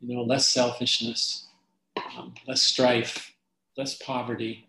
you 0.01 0.17
know 0.17 0.23
less 0.23 0.49
selfishness 0.49 1.49
um, 2.17 2.35
less 2.47 2.63
strife, 2.63 3.35
less 3.77 3.95
poverty. 3.95 4.69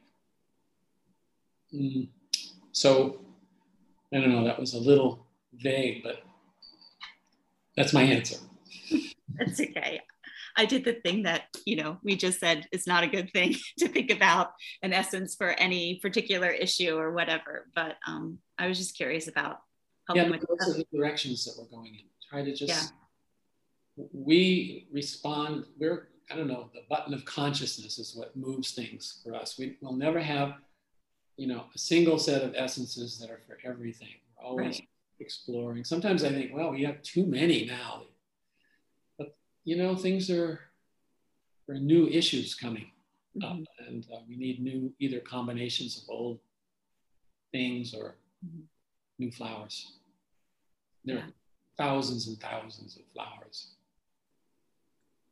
Mm. 1.74 2.08
So, 2.72 3.20
I 4.14 4.20
don't 4.20 4.32
know, 4.32 4.44
that 4.46 4.60
was 4.60 4.74
a 4.74 4.80
little 4.80 5.26
vague, 5.54 6.04
but 6.04 6.24
that's 7.76 7.94
my 7.94 8.04
answer. 8.04 8.38
that's 9.36 9.60
okay. 9.60 10.02
I 10.56 10.66
did 10.66 10.86
the 10.86 10.94
thing 10.94 11.24
that, 11.24 11.44
you 11.66 11.76
know, 11.76 11.98
we 12.04 12.16
just 12.16 12.40
said 12.40 12.68
is 12.72 12.86
not 12.86 13.04
a 13.04 13.08
good 13.08 13.32
thing 13.32 13.56
to 13.80 13.88
think 13.88 14.12
about 14.12 14.52
an 14.84 14.94
essence 14.94 15.36
for 15.36 15.50
any 15.50 16.00
particular 16.02 16.50
issue 16.50 16.96
or 16.96 17.12
whatever. 17.12 17.68
But 17.74 17.98
um, 18.08 18.38
I 18.58 18.68
was 18.68 18.78
just 18.78 18.96
curious 18.96 19.28
about 19.28 19.60
helping 20.08 20.26
yeah, 20.26 20.30
with 20.30 20.46
those 20.48 20.76
are 20.76 20.78
the 20.78 20.86
directions 20.96 21.46
that 21.46 21.56
we're 21.58 21.76
going 21.76 21.96
in. 21.96 22.06
Try 22.30 22.44
to 22.44 22.56
just, 22.56 22.94
yeah. 23.98 24.06
we 24.14 24.88
respond, 24.92 25.66
we're 25.80 26.10
I 26.32 26.36
don't 26.36 26.48
know, 26.48 26.70
the 26.74 26.82
button 26.90 27.14
of 27.14 27.26
consciousness 27.26 28.00
is 28.00 28.16
what 28.16 28.36
moves 28.36 28.72
things 28.72 29.22
for 29.24 29.36
us. 29.36 29.58
We, 29.58 29.78
will 29.82 29.94
never 29.94 30.20
have, 30.20 30.54
you 31.38 31.48
know, 31.48 31.66
a 31.74 31.78
single 31.78 32.18
set 32.18 32.44
of 32.44 32.56
essences 32.56 33.20
that 33.20 33.30
are 33.30 33.42
for 33.46 33.58
everything. 33.64 34.10
We're 34.38 34.48
always 34.48 34.80
right. 34.80 34.88
exploring. 35.20 35.84
Sometimes 35.84 36.24
I 36.24 36.30
think, 36.30 36.52
well, 36.54 36.72
we 36.72 36.84
have 36.84 37.02
too 37.02 37.26
many 37.26 37.66
now. 37.66 38.04
You 39.64 39.78
know, 39.78 39.96
things 39.96 40.30
are, 40.30 40.60
there 41.68 41.78
are 41.78 41.80
new 41.80 42.08
issues 42.08 42.56
coming 42.56 42.92
mm-hmm. 43.38 43.62
up, 43.62 43.68
and 43.88 44.06
uh, 44.14 44.20
we 44.28 44.36
need 44.36 44.62
new 44.62 44.94
either 45.00 45.20
combinations 45.20 45.98
of 45.98 46.04
old 46.10 46.40
things 47.52 47.94
or 47.94 48.16
mm-hmm. 48.46 48.62
new 49.20 49.32
flowers. 49.32 49.94
There 51.06 51.18
yeah. 51.18 51.22
are 51.22 51.34
thousands 51.78 52.28
and 52.28 52.40
thousands 52.40 52.98
of 52.98 53.04
flowers 53.14 53.74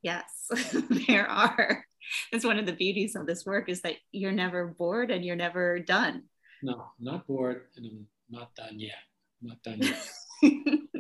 Yes, 0.02 0.50
there 1.08 1.28
are. 1.28 1.86
That's 2.32 2.46
one 2.46 2.58
of 2.58 2.66
the 2.66 2.74
beauties 2.74 3.16
of 3.16 3.28
this 3.28 3.46
work 3.46 3.70
is 3.70 3.82
that 3.82 3.96
you're 4.12 4.32
never 4.32 4.68
bored 4.68 5.12
and 5.12 5.24
you're 5.24 5.36
never 5.36 5.80
done. 5.80 6.24
No, 6.64 6.86
not 7.00 7.28
bored 7.28 7.64
and 7.76 7.86
I'm 7.86 8.08
not 8.30 8.56
done 8.56 8.80
yet. 8.80 8.96
I'm 9.42 9.50
not 9.50 9.64
done 9.64 9.80
yet. 9.80 10.10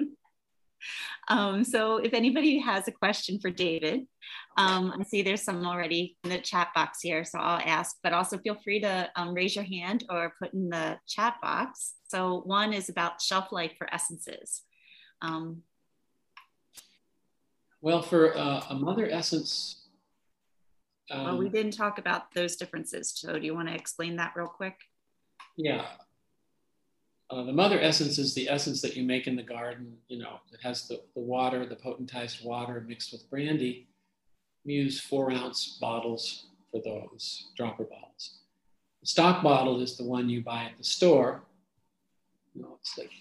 um, 1.31 1.63
so 1.63 1.95
if 1.95 2.13
anybody 2.13 2.59
has 2.59 2.89
a 2.89 2.91
question 2.91 3.39
for 3.39 3.49
David, 3.49 4.01
um, 4.57 4.93
I 4.99 5.03
see 5.03 5.21
there's 5.21 5.41
some 5.41 5.65
already 5.65 6.17
in 6.25 6.29
the 6.29 6.39
chat 6.39 6.67
box 6.75 6.99
here, 7.01 7.23
so 7.23 7.39
I'll 7.39 7.61
ask, 7.65 7.95
but 8.03 8.11
also 8.11 8.37
feel 8.37 8.55
free 8.55 8.81
to 8.81 9.09
um, 9.15 9.33
raise 9.33 9.55
your 9.55 9.63
hand 9.63 10.03
or 10.09 10.33
put 10.41 10.53
in 10.53 10.69
the 10.69 10.99
chat 11.07 11.35
box. 11.41 11.93
So 12.09 12.41
one 12.45 12.73
is 12.73 12.89
about 12.89 13.21
shelf 13.21 13.53
life 13.53 13.71
for 13.77 13.91
essences. 13.93 14.63
Um, 15.21 15.61
well, 17.79 18.01
for 18.01 18.37
uh, 18.37 18.65
a 18.69 18.75
mother 18.75 19.09
essence. 19.09 19.87
Um, 21.09 21.23
well, 21.23 21.37
we 21.37 21.47
didn't 21.47 21.71
talk 21.71 21.97
about 21.97 22.33
those 22.33 22.57
differences. 22.57 23.13
So, 23.15 23.39
do 23.39 23.45
you 23.45 23.55
want 23.55 23.69
to 23.69 23.73
explain 23.73 24.17
that 24.17 24.33
real 24.35 24.47
quick? 24.47 24.75
Yeah. 25.55 25.85
Uh, 27.31 27.43
the 27.43 27.53
mother 27.53 27.79
essence 27.79 28.17
is 28.17 28.33
the 28.33 28.49
essence 28.49 28.81
that 28.81 28.97
you 28.97 29.03
make 29.03 29.25
in 29.25 29.37
the 29.37 29.43
garden. 29.43 29.95
You 30.09 30.19
know, 30.19 30.41
it 30.51 30.59
has 30.63 30.87
the, 30.89 31.01
the 31.15 31.21
water, 31.21 31.65
the 31.65 31.77
potentized 31.77 32.43
water 32.43 32.83
mixed 32.85 33.13
with 33.13 33.29
brandy. 33.29 33.87
We 34.65 34.73
use 34.73 34.99
four 34.99 35.31
ounce 35.31 35.77
bottles 35.79 36.47
for 36.71 36.81
those, 36.83 37.47
dropper 37.55 37.85
bottles. 37.85 38.39
The 38.99 39.07
stock 39.07 39.43
bottle 39.43 39.81
is 39.81 39.95
the 39.95 40.03
one 40.03 40.29
you 40.29 40.43
buy 40.43 40.65
at 40.65 40.77
the 40.77 40.83
store. 40.83 41.43
You 42.53 42.63
know, 42.63 42.77
it's 42.81 42.97
like 42.97 43.11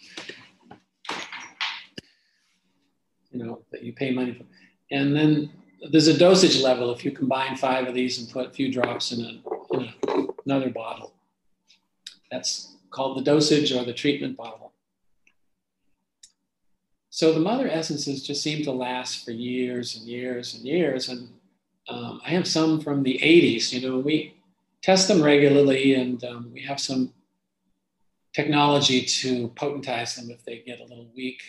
you 3.31 3.45
know, 3.45 3.63
that 3.71 3.85
you 3.85 3.93
pay 3.93 4.11
money 4.11 4.35
for. 4.35 4.45
And 4.91 5.15
then 5.15 5.51
there's 5.93 6.09
a 6.09 6.19
dosage 6.19 6.61
level 6.61 6.93
if 6.93 7.05
you 7.05 7.13
combine 7.13 7.57
five 7.57 7.87
of 7.87 7.95
these 7.95 8.19
and 8.19 8.29
put 8.29 8.49
a 8.49 8.51
few 8.51 8.73
drops 8.73 9.13
in, 9.13 9.21
a, 9.21 9.77
in 9.77 9.89
a, 10.09 10.27
another 10.47 10.71
bottle. 10.71 11.13
That's 12.31 12.70
called 12.91 13.17
the 13.17 13.23
dosage 13.23 13.73
or 13.73 13.85
the 13.85 13.93
treatment 13.93 14.37
bottle. 14.37 14.73
so 17.11 17.33
the 17.33 17.41
mother 17.41 17.69
essences 17.69 18.27
just 18.27 18.43
seem 18.43 18.63
to 18.65 18.73
last 18.73 19.25
for 19.25 19.33
years 19.33 19.97
and 19.97 20.07
years 20.07 20.55
and 20.55 20.65
years. 20.65 21.09
And 21.09 21.29
um, 21.89 22.21
I 22.25 22.31
have 22.31 22.47
some 22.47 22.81
from 22.81 23.03
the 23.03 23.19
80s. 23.23 23.73
You 23.73 23.89
know, 23.89 23.99
we 23.99 24.35
test 24.83 25.09
them 25.09 25.23
regularly, 25.23 25.95
and 25.95 26.23
um, 26.25 26.51
we 26.53 26.63
have 26.63 26.81
some 26.81 27.13
technology 28.33 29.03
to 29.03 29.49
potentize 29.49 30.15
them 30.15 30.31
if 30.31 30.45
they 30.45 30.59
get 30.59 30.81
a 30.81 30.85
little 30.85 31.09
weak. 31.15 31.43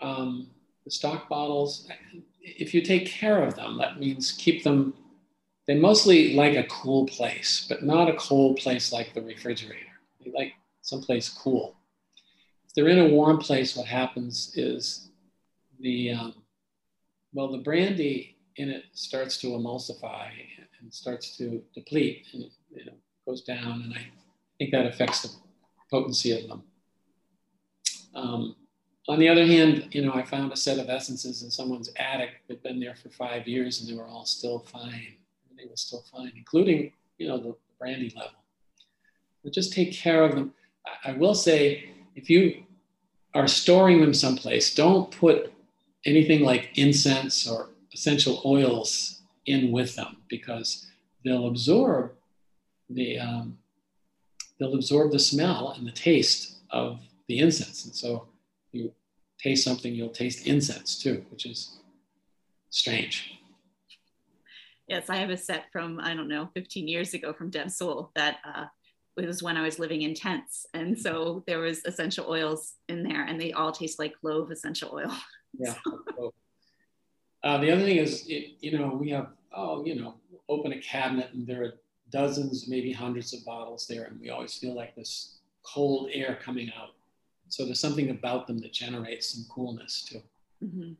Um, 0.00 0.48
the 0.84 0.90
stock 0.90 1.28
bottles, 1.28 1.88
if 2.40 2.72
you 2.72 2.80
take 2.80 3.06
care 3.06 3.42
of 3.42 3.54
them, 3.54 3.78
that 3.78 3.98
means 3.98 4.32
keep 4.32 4.62
them, 4.62 4.94
they 5.70 5.78
mostly 5.78 6.34
like 6.34 6.56
a 6.56 6.64
cool 6.64 7.06
place, 7.06 7.64
but 7.68 7.84
not 7.84 8.08
a 8.08 8.14
cold 8.14 8.56
place 8.56 8.92
like 8.92 9.14
the 9.14 9.22
refrigerator. 9.22 9.86
They 10.20 10.32
like 10.32 10.54
someplace 10.82 11.28
cool. 11.28 11.76
If 12.66 12.74
they're 12.74 12.88
in 12.88 12.98
a 12.98 13.14
warm 13.14 13.38
place, 13.38 13.76
what 13.76 13.86
happens 13.86 14.52
is 14.56 15.10
the, 15.78 16.10
um, 16.10 16.34
well, 17.32 17.52
the 17.52 17.58
brandy 17.58 18.36
in 18.56 18.68
it 18.68 18.82
starts 18.94 19.38
to 19.42 19.46
emulsify 19.50 20.30
and 20.80 20.92
starts 20.92 21.36
to 21.36 21.62
deplete 21.72 22.26
and 22.32 22.46
you 22.74 22.86
know, 22.86 22.94
goes 23.24 23.42
down. 23.42 23.82
And 23.82 23.94
I 23.94 24.08
think 24.58 24.72
that 24.72 24.86
affects 24.86 25.22
the 25.22 25.30
potency 25.88 26.32
of 26.32 26.48
them. 26.48 26.64
Um, 28.16 28.56
on 29.08 29.20
the 29.20 29.28
other 29.28 29.46
hand, 29.46 29.90
you 29.92 30.04
know, 30.04 30.14
I 30.14 30.24
found 30.24 30.52
a 30.52 30.56
set 30.56 30.80
of 30.80 30.88
essences 30.88 31.44
in 31.44 31.50
someone's 31.52 31.90
attic 31.94 32.40
that 32.48 32.54
had 32.54 32.62
been 32.64 32.80
there 32.80 32.96
for 32.96 33.10
five 33.10 33.46
years 33.46 33.80
and 33.80 33.88
they 33.88 33.94
were 33.94 34.08
all 34.08 34.26
still 34.26 34.58
fine. 34.58 35.14
They 35.60 35.68
were 35.68 35.76
still 35.76 36.04
fine, 36.12 36.32
including, 36.36 36.92
you 37.18 37.28
know, 37.28 37.38
the 37.38 37.54
brandy 37.78 38.12
level. 38.16 38.32
But 39.42 39.52
just 39.52 39.72
take 39.72 39.92
care 39.92 40.22
of 40.22 40.34
them. 40.34 40.54
I 41.04 41.12
will 41.12 41.34
say, 41.34 41.90
if 42.14 42.30
you 42.30 42.64
are 43.34 43.46
storing 43.46 44.00
them 44.00 44.14
someplace, 44.14 44.74
don't 44.74 45.10
put 45.10 45.52
anything 46.06 46.42
like 46.42 46.70
incense 46.76 47.48
or 47.48 47.70
essential 47.92 48.40
oils 48.44 49.22
in 49.46 49.72
with 49.72 49.96
them 49.96 50.18
because 50.28 50.86
they'll 51.24 51.48
absorb 51.48 52.12
the 52.88 53.18
um, 53.18 53.58
they'll 54.58 54.74
absorb 54.74 55.12
the 55.12 55.18
smell 55.18 55.74
and 55.76 55.86
the 55.86 55.92
taste 55.92 56.56
of 56.70 57.00
the 57.28 57.38
incense, 57.38 57.84
and 57.84 57.94
so 57.94 58.26
you 58.72 58.92
taste 59.38 59.64
something, 59.64 59.94
you'll 59.94 60.08
taste 60.08 60.46
incense 60.46 60.98
too, 60.98 61.24
which 61.30 61.46
is 61.46 61.78
strange. 62.70 63.39
Yes, 64.90 65.08
I 65.08 65.16
have 65.18 65.30
a 65.30 65.36
set 65.36 65.70
from 65.70 66.00
I 66.00 66.14
don't 66.14 66.26
know 66.26 66.50
15 66.52 66.88
years 66.88 67.14
ago 67.14 67.32
from 67.32 67.48
Deb 67.48 67.70
Soule 67.70 68.10
that 68.16 68.38
uh, 68.44 68.64
it 69.16 69.24
was 69.24 69.40
when 69.40 69.56
I 69.56 69.62
was 69.62 69.78
living 69.78 70.02
in 70.02 70.14
tents, 70.14 70.66
and 70.74 70.98
so 70.98 71.44
there 71.46 71.60
was 71.60 71.84
essential 71.84 72.26
oils 72.28 72.74
in 72.88 73.04
there, 73.04 73.24
and 73.24 73.40
they 73.40 73.52
all 73.52 73.70
taste 73.70 74.00
like 74.00 74.14
clove 74.20 74.50
essential 74.50 74.90
oil. 74.92 75.16
Yeah. 75.58 75.74
uh, 77.42 77.58
the 77.58 77.72
other 77.72 77.82
thing 77.82 77.96
is, 77.96 78.24
it, 78.28 78.52
you 78.60 78.78
know, 78.78 78.94
we 78.94 79.10
have 79.10 79.30
oh, 79.52 79.84
you 79.84 80.00
know, 80.00 80.14
open 80.48 80.72
a 80.72 80.80
cabinet 80.80 81.30
and 81.32 81.44
there 81.44 81.64
are 81.64 81.72
dozens, 82.10 82.68
maybe 82.68 82.92
hundreds 82.92 83.32
of 83.34 83.44
bottles 83.44 83.86
there, 83.88 84.04
and 84.04 84.20
we 84.20 84.30
always 84.30 84.54
feel 84.54 84.76
like 84.76 84.94
this 84.94 85.40
cold 85.64 86.08
air 86.12 86.38
coming 86.40 86.70
out. 86.78 86.90
So 87.48 87.64
there's 87.64 87.80
something 87.80 88.10
about 88.10 88.46
them 88.46 88.58
that 88.58 88.72
generates 88.72 89.34
some 89.34 89.44
coolness 89.52 90.04
too. 90.04 90.22
Mm-hmm. 90.64 90.92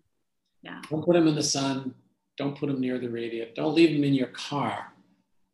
Yeah. 0.62 0.82
Don't 0.90 1.04
put 1.04 1.14
them 1.14 1.28
in 1.28 1.36
the 1.36 1.42
sun. 1.42 1.94
Don't 2.40 2.56
put 2.56 2.68
them 2.68 2.80
near 2.80 2.98
the 2.98 3.10
radiator. 3.10 3.50
Don't 3.54 3.74
leave 3.74 3.92
them 3.92 4.02
in 4.02 4.14
your 4.14 4.28
car 4.28 4.94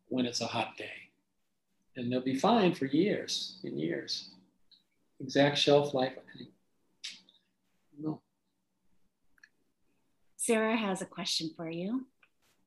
when 0.07 0.25
it's 0.25 0.41
a 0.41 0.47
hot 0.47 0.77
day 0.79 1.11
and 1.97 2.13
they'll 2.13 2.21
be 2.21 2.39
fine 2.39 2.75
for 2.75 2.85
years 2.85 3.59
and 3.65 3.77
years. 3.77 4.31
Exact 5.19 5.59
shelf 5.59 5.95
life, 5.95 6.13
I 6.17 6.39
think. 6.39 6.51
No. 7.99 8.21
Sarah 10.37 10.77
has 10.77 11.03
a 11.03 11.07
question 11.07 11.51
for 11.57 11.69
you. 11.69 12.07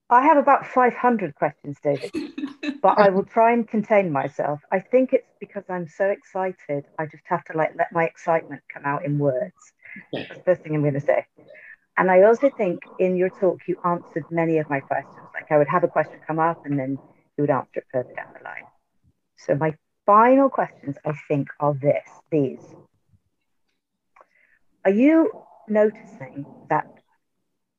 I 0.10 0.24
have 0.24 0.36
about 0.36 0.68
500 0.68 1.36
questions, 1.36 1.78
David, 1.82 2.12
but 2.82 3.00
I 3.00 3.12
will 3.12 3.24
try 3.24 3.54
and 3.54 3.66
contain 3.66 4.12
myself. 4.12 4.60
I 4.70 4.82
think 4.82 5.14
it's 5.14 5.32
because 5.40 5.64
I'm 5.70 5.88
so 5.88 6.10
excited. 6.10 6.84
I 6.98 7.06
just 7.06 7.24
have 7.28 7.46
to 7.46 7.54
like 7.56 7.74
let 7.78 7.94
my 7.94 8.04
excitement 8.04 8.64
come 8.74 8.84
out 8.84 9.06
in 9.06 9.18
words. 9.18 9.54
That's 10.12 10.28
the 10.28 10.44
first 10.44 10.64
thing 10.64 10.76
I'm 10.76 10.82
going 10.82 10.96
to 10.96 11.00
say. 11.00 11.26
And 12.00 12.10
I 12.10 12.24
also 12.24 12.50
think 12.50 12.80
in 12.98 13.18
your 13.18 13.30
talk, 13.30 13.60
you 13.68 13.78
answered 13.84 14.24
many 14.32 14.58
of 14.60 14.70
my 14.70 14.80
questions. 14.80 15.28
Like 15.34 15.52
I 15.52 15.58
would 15.58 15.68
have 15.68 15.84
a 15.84 15.90
question 15.90 16.18
come 16.26 16.40
up 16.40 16.66
and 16.66 16.80
then 16.80 16.98
you 17.38 17.42
would 17.42 17.50
answer 17.50 17.80
it 17.80 17.88
further 17.92 18.14
down 18.16 18.28
the 18.38 18.42
line. 18.42 18.64
So 19.36 19.54
my 19.56 19.76
final 20.06 20.50
questions, 20.50 20.96
I 21.06 21.12
think, 21.28 21.50
are 21.60 21.74
this, 21.74 22.08
these. 22.32 22.64
Are 24.86 24.92
you 24.92 25.30
noticing 25.68 26.46
that 26.70 26.88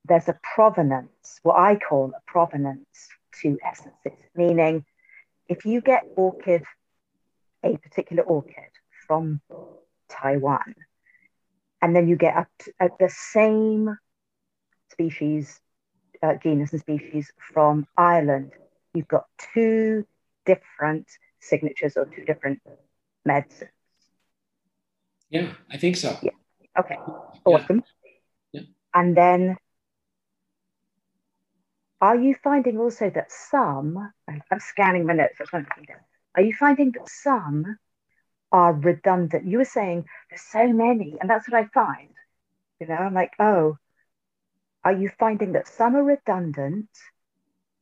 there's 0.05 0.29
a 0.29 0.39
provenance, 0.55 1.41
what 1.43 1.59
I 1.59 1.77
call 1.77 2.13
a 2.15 2.31
provenance 2.31 3.09
to 3.41 3.59
essences, 3.67 4.23
meaning 4.35 4.85
if 5.49 5.65
you 5.65 5.81
get 5.81 6.03
orchid, 6.15 6.63
a 7.65 7.75
particular 7.79 8.23
orchid 8.23 8.73
from 9.07 9.41
Taiwan, 10.11 10.75
and 11.81 11.97
then 11.97 12.07
you 12.07 12.17
get 12.17 12.47
uh, 12.79 12.89
the 12.99 13.09
same 13.09 13.97
species, 15.01 15.61
uh, 16.23 16.35
genus 16.43 16.73
and 16.73 16.81
species 16.81 17.33
from 17.53 17.87
Ireland, 17.97 18.53
you've 18.93 19.09
got 19.09 19.25
two 19.55 20.07
different 20.45 21.07
signatures 21.41 21.97
or 21.97 22.05
two 22.05 22.25
different 22.25 22.61
medicines? 23.25 23.71
Yeah, 25.31 25.53
I 25.71 25.77
think 25.79 25.97
so. 25.97 26.19
Yeah. 26.23 26.33
Okay. 26.79 26.97
Awesome. 27.45 27.83
Yeah. 28.53 28.61
yeah. 28.61 28.67
And 28.95 29.17
then 29.17 29.57
are 32.01 32.17
you 32.17 32.35
finding 32.43 32.79
also 32.79 33.11
that 33.11 33.31
some, 33.31 34.13
I'm 34.29 34.61
scanning 34.61 35.07
my 35.07 35.15
notes, 35.15 35.39
are 36.35 36.43
you 36.43 36.55
finding 36.55 36.93
that 36.93 37.09
some 37.09 37.79
are 38.53 38.73
redundant? 38.73 39.47
You 39.47 39.59
were 39.59 39.65
saying 39.65 40.05
there's 40.29 40.43
so 40.43 40.73
many, 40.73 41.17
and 41.21 41.29
that's 41.31 41.49
what 41.49 41.63
I 41.63 41.67
find. 41.69 42.09
You 42.81 42.87
know, 42.87 42.95
I'm 42.95 43.15
like, 43.15 43.33
oh, 43.39 43.77
are 44.85 44.93
you 44.93 45.11
finding 45.19 45.53
that 45.53 45.69
some 45.69 45.95
are 45.97 46.03
redundant 46.03 46.89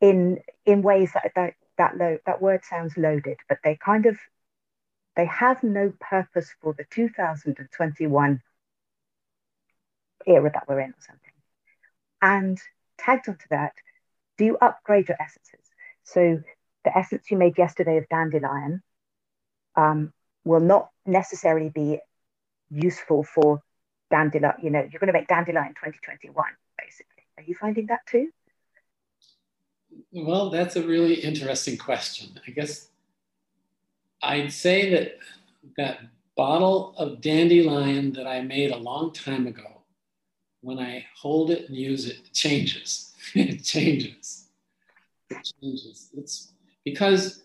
in 0.00 0.38
in 0.66 0.82
ways 0.82 1.12
that, 1.14 1.32
that 1.34 1.54
that 1.76 1.96
low 1.96 2.18
that 2.26 2.42
word 2.42 2.64
sounds 2.64 2.96
loaded, 2.96 3.38
but 3.48 3.58
they 3.62 3.76
kind 3.76 4.06
of 4.06 4.18
they 5.16 5.26
have 5.26 5.62
no 5.62 5.92
purpose 6.00 6.54
for 6.60 6.74
the 6.74 6.84
2021 6.90 8.40
era 10.26 10.50
that 10.52 10.68
we're 10.68 10.80
in 10.80 10.90
or 10.90 11.00
something. 11.00 11.32
And 12.22 12.58
tagged 12.98 13.28
onto 13.28 13.46
that, 13.50 13.72
do 14.36 14.44
you 14.44 14.58
upgrade 14.60 15.08
your 15.08 15.20
essences? 15.20 15.66
So 16.04 16.42
the 16.84 16.96
essence 16.96 17.30
you 17.30 17.36
made 17.36 17.58
yesterday 17.58 17.96
of 17.98 18.08
dandelion 18.08 18.82
um, 19.76 20.12
will 20.44 20.60
not 20.60 20.90
necessarily 21.04 21.68
be 21.68 22.00
useful 22.70 23.24
for 23.24 23.62
dandelion. 24.10 24.54
You 24.62 24.70
know, 24.70 24.80
you're 24.80 25.00
going 25.00 25.08
to 25.08 25.12
make 25.12 25.28
dandelion 25.28 25.70
2021, 25.70 26.44
basically. 26.78 27.24
Are 27.36 27.42
you 27.42 27.54
finding 27.54 27.86
that 27.86 28.06
too? 28.06 28.30
Well, 30.12 30.50
that's 30.50 30.76
a 30.76 30.86
really 30.86 31.14
interesting 31.14 31.76
question. 31.76 32.40
I 32.46 32.50
guess 32.50 32.88
I'd 34.22 34.52
say 34.52 34.90
that 34.90 35.18
that 35.76 36.00
bottle 36.36 36.94
of 36.96 37.20
dandelion 37.20 38.12
that 38.12 38.26
I 38.26 38.40
made 38.42 38.70
a 38.70 38.76
long 38.76 39.12
time 39.12 39.46
ago, 39.46 39.82
when 40.60 40.78
I 40.78 41.04
hold 41.16 41.50
it 41.50 41.68
and 41.68 41.76
use 41.76 42.06
it, 42.06 42.18
it 42.24 42.32
changes. 42.32 43.12
it 43.34 43.62
changes. 43.64 44.48
It 45.30 45.52
changes. 45.60 46.10
It's 46.16 46.52
because, 46.84 47.42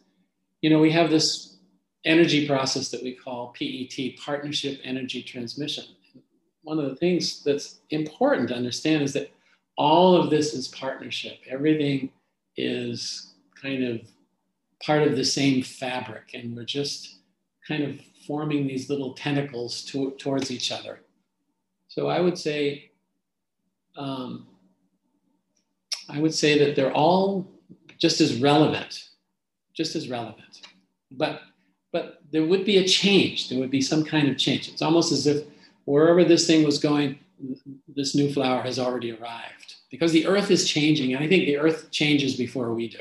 you 0.62 0.70
know, 0.70 0.80
we 0.80 0.92
have 0.92 1.10
this 1.10 1.58
energy 2.06 2.48
process 2.48 2.90
that 2.90 3.04
we 3.04 3.14
call 3.14 3.54
PET, 3.58 4.18
Partnership 4.18 4.80
Energy 4.84 5.24
Transmission. 5.24 5.86
One 6.64 6.80
of 6.80 6.90
the 6.90 6.96
things 6.96 7.44
that's 7.44 7.80
important 7.90 8.50
to 8.50 8.56
understand 8.56 9.04
is 9.04 9.14
that 9.14 9.32
all 9.78 10.16
of 10.16 10.30
this 10.30 10.54
is 10.54 10.68
partnership. 10.70 11.40
Everything 11.50 12.10
is 12.58 13.34
kind 13.62 13.84
of 13.84 14.02
part 14.82 15.04
of 15.04 15.16
the 15.16 15.26
same 15.26 15.64
fabric, 15.64 16.32
and 16.34 16.56
we're 16.56 16.66
just 16.66 17.18
kind 17.68 17.84
of 17.84 18.00
forming 18.28 18.68
these 18.68 18.90
little 18.90 19.14
tentacles 19.14 19.84
to, 19.86 20.12
towards 20.12 20.52
each 20.52 20.72
other. 20.72 21.00
So 21.88 22.08
I 22.08 22.20
would 22.20 22.38
say, 22.38 22.92
um, 23.98 24.48
I 26.10 26.20
would 26.20 26.34
say 26.34 26.58
that 26.60 26.76
they're 26.76 26.94
all 26.94 27.48
just 27.98 28.20
as 28.20 28.42
relevant, 28.42 29.10
just 29.74 29.96
as 29.96 30.10
relevant. 30.10 30.62
But 31.12 31.42
but 31.92 32.24
there 32.32 32.44
would 32.44 32.66
be 32.66 32.78
a 32.78 32.88
change. 32.88 33.50
There 33.50 33.60
would 33.60 33.70
be 33.70 33.82
some 33.82 34.04
kind 34.04 34.28
of 34.28 34.38
change. 34.38 34.68
It's 34.68 34.82
almost 34.82 35.12
as 35.12 35.28
if 35.28 35.46
wherever 35.86 36.24
this 36.24 36.48
thing 36.48 36.64
was 36.64 36.80
going, 36.80 37.20
this 37.88 38.16
new 38.16 38.32
flower 38.32 38.62
has 38.62 38.80
already 38.80 39.12
arrived 39.12 39.76
because 39.92 40.12
the 40.12 40.28
earth 40.28 40.50
is 40.50 40.68
changing. 40.68 41.14
And 41.14 41.24
I 41.24 41.28
think 41.28 41.46
the 41.46 41.58
earth 41.58 41.92
changes 41.92 42.36
before 42.36 42.74
we 42.74 42.90
do. 42.90 43.00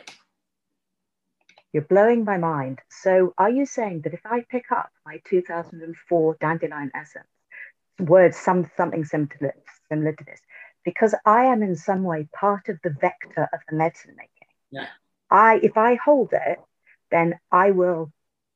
You're 1.73 1.85
blowing 1.85 2.25
my 2.25 2.37
mind. 2.37 2.81
So, 2.91 3.33
are 3.39 3.51
you 3.51 3.65
saying 3.65 4.03
that 4.03 4.13
if 4.13 4.21
I 4.27 4.45
pick 4.51 4.71
up 4.71 4.91
my 5.07 5.21
2004 5.25 6.37
dandelion 6.39 6.91
essence 6.95 7.25
words, 7.99 8.37
some 8.37 8.71
something 8.77 9.05
similar, 9.05 9.55
similar 9.89 10.13
to 10.13 10.25
this, 10.25 10.41
because 10.85 11.15
I 11.25 11.45
am 11.45 11.63
in 11.63 11.77
some 11.77 12.03
way 12.03 12.29
part 12.39 12.69
of 12.69 12.79
the 12.85 12.91
vector 12.91 13.49
of 13.53 13.61
the 13.71 13.77
medicine 13.77 14.15
making. 14.17 14.49
Yeah. 14.71 14.87
I 15.31 15.61
if 15.63 15.79
I 15.79 15.95
hold 15.95 16.35
it, 16.35 16.59
then 17.11 17.39
I 17.51 17.71
will 17.71 18.13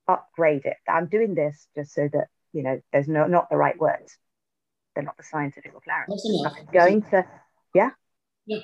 upgrade 0.06 0.66
it. 0.66 0.76
I'm 0.86 1.06
doing 1.06 1.34
this 1.34 1.68
just 1.74 1.94
so 1.94 2.08
that 2.12 2.28
you 2.56 2.62
know 2.62 2.80
there's 2.92 3.06
no 3.06 3.26
not 3.26 3.50
the 3.50 3.56
right 3.56 3.78
words. 3.78 4.16
They're 4.94 5.04
not 5.04 5.16
the 5.18 5.22
scientific 5.22 5.72
or 5.74 5.82
I'm 5.92 6.72
going 6.72 7.02
to 7.10 7.26
yeah. 7.74 7.90
Yeah. 8.46 8.60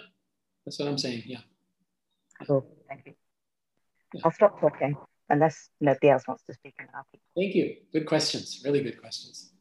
That's 0.65 0.79
what 0.79 0.89
I'm 0.89 0.97
saying. 0.97 1.25
Yeah. 1.27 1.41
Cool. 2.47 2.67
Thank 2.89 3.03
you. 3.05 3.13
Yeah. 4.15 4.23
I'll 4.25 4.31
stop 4.31 4.59
talking 4.59 4.97
unless 5.29 5.69
nobody 5.79 6.09
else 6.09 6.27
wants 6.27 6.45
to 6.45 6.55
speak. 6.55 6.75
and 6.79 6.89
I'll. 6.95 7.07
Thank 7.37 7.55
you. 7.55 7.77
Good 7.93 8.07
questions. 8.07 8.63
Really 8.65 8.83
good 8.83 8.99
questions. 8.99 9.53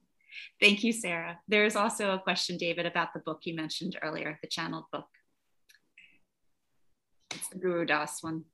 Thank 0.62 0.84
you, 0.84 0.94
Sarah. 0.94 1.40
There's 1.48 1.76
also 1.76 2.14
a 2.14 2.20
question, 2.20 2.56
David, 2.58 2.86
about 2.86 3.10
the 3.14 3.20
book 3.20 3.42
you 3.44 3.56
mentioned 3.56 3.98
earlier, 4.02 4.40
the 4.42 4.48
channeled 4.48 4.86
book. 4.92 5.08
It's 7.32 7.50
the 7.50 7.58
Gurudas 7.58 8.22
one. 8.22 8.46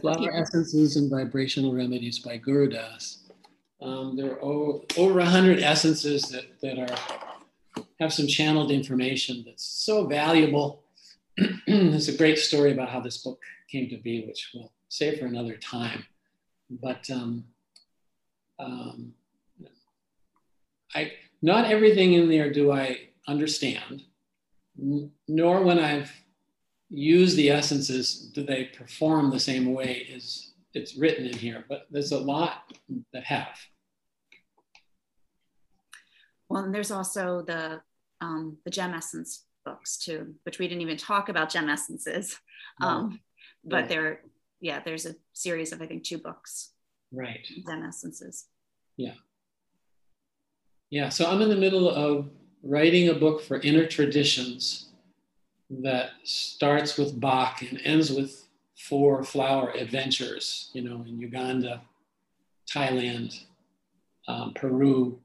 Flower 0.00 0.34
Essences 0.34 0.96
and 0.96 1.10
Vibrational 1.10 1.74
Remedies 1.74 2.18
by 2.18 2.38
Gurudas. 2.38 3.18
Um, 3.80 4.16
there 4.16 4.32
are 4.32 4.42
over, 4.42 4.78
over 4.96 5.18
100 5.18 5.60
essences 5.62 6.22
that, 6.30 6.60
that 6.62 6.78
are 6.78 6.96
have 8.00 8.12
some 8.12 8.26
channeled 8.26 8.70
information 8.70 9.42
that's 9.46 9.64
so 9.64 10.06
valuable. 10.06 10.82
There's 11.66 12.08
a 12.08 12.16
great 12.16 12.38
story 12.38 12.72
about 12.72 12.88
how 12.88 13.00
this 13.00 13.18
book 13.18 13.40
came 13.70 13.88
to 13.90 13.96
be, 13.96 14.26
which 14.26 14.50
we'll 14.54 14.72
save 14.88 15.18
for 15.18 15.26
another 15.26 15.56
time. 15.56 16.04
But 16.70 17.08
um, 17.10 17.44
um, 18.58 19.12
I, 20.94 21.12
not 21.42 21.70
everything 21.70 22.14
in 22.14 22.28
there 22.28 22.52
do 22.52 22.72
I 22.72 23.08
understand, 23.28 24.02
nor 24.76 25.62
when 25.62 25.78
I've 25.78 26.12
use 26.90 27.34
the 27.34 27.50
essences, 27.50 28.30
do 28.34 28.44
they 28.44 28.64
perform 28.64 29.30
the 29.30 29.40
same 29.40 29.72
way 29.72 30.08
as 30.14 30.52
it's 30.74 30.96
written 30.96 31.26
in 31.26 31.36
here? 31.36 31.64
But 31.68 31.86
there's 31.90 32.12
a 32.12 32.18
lot 32.18 32.72
that 33.12 33.24
have. 33.24 33.58
Well, 36.48 36.64
and 36.64 36.74
there's 36.74 36.90
also 36.90 37.42
the 37.42 37.80
um, 38.20 38.58
the 38.64 38.70
gem 38.70 38.94
essence 38.94 39.44
books 39.64 39.98
too, 39.98 40.34
which 40.44 40.58
we 40.58 40.68
didn't 40.68 40.82
even 40.82 40.96
talk 40.96 41.28
about 41.28 41.50
gem 41.50 41.68
essences. 41.68 42.38
Um, 42.80 43.20
but 43.64 43.76
right. 43.76 43.88
there, 43.88 44.20
yeah, 44.60 44.80
there's 44.84 45.06
a 45.06 45.14
series 45.32 45.72
of 45.72 45.80
I 45.80 45.86
think 45.86 46.04
two 46.04 46.18
books. 46.18 46.72
Right. 47.10 47.40
Gem 47.66 47.82
essences. 47.82 48.46
Yeah. 48.96 49.14
Yeah. 50.90 51.08
So 51.08 51.30
I'm 51.30 51.40
in 51.40 51.48
the 51.48 51.56
middle 51.56 51.88
of 51.88 52.28
writing 52.62 53.08
a 53.08 53.14
book 53.14 53.42
for 53.42 53.60
inner 53.60 53.86
traditions 53.86 54.85
that 55.68 56.10
starts 56.24 56.96
with 56.96 57.18
Bach 57.18 57.62
and 57.62 57.80
ends 57.84 58.10
with 58.10 58.46
four 58.76 59.24
flower 59.24 59.70
adventures, 59.70 60.70
you 60.74 60.82
know, 60.82 61.04
in 61.06 61.18
Uganda, 61.18 61.82
Thailand, 62.72 63.44
um, 64.28 64.52
Peru, 64.54 65.18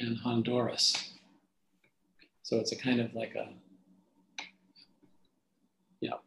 and 0.00 0.16
Honduras. 0.18 1.12
So 2.42 2.56
it's 2.56 2.72
a 2.72 2.76
kind 2.76 3.00
of 3.00 3.14
like 3.14 3.34
a, 3.34 3.48
know, 6.10 6.20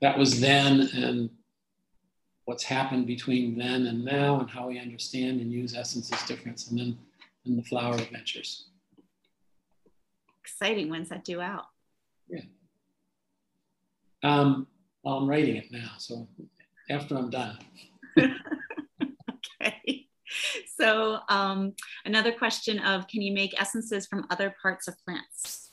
that 0.00 0.18
was 0.18 0.40
then 0.40 0.88
and 0.94 1.30
what's 2.44 2.64
happened 2.64 3.06
between 3.06 3.56
then 3.56 3.86
and 3.86 4.04
now 4.04 4.40
and 4.40 4.50
how 4.50 4.68
we 4.68 4.78
understand 4.78 5.40
and 5.40 5.52
use 5.52 5.74
essences 5.74 6.22
difference 6.24 6.68
and 6.68 6.78
then 6.78 6.98
and 7.44 7.58
the 7.58 7.62
flower 7.62 7.94
adventures. 7.94 8.66
Exciting. 10.40 10.90
When's 10.90 11.08
that 11.08 11.24
due 11.24 11.40
out? 11.40 11.66
Yeah. 12.32 12.40
Um, 14.22 14.66
well, 15.02 15.18
I'm 15.18 15.28
writing 15.28 15.56
it 15.56 15.70
now, 15.70 15.92
so 15.98 16.28
after 16.90 17.16
I'm 17.16 17.30
done. 17.30 17.58
okay. 18.18 20.06
So 20.76 21.18
um, 21.28 21.74
another 22.04 22.32
question 22.32 22.78
of, 22.80 23.06
can 23.08 23.20
you 23.22 23.32
make 23.32 23.60
essences 23.60 24.06
from 24.06 24.26
other 24.30 24.54
parts 24.62 24.88
of 24.88 24.94
plants? 25.04 25.70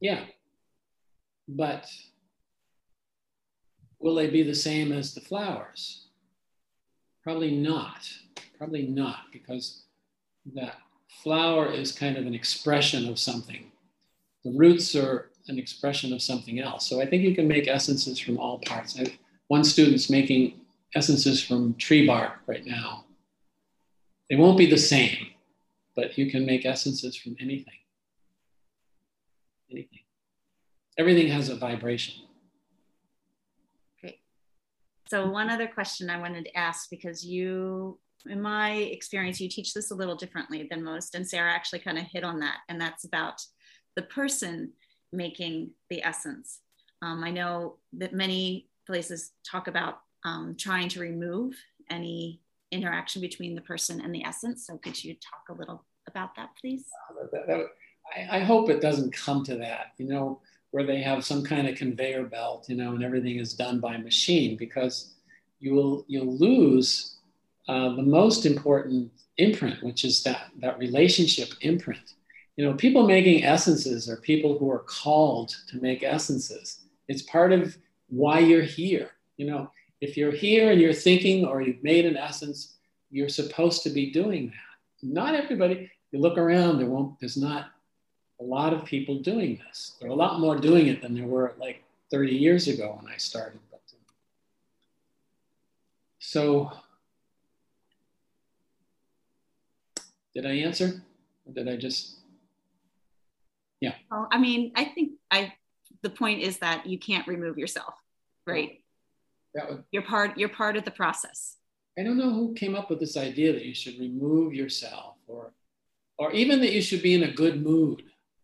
Yeah, 0.00 0.24
but 1.48 1.90
will 3.98 4.14
they 4.14 4.28
be 4.28 4.42
the 4.42 4.54
same 4.54 4.92
as 4.92 5.14
the 5.14 5.20
flowers? 5.20 6.06
Probably 7.22 7.50
not. 7.50 8.08
Probably 8.56 8.86
not, 8.86 9.24
because 9.32 9.82
that 10.54 10.76
flower 11.22 11.70
is 11.70 11.92
kind 11.92 12.16
of 12.16 12.26
an 12.26 12.34
expression 12.34 13.08
of 13.08 13.18
something 13.18 13.70
the 14.44 14.52
roots 14.52 14.94
are 14.94 15.30
an 15.48 15.58
expression 15.58 16.12
of 16.12 16.22
something 16.22 16.60
else. 16.60 16.86
So 16.88 17.00
I 17.00 17.06
think 17.06 17.22
you 17.22 17.34
can 17.34 17.48
make 17.48 17.68
essences 17.68 18.18
from 18.18 18.38
all 18.38 18.58
parts. 18.58 18.98
I, 18.98 19.06
one 19.48 19.64
student's 19.64 20.10
making 20.10 20.60
essences 20.94 21.42
from 21.42 21.74
tree 21.74 22.06
bark 22.06 22.40
right 22.46 22.64
now. 22.64 23.04
They 24.30 24.36
won't 24.36 24.58
be 24.58 24.66
the 24.66 24.78
same, 24.78 25.28
but 25.96 26.18
you 26.18 26.30
can 26.30 26.44
make 26.44 26.66
essences 26.66 27.16
from 27.16 27.36
anything. 27.40 27.74
Anything. 29.70 30.00
Everything 30.98 31.28
has 31.28 31.48
a 31.48 31.56
vibration. 31.56 32.14
Great. 34.00 34.20
So 35.08 35.30
one 35.30 35.48
other 35.48 35.66
question 35.66 36.10
I 36.10 36.18
wanted 36.18 36.44
to 36.44 36.56
ask 36.56 36.90
because 36.90 37.24
you 37.24 37.98
in 38.26 38.42
my 38.42 38.72
experience, 38.72 39.40
you 39.40 39.48
teach 39.48 39.74
this 39.74 39.90
a 39.90 39.94
little 39.94 40.16
differently 40.16 40.66
than 40.70 40.82
most. 40.82 41.14
And 41.14 41.26
Sarah 41.26 41.52
actually 41.52 41.78
kind 41.80 41.98
of 41.98 42.04
hit 42.04 42.24
on 42.24 42.40
that. 42.40 42.58
And 42.68 42.80
that's 42.80 43.04
about 43.04 43.40
the 43.98 44.02
person 44.02 44.70
making 45.12 45.70
the 45.90 46.00
essence. 46.04 46.60
Um, 47.02 47.24
I 47.24 47.32
know 47.32 47.78
that 47.94 48.14
many 48.14 48.68
places 48.86 49.32
talk 49.44 49.66
about 49.66 50.02
um, 50.24 50.54
trying 50.56 50.88
to 50.90 51.00
remove 51.00 51.56
any 51.90 52.40
interaction 52.70 53.20
between 53.20 53.56
the 53.56 53.60
person 53.60 54.00
and 54.00 54.14
the 54.14 54.24
essence. 54.24 54.64
So 54.64 54.78
could 54.78 55.02
you 55.02 55.14
talk 55.14 55.48
a 55.48 55.58
little 55.58 55.84
about 56.06 56.36
that, 56.36 56.50
please? 56.60 56.84
I, 58.16 58.36
I 58.36 58.38
hope 58.38 58.70
it 58.70 58.80
doesn't 58.80 59.12
come 59.12 59.42
to 59.46 59.56
that, 59.56 59.94
you 59.96 60.06
know, 60.06 60.40
where 60.70 60.86
they 60.86 61.02
have 61.02 61.24
some 61.24 61.42
kind 61.42 61.66
of 61.66 61.74
conveyor 61.74 62.26
belt, 62.26 62.66
you 62.68 62.76
know, 62.76 62.94
and 62.94 63.02
everything 63.02 63.38
is 63.38 63.52
done 63.52 63.80
by 63.80 63.96
machine 63.96 64.56
because 64.56 65.14
you 65.58 65.74
will 65.74 66.04
you'll 66.06 66.36
lose 66.36 67.16
uh, 67.66 67.96
the 67.96 68.02
most 68.02 68.46
important 68.46 69.10
imprint, 69.38 69.82
which 69.82 70.04
is 70.04 70.22
that 70.22 70.50
that 70.60 70.78
relationship 70.78 71.48
imprint 71.62 72.14
you 72.58 72.64
know, 72.64 72.74
people 72.74 73.06
making 73.06 73.44
essences 73.44 74.10
are 74.10 74.16
people 74.16 74.58
who 74.58 74.68
are 74.68 74.80
called 74.80 75.54
to 75.68 75.80
make 75.80 76.02
essences. 76.02 76.80
It's 77.06 77.22
part 77.22 77.52
of 77.52 77.78
why 78.08 78.40
you're 78.40 78.62
here. 78.62 79.12
You 79.36 79.46
know, 79.46 79.70
if 80.00 80.16
you're 80.16 80.32
here 80.32 80.72
and 80.72 80.80
you're 80.80 80.92
thinking 80.92 81.44
or 81.44 81.62
you've 81.62 81.84
made 81.84 82.04
an 82.04 82.16
essence, 82.16 82.74
you're 83.12 83.28
supposed 83.28 83.84
to 83.84 83.90
be 83.90 84.10
doing 84.10 84.48
that. 84.48 85.08
Not 85.08 85.36
everybody, 85.36 85.88
you 86.10 86.18
look 86.18 86.36
around, 86.36 86.78
there 86.78 86.88
won't, 86.88 87.20
there's 87.20 87.36
not 87.36 87.66
a 88.40 88.44
lot 88.44 88.72
of 88.72 88.84
people 88.84 89.20
doing 89.20 89.60
this. 89.64 89.94
There 90.00 90.08
are 90.08 90.12
a 90.12 90.16
lot 90.16 90.40
more 90.40 90.56
doing 90.56 90.88
it 90.88 91.00
than 91.00 91.14
there 91.14 91.28
were 91.28 91.54
like 91.60 91.84
30 92.10 92.34
years 92.34 92.66
ago 92.66 92.98
when 93.00 93.12
I 93.12 93.18
started. 93.18 93.60
So, 96.18 96.72
did 100.34 100.44
I 100.44 100.54
answer? 100.54 101.00
Or 101.46 101.52
did 101.52 101.68
I 101.68 101.76
just 101.76 102.17
yeah. 103.80 103.94
Well, 104.10 104.28
I 104.30 104.38
mean, 104.38 104.72
I 104.74 104.84
think 104.84 105.12
I 105.30 105.52
the 106.02 106.10
point 106.10 106.42
is 106.42 106.58
that 106.58 106.86
you 106.86 106.98
can't 106.98 107.26
remove 107.26 107.58
yourself, 107.58 107.94
right? 108.46 108.82
That 109.54 109.68
would, 109.68 109.84
you're 109.90 110.02
part 110.02 110.38
you're 110.38 110.48
part 110.48 110.76
of 110.76 110.84
the 110.84 110.90
process. 110.90 111.56
I 111.98 112.02
don't 112.02 112.18
know 112.18 112.30
who 112.30 112.54
came 112.54 112.74
up 112.74 112.90
with 112.90 113.00
this 113.00 113.16
idea 113.16 113.52
that 113.52 113.64
you 113.64 113.74
should 113.74 113.98
remove 113.98 114.54
yourself 114.54 115.16
or 115.26 115.52
or 116.18 116.32
even 116.32 116.60
that 116.60 116.72
you 116.72 116.82
should 116.82 117.02
be 117.02 117.14
in 117.14 117.24
a 117.24 117.32
good 117.32 117.62
mood. 117.62 118.02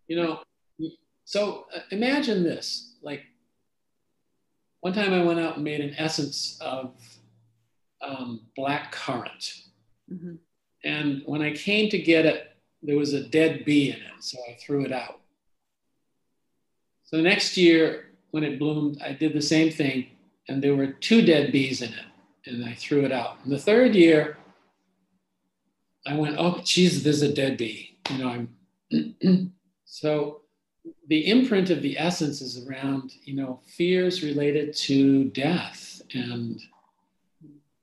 You 0.08 0.16
know, 0.16 0.40
so 1.24 1.66
uh, 1.74 1.80
imagine 1.90 2.42
this. 2.42 2.96
Like 3.02 3.22
one 4.80 4.92
time 4.92 5.12
I 5.12 5.22
went 5.22 5.40
out 5.40 5.56
and 5.56 5.64
made 5.64 5.80
an 5.80 5.94
essence 5.96 6.58
of 6.60 6.94
um, 8.00 8.42
black 8.54 8.92
currant. 8.92 9.62
Mm-hmm. 10.12 10.34
And 10.84 11.22
when 11.24 11.40
I 11.40 11.52
came 11.52 11.88
to 11.90 11.98
get 11.98 12.26
it, 12.26 12.50
there 12.82 12.98
was 12.98 13.14
a 13.14 13.26
dead 13.26 13.64
bee 13.64 13.90
in 13.90 13.96
it, 13.96 14.12
so 14.20 14.38
I 14.48 14.58
threw 14.60 14.84
it 14.84 14.92
out. 14.92 15.20
So 17.14 17.18
the 17.18 17.28
next 17.28 17.56
year, 17.56 18.06
when 18.32 18.42
it 18.42 18.58
bloomed, 18.58 19.00
I 19.00 19.12
did 19.12 19.34
the 19.34 19.40
same 19.40 19.70
thing, 19.70 20.08
and 20.48 20.60
there 20.60 20.74
were 20.74 20.88
two 20.88 21.24
dead 21.24 21.52
bees 21.52 21.80
in 21.80 21.90
it, 21.90 22.06
and 22.46 22.64
I 22.64 22.74
threw 22.74 23.04
it 23.04 23.12
out. 23.12 23.36
And 23.44 23.52
the 23.52 23.58
third 23.58 23.94
year, 23.94 24.36
I 26.08 26.16
went, 26.16 26.34
oh, 26.40 26.60
geez, 26.64 27.04
there's 27.04 27.22
a 27.22 27.32
dead 27.32 27.56
bee. 27.56 27.96
You 28.10 28.18
know, 28.18 28.46
I'm. 28.90 29.52
So 29.84 30.40
the 31.06 31.30
imprint 31.30 31.70
of 31.70 31.80
the 31.80 31.96
essence 31.96 32.40
is 32.40 32.66
around, 32.66 33.12
you 33.22 33.36
know, 33.36 33.60
fears 33.64 34.24
related 34.24 34.74
to 34.88 35.26
death. 35.26 36.02
And 36.14 36.60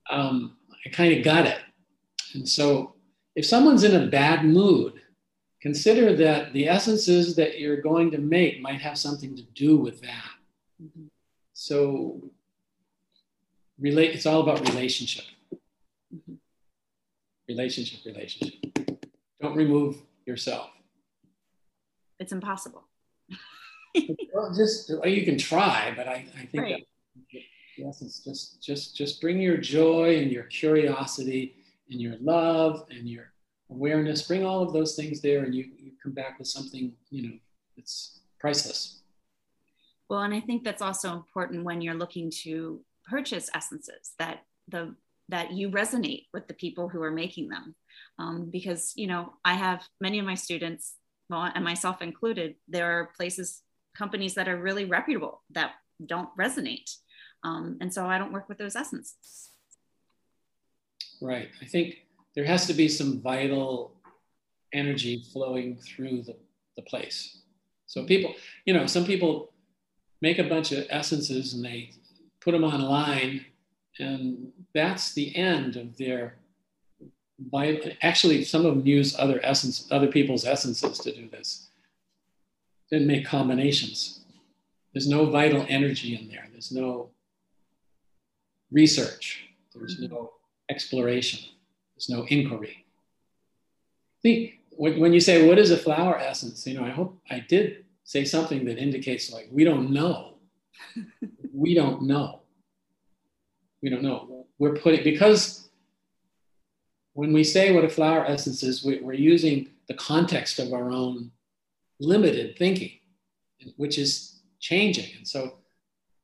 um, 0.10 0.58
I 0.86 0.90
kind 0.90 1.18
of 1.18 1.24
got 1.24 1.46
it. 1.46 1.60
And 2.34 2.48
so 2.48 2.96
if 3.38 3.46
someone's 3.46 3.86
in 3.86 3.96
a 3.96 4.08
bad 4.08 4.44
mood, 4.44 5.01
consider 5.62 6.16
that 6.16 6.53
the 6.53 6.68
essences 6.68 7.36
that 7.36 7.59
you're 7.59 7.82
going 7.82 8.12
to 8.12 8.18
make 8.18 8.62
might 8.62 8.82
have 8.82 8.97
something 8.97 9.36
to 9.36 9.43
do 9.53 9.78
with 9.78 10.01
that. 10.01 10.32
Mm-hmm. 10.82 11.05
So 11.53 12.22
relate 13.80 14.16
it's 14.16 14.26
all 14.26 14.41
about 14.41 14.68
relationship. 14.68 15.26
Mm-hmm. 16.14 16.34
Relationship, 17.47 17.99
relationship. 18.05 18.53
Don't 19.41 19.55
remove 19.55 19.97
yourself. 20.26 20.70
It's 22.20 22.32
impossible. 22.32 22.84
well, 24.34 24.53
just 24.55 24.89
well, 24.89 25.07
you 25.07 25.26
can 25.26 25.38
try, 25.38 25.93
but 25.95 26.07
I, 26.07 26.26
I 26.38 26.45
think 26.45 26.64
right. 26.64 26.86
that 27.32 27.41
yes, 27.78 28.01
it's 28.01 28.20
just 28.20 28.62
just 28.62 28.95
just 28.95 29.20
bring 29.20 29.41
your 29.41 29.57
joy 29.57 30.18
and 30.18 30.32
your 30.32 30.43
curiosity 30.43 31.55
and 31.89 31.99
your 31.99 32.16
love 32.22 32.86
and 32.89 33.09
your 33.09 33.31
awareness. 33.72 34.28
Bring 34.28 34.46
all 34.46 34.62
of 34.62 34.74
those 34.74 34.96
things 34.96 35.22
there, 35.22 35.44
and 35.44 35.56
you, 35.56 35.70
you 35.78 35.92
come 36.02 36.14
back 36.14 36.38
with 36.38 36.48
something 36.48 36.94
you 37.10 37.30
know 37.30 37.38
that's 37.76 38.20
priceless. 38.40 39.02
Well, 40.10 40.22
and 40.22 40.34
I 40.34 40.42
think 40.42 40.64
that's 40.64 40.82
also 40.82 41.14
important 41.14 41.64
when 41.64 41.82
you're 41.82 41.96
looking 41.96 42.32
to 42.44 42.82
purchase 43.10 43.50
essences 43.54 44.14
that 44.20 44.44
the 44.68 44.96
that 45.30 45.54
you 45.54 45.70
resonate 45.70 46.26
with 46.34 46.48
the 46.48 46.54
people 46.54 46.90
who 46.90 47.02
are 47.02 47.12
making 47.12 47.50
them 47.50 47.76
um, 48.20 48.50
because 48.52 48.94
you 48.96 49.08
know 49.08 49.34
i 49.44 49.54
have 49.54 49.84
many 50.00 50.20
of 50.20 50.26
my 50.26 50.36
students 50.36 50.96
well, 51.30 51.50
and 51.56 51.64
myself 51.64 52.02
included 52.02 52.56
there 52.68 52.92
are 52.92 53.12
places 53.18 53.62
companies 53.96 54.36
that 54.36 54.48
are 54.48 54.58
really 54.58 54.86
reputable 54.86 55.42
that 55.50 55.72
don't 56.06 56.30
resonate 56.38 56.96
um, 57.44 57.78
and 57.82 57.94
so 57.94 58.06
i 58.06 58.18
don't 58.18 58.34
work 58.34 58.48
with 58.48 58.58
those 58.58 58.76
essences 58.76 59.50
right 61.22 61.50
i 61.62 61.66
think 61.66 61.96
there 62.36 62.46
has 62.46 62.68
to 62.68 62.74
be 62.74 62.88
some 62.88 63.22
vital 63.22 63.94
energy 64.74 65.24
flowing 65.34 65.78
through 65.78 66.22
the, 66.24 66.36
the 66.76 66.82
place 66.84 67.40
so 67.88 68.06
people 68.06 68.34
you 68.66 68.74
know 68.74 68.86
some 68.86 69.06
people 69.06 69.52
make 70.22 70.40
a 70.40 70.44
bunch 70.44 70.72
of 70.72 70.86
essences 70.90 71.54
and 71.54 71.66
they 71.66 71.90
put 72.42 72.52
them 72.52 72.64
online, 72.64 73.46
and 74.00 74.52
that's 74.74 75.14
the 75.14 75.36
end 75.36 75.78
of 75.78 75.98
their. 75.98 76.36
By, 77.40 77.96
actually, 78.04 78.44
some 78.44 78.66
of 78.66 78.76
them 78.76 78.86
use 78.86 79.18
other 79.18 79.40
essence, 79.44 79.88
other 79.90 80.08
people's 80.08 80.46
essences 80.46 81.00
to 81.00 81.12
do 81.12 81.28
this. 81.28 81.70
Then 82.92 83.08
make 83.08 83.26
combinations. 83.26 84.20
There's 84.94 85.08
no 85.08 85.26
vital 85.26 85.66
energy 85.68 86.16
in 86.16 86.28
there. 86.28 86.48
There's 86.52 86.72
no 86.72 87.10
research. 88.72 89.46
There's 89.74 90.00
no 90.00 90.34
exploration. 90.70 91.40
There's 92.08 92.18
no 92.18 92.26
inquiry. 92.26 92.86
See, 94.24 94.60
when 94.72 95.14
you 95.14 95.20
say 95.20 95.47
what 95.47 95.60
is 95.60 95.72
a 95.72 95.78
flower 95.78 96.18
essence, 96.18 96.66
you 96.66 96.74
know, 96.74 96.86
I 96.86 96.89
hope 96.89 97.20
I 97.30 97.39
did 97.39 97.86
say 98.04 98.26
something 98.26 98.66
that 98.66 98.78
indicates 98.78 99.32
like 99.32 99.47
we 99.52 99.64
don't 99.64 99.91
know 99.91 100.32
we 101.54 101.74
don't 101.74 102.04
know. 102.04 102.41
We 103.82 103.89
don't 103.89 104.04
know. 104.04 104.45
We're 104.60 104.76
putting, 104.76 105.04
because 105.04 105.70
when 107.14 107.34
we 107.34 107.43
say 107.43 107.72
what 107.72 107.84
a 107.84 107.89
flower 107.89 108.26
essence 108.26 108.64
is, 108.64 108.84
we, 108.84 108.99
we're 108.99 109.14
using 109.14 109.70
the 109.88 109.93
context 109.95 110.60
of 110.60 110.74
our 110.74 110.91
own 110.91 111.32
limited 111.99 112.58
thinking, 112.58 112.91
which 113.76 113.97
is 113.97 114.41
changing. 114.60 115.18
And 115.18 115.28
so 115.28 115.58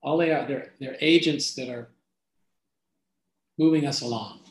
all 0.02 0.18
they 0.18 0.32
are, 0.32 0.48
they're, 0.48 0.74
they're 0.80 0.98
agents 1.02 1.56
that 1.56 1.70
are 1.70 1.90
moving 3.58 3.86
us 3.86 4.02
along 4.02 4.42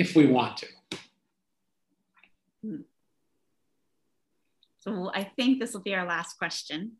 if 0.00 0.16
we 0.16 0.26
want 0.26 0.56
to. 0.56 0.66
So 4.78 5.10
I 5.14 5.24
think 5.36 5.60
this 5.60 5.74
will 5.74 5.82
be 5.82 5.94
our 5.94 6.06
last 6.06 6.38
question. 6.38 6.92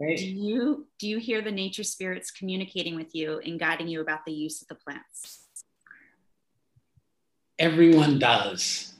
Great. 0.00 0.18
Do 0.18 0.26
you 0.26 0.86
do 0.98 1.06
you 1.06 1.18
hear 1.18 1.42
the 1.42 1.50
nature 1.50 1.82
spirits 1.84 2.30
communicating 2.30 2.96
with 2.96 3.14
you 3.14 3.38
and 3.44 3.60
guiding 3.60 3.88
you 3.88 4.00
about 4.00 4.24
the 4.24 4.32
use 4.32 4.62
of 4.62 4.68
the 4.68 4.76
plants? 4.76 5.40
Everyone 7.58 8.18
does. 8.18 8.94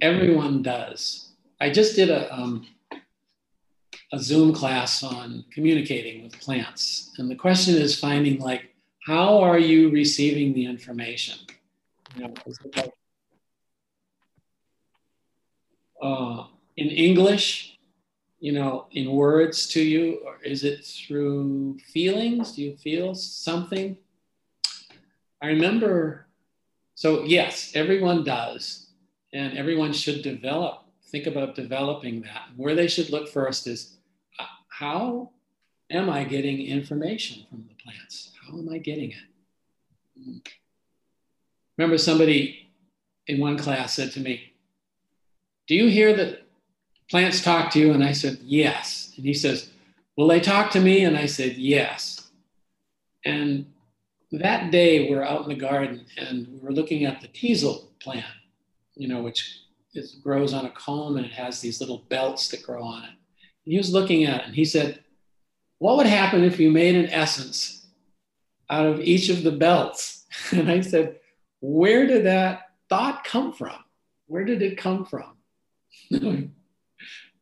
Everyone 0.00 0.62
does. 0.62 1.30
I 1.60 1.70
just 1.70 1.96
did 1.96 2.10
a 2.10 2.22
um, 2.34 2.66
a 4.12 4.18
Zoom 4.18 4.52
class 4.52 5.02
on 5.02 5.46
communicating 5.54 6.24
with 6.24 6.38
plants, 6.40 7.12
and 7.16 7.30
the 7.30 7.36
question 7.36 7.74
is 7.76 7.98
finding 7.98 8.38
like 8.38 8.74
how 9.06 9.38
are 9.38 9.58
you 9.58 9.90
receiving 9.90 10.52
the 10.52 10.66
information? 10.66 11.38
Uh, 16.00 16.46
in 16.76 16.88
English, 16.88 17.78
you 18.40 18.52
know, 18.52 18.86
in 18.90 19.12
words 19.12 19.68
to 19.68 19.80
you, 19.80 20.20
or 20.24 20.38
is 20.42 20.64
it 20.64 20.84
through 20.84 21.78
feelings? 21.92 22.52
Do 22.52 22.62
you 22.62 22.76
feel 22.76 23.14
something? 23.14 23.96
I 25.40 25.46
remember, 25.46 26.26
so 26.94 27.24
yes, 27.24 27.72
everyone 27.74 28.24
does, 28.24 28.88
and 29.32 29.56
everyone 29.56 29.92
should 29.92 30.22
develop, 30.22 30.84
think 31.06 31.26
about 31.26 31.54
developing 31.54 32.22
that. 32.22 32.48
Where 32.56 32.74
they 32.74 32.88
should 32.88 33.10
look 33.10 33.28
first 33.28 33.66
is 33.66 33.96
uh, 34.38 34.44
how 34.68 35.30
am 35.90 36.10
I 36.10 36.24
getting 36.24 36.66
information 36.66 37.46
from 37.48 37.64
the 37.68 37.74
plants? 37.74 38.32
How 38.44 38.58
am 38.58 38.68
I 38.68 38.78
getting 38.78 39.12
it? 39.12 40.52
Remember, 41.78 41.98
somebody 41.98 42.70
in 43.26 43.40
one 43.40 43.58
class 43.58 43.94
said 43.94 44.12
to 44.12 44.20
me, 44.20 44.52
Do 45.66 45.74
you 45.74 45.88
hear 45.88 46.14
that 46.16 46.42
plants 47.12 47.42
talk 47.42 47.70
to 47.70 47.78
you? 47.78 47.92
And 47.92 48.02
I 48.02 48.12
said, 48.12 48.38
yes. 48.42 49.12
And 49.16 49.26
he 49.26 49.34
says, 49.34 49.68
will 50.16 50.26
they 50.26 50.40
talk 50.40 50.70
to 50.70 50.80
me? 50.80 51.04
And 51.04 51.14
I 51.14 51.26
said, 51.26 51.58
yes. 51.58 52.30
And 53.26 53.66
that 54.32 54.70
day 54.70 55.10
we're 55.10 55.22
out 55.22 55.42
in 55.42 55.50
the 55.50 55.54
garden 55.54 56.06
and 56.16 56.48
we 56.48 56.58
were 56.58 56.72
looking 56.72 57.04
at 57.04 57.20
the 57.20 57.28
teasel 57.28 57.90
plant, 58.00 58.24
you 58.94 59.08
know, 59.08 59.20
which 59.20 59.60
is, 59.92 60.14
grows 60.24 60.54
on 60.54 60.64
a 60.64 60.70
culm 60.70 61.18
and 61.18 61.26
it 61.26 61.32
has 61.32 61.60
these 61.60 61.80
little 61.80 61.98
belts 62.08 62.48
that 62.48 62.62
grow 62.62 62.82
on 62.82 63.04
it. 63.04 63.10
And 63.66 63.72
he 63.72 63.76
was 63.76 63.92
looking 63.92 64.24
at 64.24 64.40
it 64.40 64.46
and 64.46 64.54
he 64.54 64.64
said, 64.64 65.04
what 65.78 65.98
would 65.98 66.06
happen 66.06 66.44
if 66.44 66.58
you 66.58 66.70
made 66.70 66.94
an 66.94 67.10
essence 67.10 67.86
out 68.70 68.86
of 68.86 69.00
each 69.00 69.28
of 69.28 69.42
the 69.42 69.52
belts? 69.52 70.20
And 70.52 70.70
I 70.70 70.80
said, 70.80 71.18
where 71.62 72.06
did 72.06 72.26
that 72.26 72.70
thought 72.88 73.24
come 73.24 73.52
from? 73.52 73.76
Where 74.26 74.44
did 74.44 74.60
it 74.62 74.76
come 74.76 75.06
from? 75.06 75.36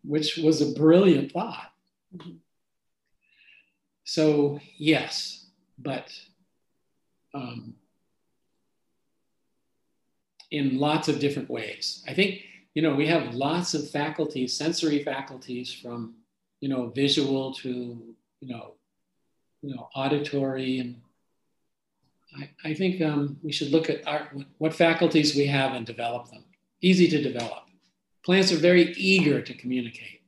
which 0.04 0.36
was 0.36 0.60
a 0.60 0.78
brilliant 0.78 1.32
thought. 1.32 1.72
Mm-hmm. 2.14 2.36
So, 4.04 4.60
yes, 4.76 5.46
but 5.78 6.12
um, 7.32 7.74
in 10.50 10.78
lots 10.78 11.08
of 11.08 11.18
different 11.18 11.48
ways. 11.48 12.04
I 12.06 12.12
think, 12.12 12.42
you 12.74 12.82
know, 12.82 12.94
we 12.94 13.06
have 13.06 13.34
lots 13.34 13.72
of 13.72 13.88
faculties, 13.90 14.56
sensory 14.56 15.02
faculties 15.02 15.72
from, 15.72 16.14
you 16.60 16.68
know, 16.68 16.88
visual 16.88 17.54
to, 17.54 17.68
you 18.40 18.48
know, 18.48 18.74
you 19.62 19.74
know, 19.74 19.88
auditory 19.94 20.78
and 20.78 21.00
I, 22.38 22.50
I 22.64 22.74
think 22.74 23.00
um, 23.02 23.38
we 23.42 23.52
should 23.52 23.70
look 23.70 23.90
at 23.90 24.06
our, 24.06 24.30
what 24.58 24.74
faculties 24.74 25.34
we 25.34 25.46
have 25.46 25.74
and 25.74 25.84
develop 25.84 26.30
them. 26.30 26.44
Easy 26.80 27.08
to 27.08 27.22
develop. 27.22 27.64
Plants 28.24 28.52
are 28.52 28.56
very 28.56 28.92
eager 28.92 29.42
to 29.42 29.54
communicate. 29.54 30.22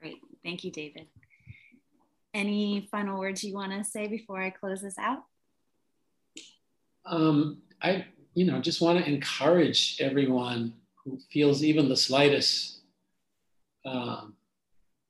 Great. 0.00 0.20
Thank 0.42 0.64
you, 0.64 0.70
David. 0.70 1.06
Any 2.32 2.88
final 2.90 3.18
words 3.18 3.44
you 3.44 3.54
want 3.54 3.72
to 3.72 3.84
say 3.84 4.06
before 4.06 4.40
I 4.40 4.50
close 4.50 4.82
this 4.82 4.98
out? 4.98 5.24
Um, 7.04 7.58
I, 7.82 8.06
you 8.34 8.46
know, 8.46 8.60
just 8.60 8.80
want 8.80 8.98
to 8.98 9.10
encourage 9.10 9.96
everyone 10.00 10.74
who 11.04 11.18
feels 11.32 11.64
even 11.64 11.88
the 11.88 11.96
slightest 11.96 12.80
um, 13.84 14.34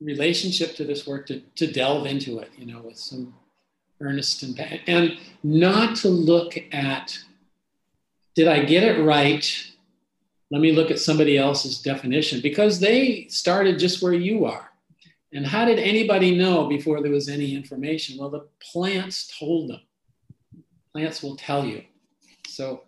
relationship 0.01 0.75
to 0.77 0.85
this 0.85 1.07
work 1.07 1.27
to, 1.27 1.41
to 1.57 1.71
delve 1.71 2.07
into 2.07 2.39
it, 2.39 2.51
you 2.57 2.67
know, 2.67 2.81
with 2.81 2.97
some 2.97 3.35
earnest 4.01 4.43
and, 4.43 4.59
and 4.87 5.19
not 5.43 5.95
to 5.97 6.09
look 6.09 6.55
at 6.73 7.19
did 8.35 8.49
I 8.49 8.65
get 8.65 8.85
it 8.85 9.03
right? 9.03 9.45
Let 10.51 10.61
me 10.61 10.73
look 10.73 10.91
at 10.91 10.99
somebody 10.99 11.37
else's 11.37 11.83
definition 11.83 12.41
because 12.41 12.81
they 12.81 13.27
started 13.29 13.79
just 13.79 14.03
where 14.03 14.15
you 14.15 14.47
are. 14.47 14.71
And 15.33 15.47
how 15.47 15.65
did 15.65 15.79
anybody 15.79 16.37
know 16.37 16.67
before 16.67 17.03
there 17.03 17.13
was 17.13 17.29
any 17.29 17.55
information? 17.55 18.19
Well, 18.19 18.31
the 18.31 18.49
plants 18.73 19.37
told 19.39 19.71
them. 19.71 19.81
Plants 20.93 21.23
will 21.23 21.37
tell 21.37 21.65
you. 21.65 21.85
So, 22.47 22.85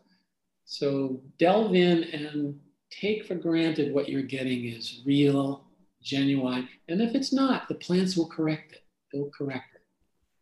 so 0.65 1.21
delve 1.39 1.75
in 1.75 2.05
and 2.05 2.59
take 2.91 3.27
for 3.27 3.35
granted 3.35 3.93
what 3.93 4.09
you're 4.09 4.23
getting 4.23 4.65
is 4.65 5.03
real, 5.07 5.65
genuine. 6.03 6.69
And 6.89 7.01
if 7.01 7.15
it's 7.15 7.33
not, 7.33 7.69
the 7.69 7.75
plants 7.75 8.17
will 8.17 8.29
correct 8.29 8.73
it. 8.73 8.85
They'll 9.13 9.31
correct 9.31 9.75
it. 9.75 9.83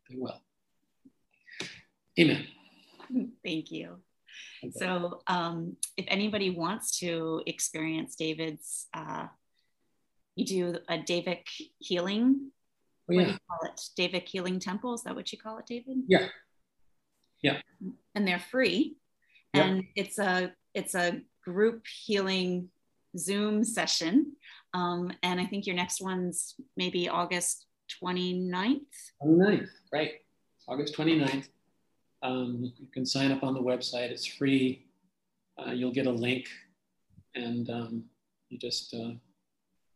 They 0.09 0.17
will. 0.19 0.41
Amen. 2.19 2.47
Thank 3.45 3.71
you. 3.71 3.97
Okay. 4.65 4.73
So, 4.77 5.21
um, 5.27 5.77
if 5.97 6.05
anybody 6.09 6.51
wants 6.51 6.99
to 7.01 7.43
experience 7.47 8.15
David's, 8.15 8.87
uh, 8.95 9.27
you 10.37 10.45
do 10.45 10.79
a 10.89 10.99
Davic 10.99 11.45
healing. 11.79 12.51
Oh, 13.11 13.15
yeah. 13.15 13.19
What 13.19 13.27
do 13.27 13.33
you 13.33 13.39
call 13.49 13.71
it? 13.71 13.81
Davic 13.99 14.29
healing 14.29 14.61
temple. 14.61 14.95
Is 14.95 15.03
that 15.03 15.15
what 15.15 15.33
you 15.33 15.39
call 15.39 15.59
it, 15.59 15.67
David? 15.67 15.99
Yeah. 16.07 16.29
Yeah. 17.43 17.61
And 18.15 18.29
they're 18.29 18.39
free, 18.39 18.97
yeah. 19.55 19.65
and 19.65 19.85
it's 19.97 20.19
a 20.19 20.53
it's 20.75 20.95
a 20.95 21.23
group 21.43 21.87
healing 21.87 22.69
Zoom 23.17 23.65
session. 23.65 24.33
Um, 24.75 25.13
and 25.23 25.41
I 25.41 25.47
think 25.47 25.67
your 25.67 25.77
next 25.77 26.01
one's 26.01 26.55
maybe 26.77 27.09
August 27.09 27.67
29th. 28.03 28.81
29th, 29.23 29.69
right. 29.93 30.13
August 30.69 30.95
29th. 30.97 31.49
Um, 32.23 32.73
you 32.79 32.87
can 32.93 33.05
sign 33.05 33.33
up 33.33 33.43
on 33.43 33.55
the 33.55 33.61
website. 33.61 34.11
It's 34.11 34.27
free. 34.27 34.87
Uh, 35.59 35.73
you'll 35.73 35.93
get 35.93 36.07
a 36.07 36.13
link, 36.13 36.47
and 37.35 37.69
um, 37.71 38.05
you 38.49 38.59
just 38.59 38.95
uh, 38.95 39.13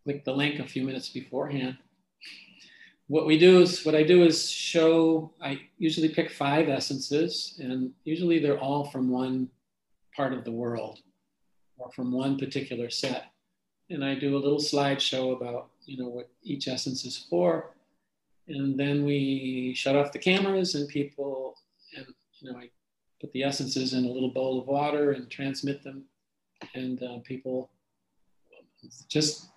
click 0.03 0.25
the 0.25 0.33
link 0.33 0.59
a 0.59 0.67
few 0.67 0.85
minutes 0.85 1.09
beforehand. 1.09 1.77
What 3.07 3.27
we 3.27 3.39
do 3.39 3.61
is, 3.61 3.85
what 3.85 3.95
I 3.95 4.03
do 4.03 4.25
is 4.25 4.51
show. 4.51 5.33
I 5.41 5.61
usually 5.79 6.09
pick 6.09 6.31
five 6.31 6.69
essences, 6.69 7.59
and 7.63 7.93
usually 8.05 8.39
they're 8.39 8.59
all 8.59 8.87
from 8.87 9.11
one 9.11 9.49
part 10.17 10.33
of 10.33 10.45
the 10.45 10.53
world 10.53 11.01
or 11.79 11.91
from 11.93 12.13
one 12.13 12.39
particular 12.39 12.91
set. 12.91 13.33
And 13.91 14.05
I 14.05 14.15
do 14.15 14.37
a 14.37 14.39
little 14.39 14.59
slideshow 14.59 15.37
about, 15.37 15.71
you 15.85 15.99
know, 15.99 16.09
what 16.09 16.31
each 16.43 16.69
essence 16.69 17.05
is 17.05 17.27
for. 17.29 17.75
And 18.49 18.79
then 18.79 19.05
we 19.05 19.75
shut 19.77 19.97
off 19.97 20.13
the 20.13 20.19
cameras 20.19 20.75
and 20.75 20.89
people 20.89 21.57
and 21.97 22.07
you 22.41 22.53
know, 22.53 22.59
I 22.59 22.69
put 23.21 23.33
the 23.33 23.43
essences 23.43 23.95
in 23.95 24.05
a 24.05 24.09
little 24.09 24.31
bowl 24.31 24.61
of 24.61 24.67
water 24.67 25.13
and 25.13 25.31
transmit 25.31 25.83
them. 25.83 26.05
And 26.75 27.03
uh, 27.03 27.19
people 27.25 27.71
just, 29.09 29.49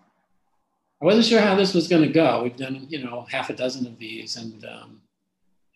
I 1.01 1.05
wasn't 1.05 1.25
sure 1.25 1.41
how 1.41 1.55
this 1.55 1.73
was 1.73 1.87
going 1.87 2.03
to 2.03 2.11
go. 2.11 2.43
We've 2.43 2.55
done, 2.55 2.87
you 2.89 3.03
know, 3.03 3.25
half 3.29 3.49
a 3.49 3.53
dozen 3.53 3.85
of 3.85 3.99
these, 3.99 4.35
and 4.37 4.65
um, 4.65 5.01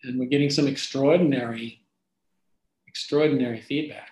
and 0.03 0.19
we're 0.19 0.29
getting 0.29 0.49
some 0.49 0.67
extraordinary, 0.67 1.81
extraordinary 2.87 3.61
feedback. 3.61 4.10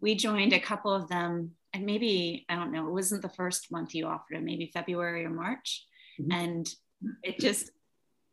We 0.00 0.14
joined 0.14 0.52
a 0.52 0.60
couple 0.60 0.92
of 0.92 1.08
them, 1.08 1.52
and 1.72 1.86
maybe 1.86 2.46
I 2.48 2.56
don't 2.56 2.72
know. 2.72 2.86
It 2.88 2.92
wasn't 2.92 3.22
the 3.22 3.28
first 3.28 3.70
month 3.70 3.94
you 3.94 4.06
offered 4.06 4.36
it, 4.36 4.42
maybe 4.42 4.70
February 4.72 5.24
or 5.24 5.30
March, 5.30 5.86
mm-hmm. 6.20 6.32
and 6.32 6.68
it 7.22 7.38
just 7.38 7.70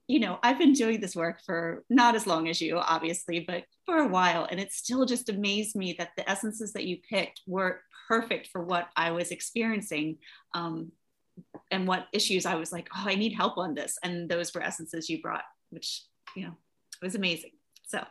you 0.07 0.21
know, 0.21 0.39
I've 0.41 0.57
been 0.57 0.73
doing 0.73 1.01
this 1.01 1.15
work 1.15 1.41
for 1.45 1.83
not 1.89 2.15
as 2.15 2.25
long 2.25 2.47
as 2.47 2.61
you, 2.61 2.77
obviously, 2.77 3.41
but 3.41 3.65
for 3.85 3.97
a 3.97 4.07
while. 4.07 4.47
And 4.49 4.59
it 4.59 4.71
still 4.71 5.05
just 5.05 5.27
amazed 5.27 5.75
me 5.75 5.95
that 5.99 6.11
the 6.15 6.27
essences 6.29 6.71
that 6.73 6.85
you 6.85 6.97
picked 7.09 7.41
were 7.45 7.81
perfect 8.07 8.47
for 8.47 8.63
what 8.63 8.87
I 8.95 9.11
was 9.11 9.31
experiencing 9.31 10.17
um, 10.53 10.93
and 11.71 11.87
what 11.87 12.07
issues 12.13 12.45
I 12.45 12.55
was 12.55 12.71
like, 12.71 12.87
oh, 12.95 13.03
I 13.05 13.15
need 13.15 13.33
help 13.33 13.57
on 13.57 13.73
this. 13.73 13.97
And 14.01 14.29
those 14.29 14.53
were 14.53 14.63
essences 14.63 15.09
you 15.09 15.21
brought, 15.21 15.43
which, 15.71 16.03
you 16.37 16.43
know, 16.43 16.53
was 17.01 17.15
amazing. 17.15 17.51
So 17.85 18.03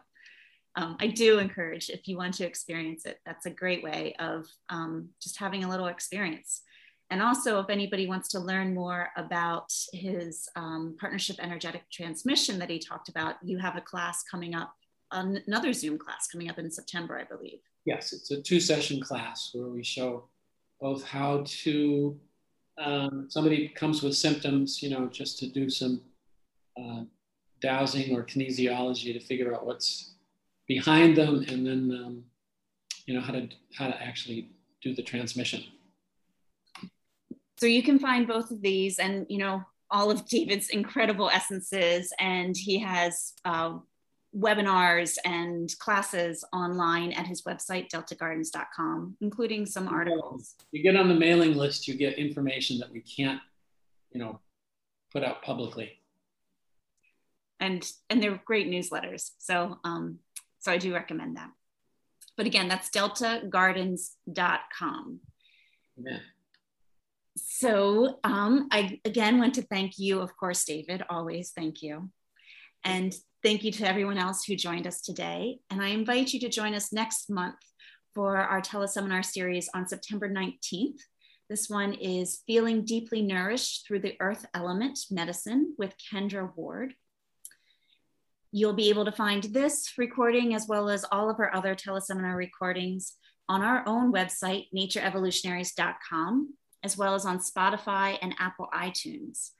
um, 0.77 0.97
I 1.01 1.07
do 1.07 1.39
encourage 1.39 1.89
if 1.89 2.07
you 2.07 2.18
want 2.18 2.35
to 2.35 2.47
experience 2.47 3.07
it, 3.07 3.18
that's 3.24 3.47
a 3.47 3.51
great 3.51 3.83
way 3.83 4.14
of 4.18 4.47
um, 4.68 5.09
just 5.22 5.39
having 5.39 5.64
a 5.64 5.68
little 5.68 5.87
experience. 5.87 6.62
And 7.11 7.22
also, 7.22 7.61
if 7.61 7.70
anybody 7.70 8.07
wants 8.07 8.29
to 8.31 8.41
learn 8.41 8.74
more 8.74 9.09
about 9.16 9.72
his 9.93 10.49
um, 10.57 10.97
partnership 11.01 11.37
energetic 11.41 11.89
transmission 11.91 12.59
that 12.59 12.68
he 12.68 12.79
talked 12.79 13.09
about, 13.09 13.37
you 13.43 13.59
have 13.59 13.77
a 13.77 13.81
class 13.81 14.22
coming 14.24 14.55
up, 14.55 14.74
another 15.12 15.72
Zoom 15.72 15.99
class 15.99 16.27
coming 16.27 16.51
up 16.51 16.59
in 16.59 16.70
September, 16.70 17.18
I 17.18 17.24
believe. 17.24 17.61
Yes, 17.87 18.12
it's 18.12 18.31
a 18.33 18.43
two 18.43 18.61
session 18.61 19.01
class 19.01 19.51
where 19.55 19.68
we 19.68 19.85
show 19.85 20.29
both 20.81 21.05
how 21.05 21.45
to, 21.47 22.18
um, 22.77 23.27
somebody 23.31 23.68
comes 23.68 24.03
with 24.03 24.16
symptoms, 24.16 24.83
you 24.83 24.91
know, 24.91 25.07
just 25.07 25.39
to 25.39 25.49
do 25.49 25.70
some 25.70 26.03
uh, 26.79 27.05
dowsing 27.62 28.14
or 28.14 28.24
kinesiology 28.24 29.12
to 29.12 29.20
figure 29.20 29.55
out 29.55 29.64
what's 29.64 30.16
behind 30.67 31.17
them, 31.17 31.45
and 31.49 31.67
then, 31.67 32.05
um, 32.05 32.25
you 33.07 33.14
know, 33.14 33.21
how 33.21 33.33
to, 33.33 33.49
how 33.75 33.89
to 33.89 34.03
actually 34.03 34.51
do 34.83 34.95
the 34.95 35.03
transmission. 35.03 35.62
So 37.59 37.67
you 37.67 37.83
can 37.83 37.99
find 37.99 38.27
both 38.27 38.51
of 38.51 38.61
these 38.61 38.99
and 38.99 39.27
you 39.29 39.39
know 39.39 39.64
all 39.91 40.11
of 40.11 40.29
david's 40.29 40.69
incredible 40.69 41.31
essences 41.31 42.12
and 42.19 42.57
he 42.57 42.79
has 42.81 43.33
uh, 43.45 43.79
webinars 44.37 45.17
and 45.25 45.73
classes 45.79 46.45
online 46.53 47.12
at 47.12 47.27
his 47.27 47.43
website 47.43 47.89
deltagardens.com 47.89 49.17
including 49.21 49.64
some 49.64 49.89
articles. 49.89 50.55
you 50.71 50.83
get 50.83 50.97
on 50.97 51.09
the 51.09 51.14
mailing 51.14 51.55
list 51.55 51.89
you 51.89 51.95
get 51.95 52.19
information 52.19 52.79
that 52.79 52.93
we 52.93 53.01
can't 53.01 53.41
you 54.11 54.21
know 54.21 54.41
put 55.12 55.25
out 55.25 55.43
publicly. 55.43 55.93
And 57.59 57.91
and 58.11 58.23
they're 58.23 58.41
great 58.45 58.69
newsletters. 58.69 59.31
So 59.39 59.79
um 59.83 60.19
so 60.67 60.73
i 60.73 60.79
do 60.79 60.93
recommend 60.93 61.37
that 61.37 61.51
but 62.37 62.47
again 62.47 62.69
that's 62.69 62.91
deltagardens.com 62.91 65.21
Amen 65.99 66.21
so 67.37 68.19
um, 68.25 68.69
I 68.71 69.01
again 69.05 69.39
want 69.39 69.55
to 69.55 69.62
thank 69.62 69.99
you, 69.99 70.21
of 70.21 70.37
course, 70.37 70.64
David, 70.64 71.03
always 71.09 71.51
thank 71.51 71.83
you. 71.83 72.11
And 72.85 73.14
thank 73.43 73.62
you 73.62 73.73
to 73.73 73.89
everyone 73.89 74.19
else 74.19 74.45
who 74.45 74.57
joined 74.57 74.87
us 74.87 75.03
today. 75.03 75.59
And 75.71 75.83
I 75.83 75.89
invite 75.89 76.33
you 76.33 76.41
to 76.41 76.49
join 76.49 76.75
us 76.75 76.93
next 76.93 77.29
month 77.29 77.59
for 78.14 78.37
our 78.37 78.62
teleseminar 78.62 79.25
series 79.25 79.69
on 79.75 79.87
September 79.87 80.29
19th. 80.29 81.01
This 81.51 81.69
one 81.69 81.95
is 81.95 82.43
Feeling 82.47 82.85
Deeply 82.85 83.23
Nourished 83.23 83.87
Through 83.87 84.01
the 84.01 84.17
Earth 84.21 84.47
Element 84.55 84.99
Medicine 85.11 85.75
with 85.79 85.95
Kendra 86.12 86.51
Ward. 86.57 86.95
You'll 88.53 88.73
be 88.73 88.89
able 88.89 89.05
to 89.05 89.13
find 89.13 89.43
this 89.45 89.93
recording 89.99 90.55
as 90.55 90.67
well 90.68 90.89
as 90.89 91.05
all 91.11 91.29
of 91.29 91.39
our 91.39 91.55
other 91.55 91.75
teleseminar 91.75 92.37
recordings 92.37 93.14
on 93.49 93.63
our 93.63 93.83
own 93.87 94.13
website, 94.13 94.67
natureevolutionaries.com 94.75 96.55
as 96.87 96.97
well 96.97 97.14
as 97.14 97.27
on 97.27 97.39
Spotify 97.39 98.17
and 98.23 98.35
Apple 98.39 98.68
iTunes. 98.73 99.51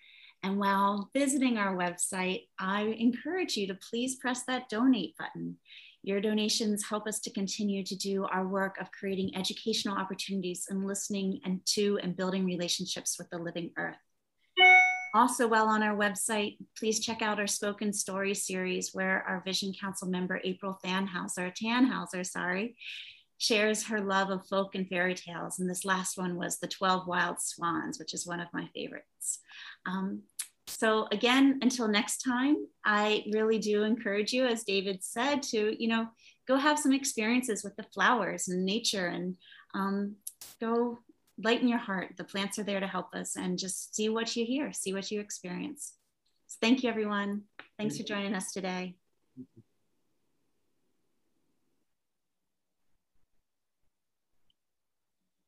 And 0.43 0.59
while 0.59 1.11
visiting 1.13 1.59
our 1.59 1.77
website, 1.77 2.43
I 2.59 2.83
encourage 2.99 3.57
you 3.57 3.67
to 3.67 3.79
please 3.91 4.17
press 4.17 4.45
that 4.45 4.69
donate 4.69 5.17
button. 5.19 5.57
Your 6.05 6.21
donations 6.21 6.85
help 6.89 7.09
us 7.09 7.19
to 7.21 7.33
continue 7.33 7.83
to 7.85 7.97
do 7.97 8.27
our 8.27 8.47
work 8.47 8.77
of 8.81 8.93
creating 8.93 9.35
educational 9.35 9.99
opportunities 9.99 10.67
and 10.69 10.87
listening 10.87 11.41
and 11.45 11.61
to 11.75 11.99
and 12.01 12.17
building 12.17 12.45
relationships 12.45 13.19
with 13.19 13.29
the 13.31 13.39
living 13.39 13.73
earth. 13.77 14.06
Also, 15.17 15.49
while 15.49 15.67
on 15.69 15.83
our 15.83 15.97
website, 15.97 16.59
please 16.79 17.01
check 17.01 17.23
out 17.23 17.41
our 17.41 17.47
spoken 17.47 17.91
story 17.91 18.35
series 18.35 18.91
where 18.93 19.23
our 19.27 19.43
Vision 19.47 19.73
Council 19.73 20.07
member 20.07 20.43
April 20.45 20.79
Thanhauser, 20.85 21.55
Tannhauser, 21.57 22.25
sorry, 22.27 22.77
shares 23.39 23.87
her 23.87 24.03
love 24.03 24.29
of 24.29 24.47
folk 24.47 24.75
and 24.75 24.87
fairy 24.87 25.15
tales. 25.15 25.59
And 25.59 25.71
this 25.71 25.87
last 25.87 26.19
one 26.19 26.37
was 26.37 26.59
The 26.59 26.69
12 26.69 27.07
Wild 27.07 27.41
Swans, 27.41 27.99
which 27.99 28.13
is 28.13 28.27
one 28.27 28.41
of 28.41 28.49
my 28.53 28.69
favorites. 28.75 29.39
Um, 29.87 30.21
so 30.67 31.09
again, 31.11 31.61
until 31.63 31.89
next 31.89 32.19
time, 32.19 32.67
I 32.85 33.25
really 33.33 33.59
do 33.59 33.85
encourage 33.85 34.35
you, 34.35 34.45
as 34.45 34.65
David 34.65 35.03
said, 35.03 35.43
to, 35.45 35.83
you 35.83 35.89
know, 35.89 36.09
go 36.47 36.57
have 36.57 36.79
some 36.79 36.93
experiences 36.93 37.65
with 37.65 37.75
the 37.77 37.87
flowers 37.95 38.49
and 38.49 38.67
nature 38.67 39.07
and 39.07 39.37
um, 39.75 40.17
go 40.61 40.99
lighten 41.43 41.69
your 41.69 41.79
heart. 41.79 42.15
The 42.17 42.25
plants 42.25 42.59
are 42.59 42.65
there 42.65 42.81
to 42.81 42.87
help 42.87 43.15
us 43.15 43.37
and 43.37 43.59
just 43.59 43.95
see 43.95 44.09
what 44.09 44.35
you 44.37 44.45
hear, 44.45 44.73
see 44.73 44.93
what 44.93 45.11
you 45.11 45.21
experience. 45.21 45.95
So 46.47 46.59
thank 46.61 46.83
you, 46.83 46.91
everyone. 46.91 47.43
Thanks 47.79 47.97
for 47.97 48.05
joining 48.05 48.35
us 48.35 48.53
today. 48.53 48.97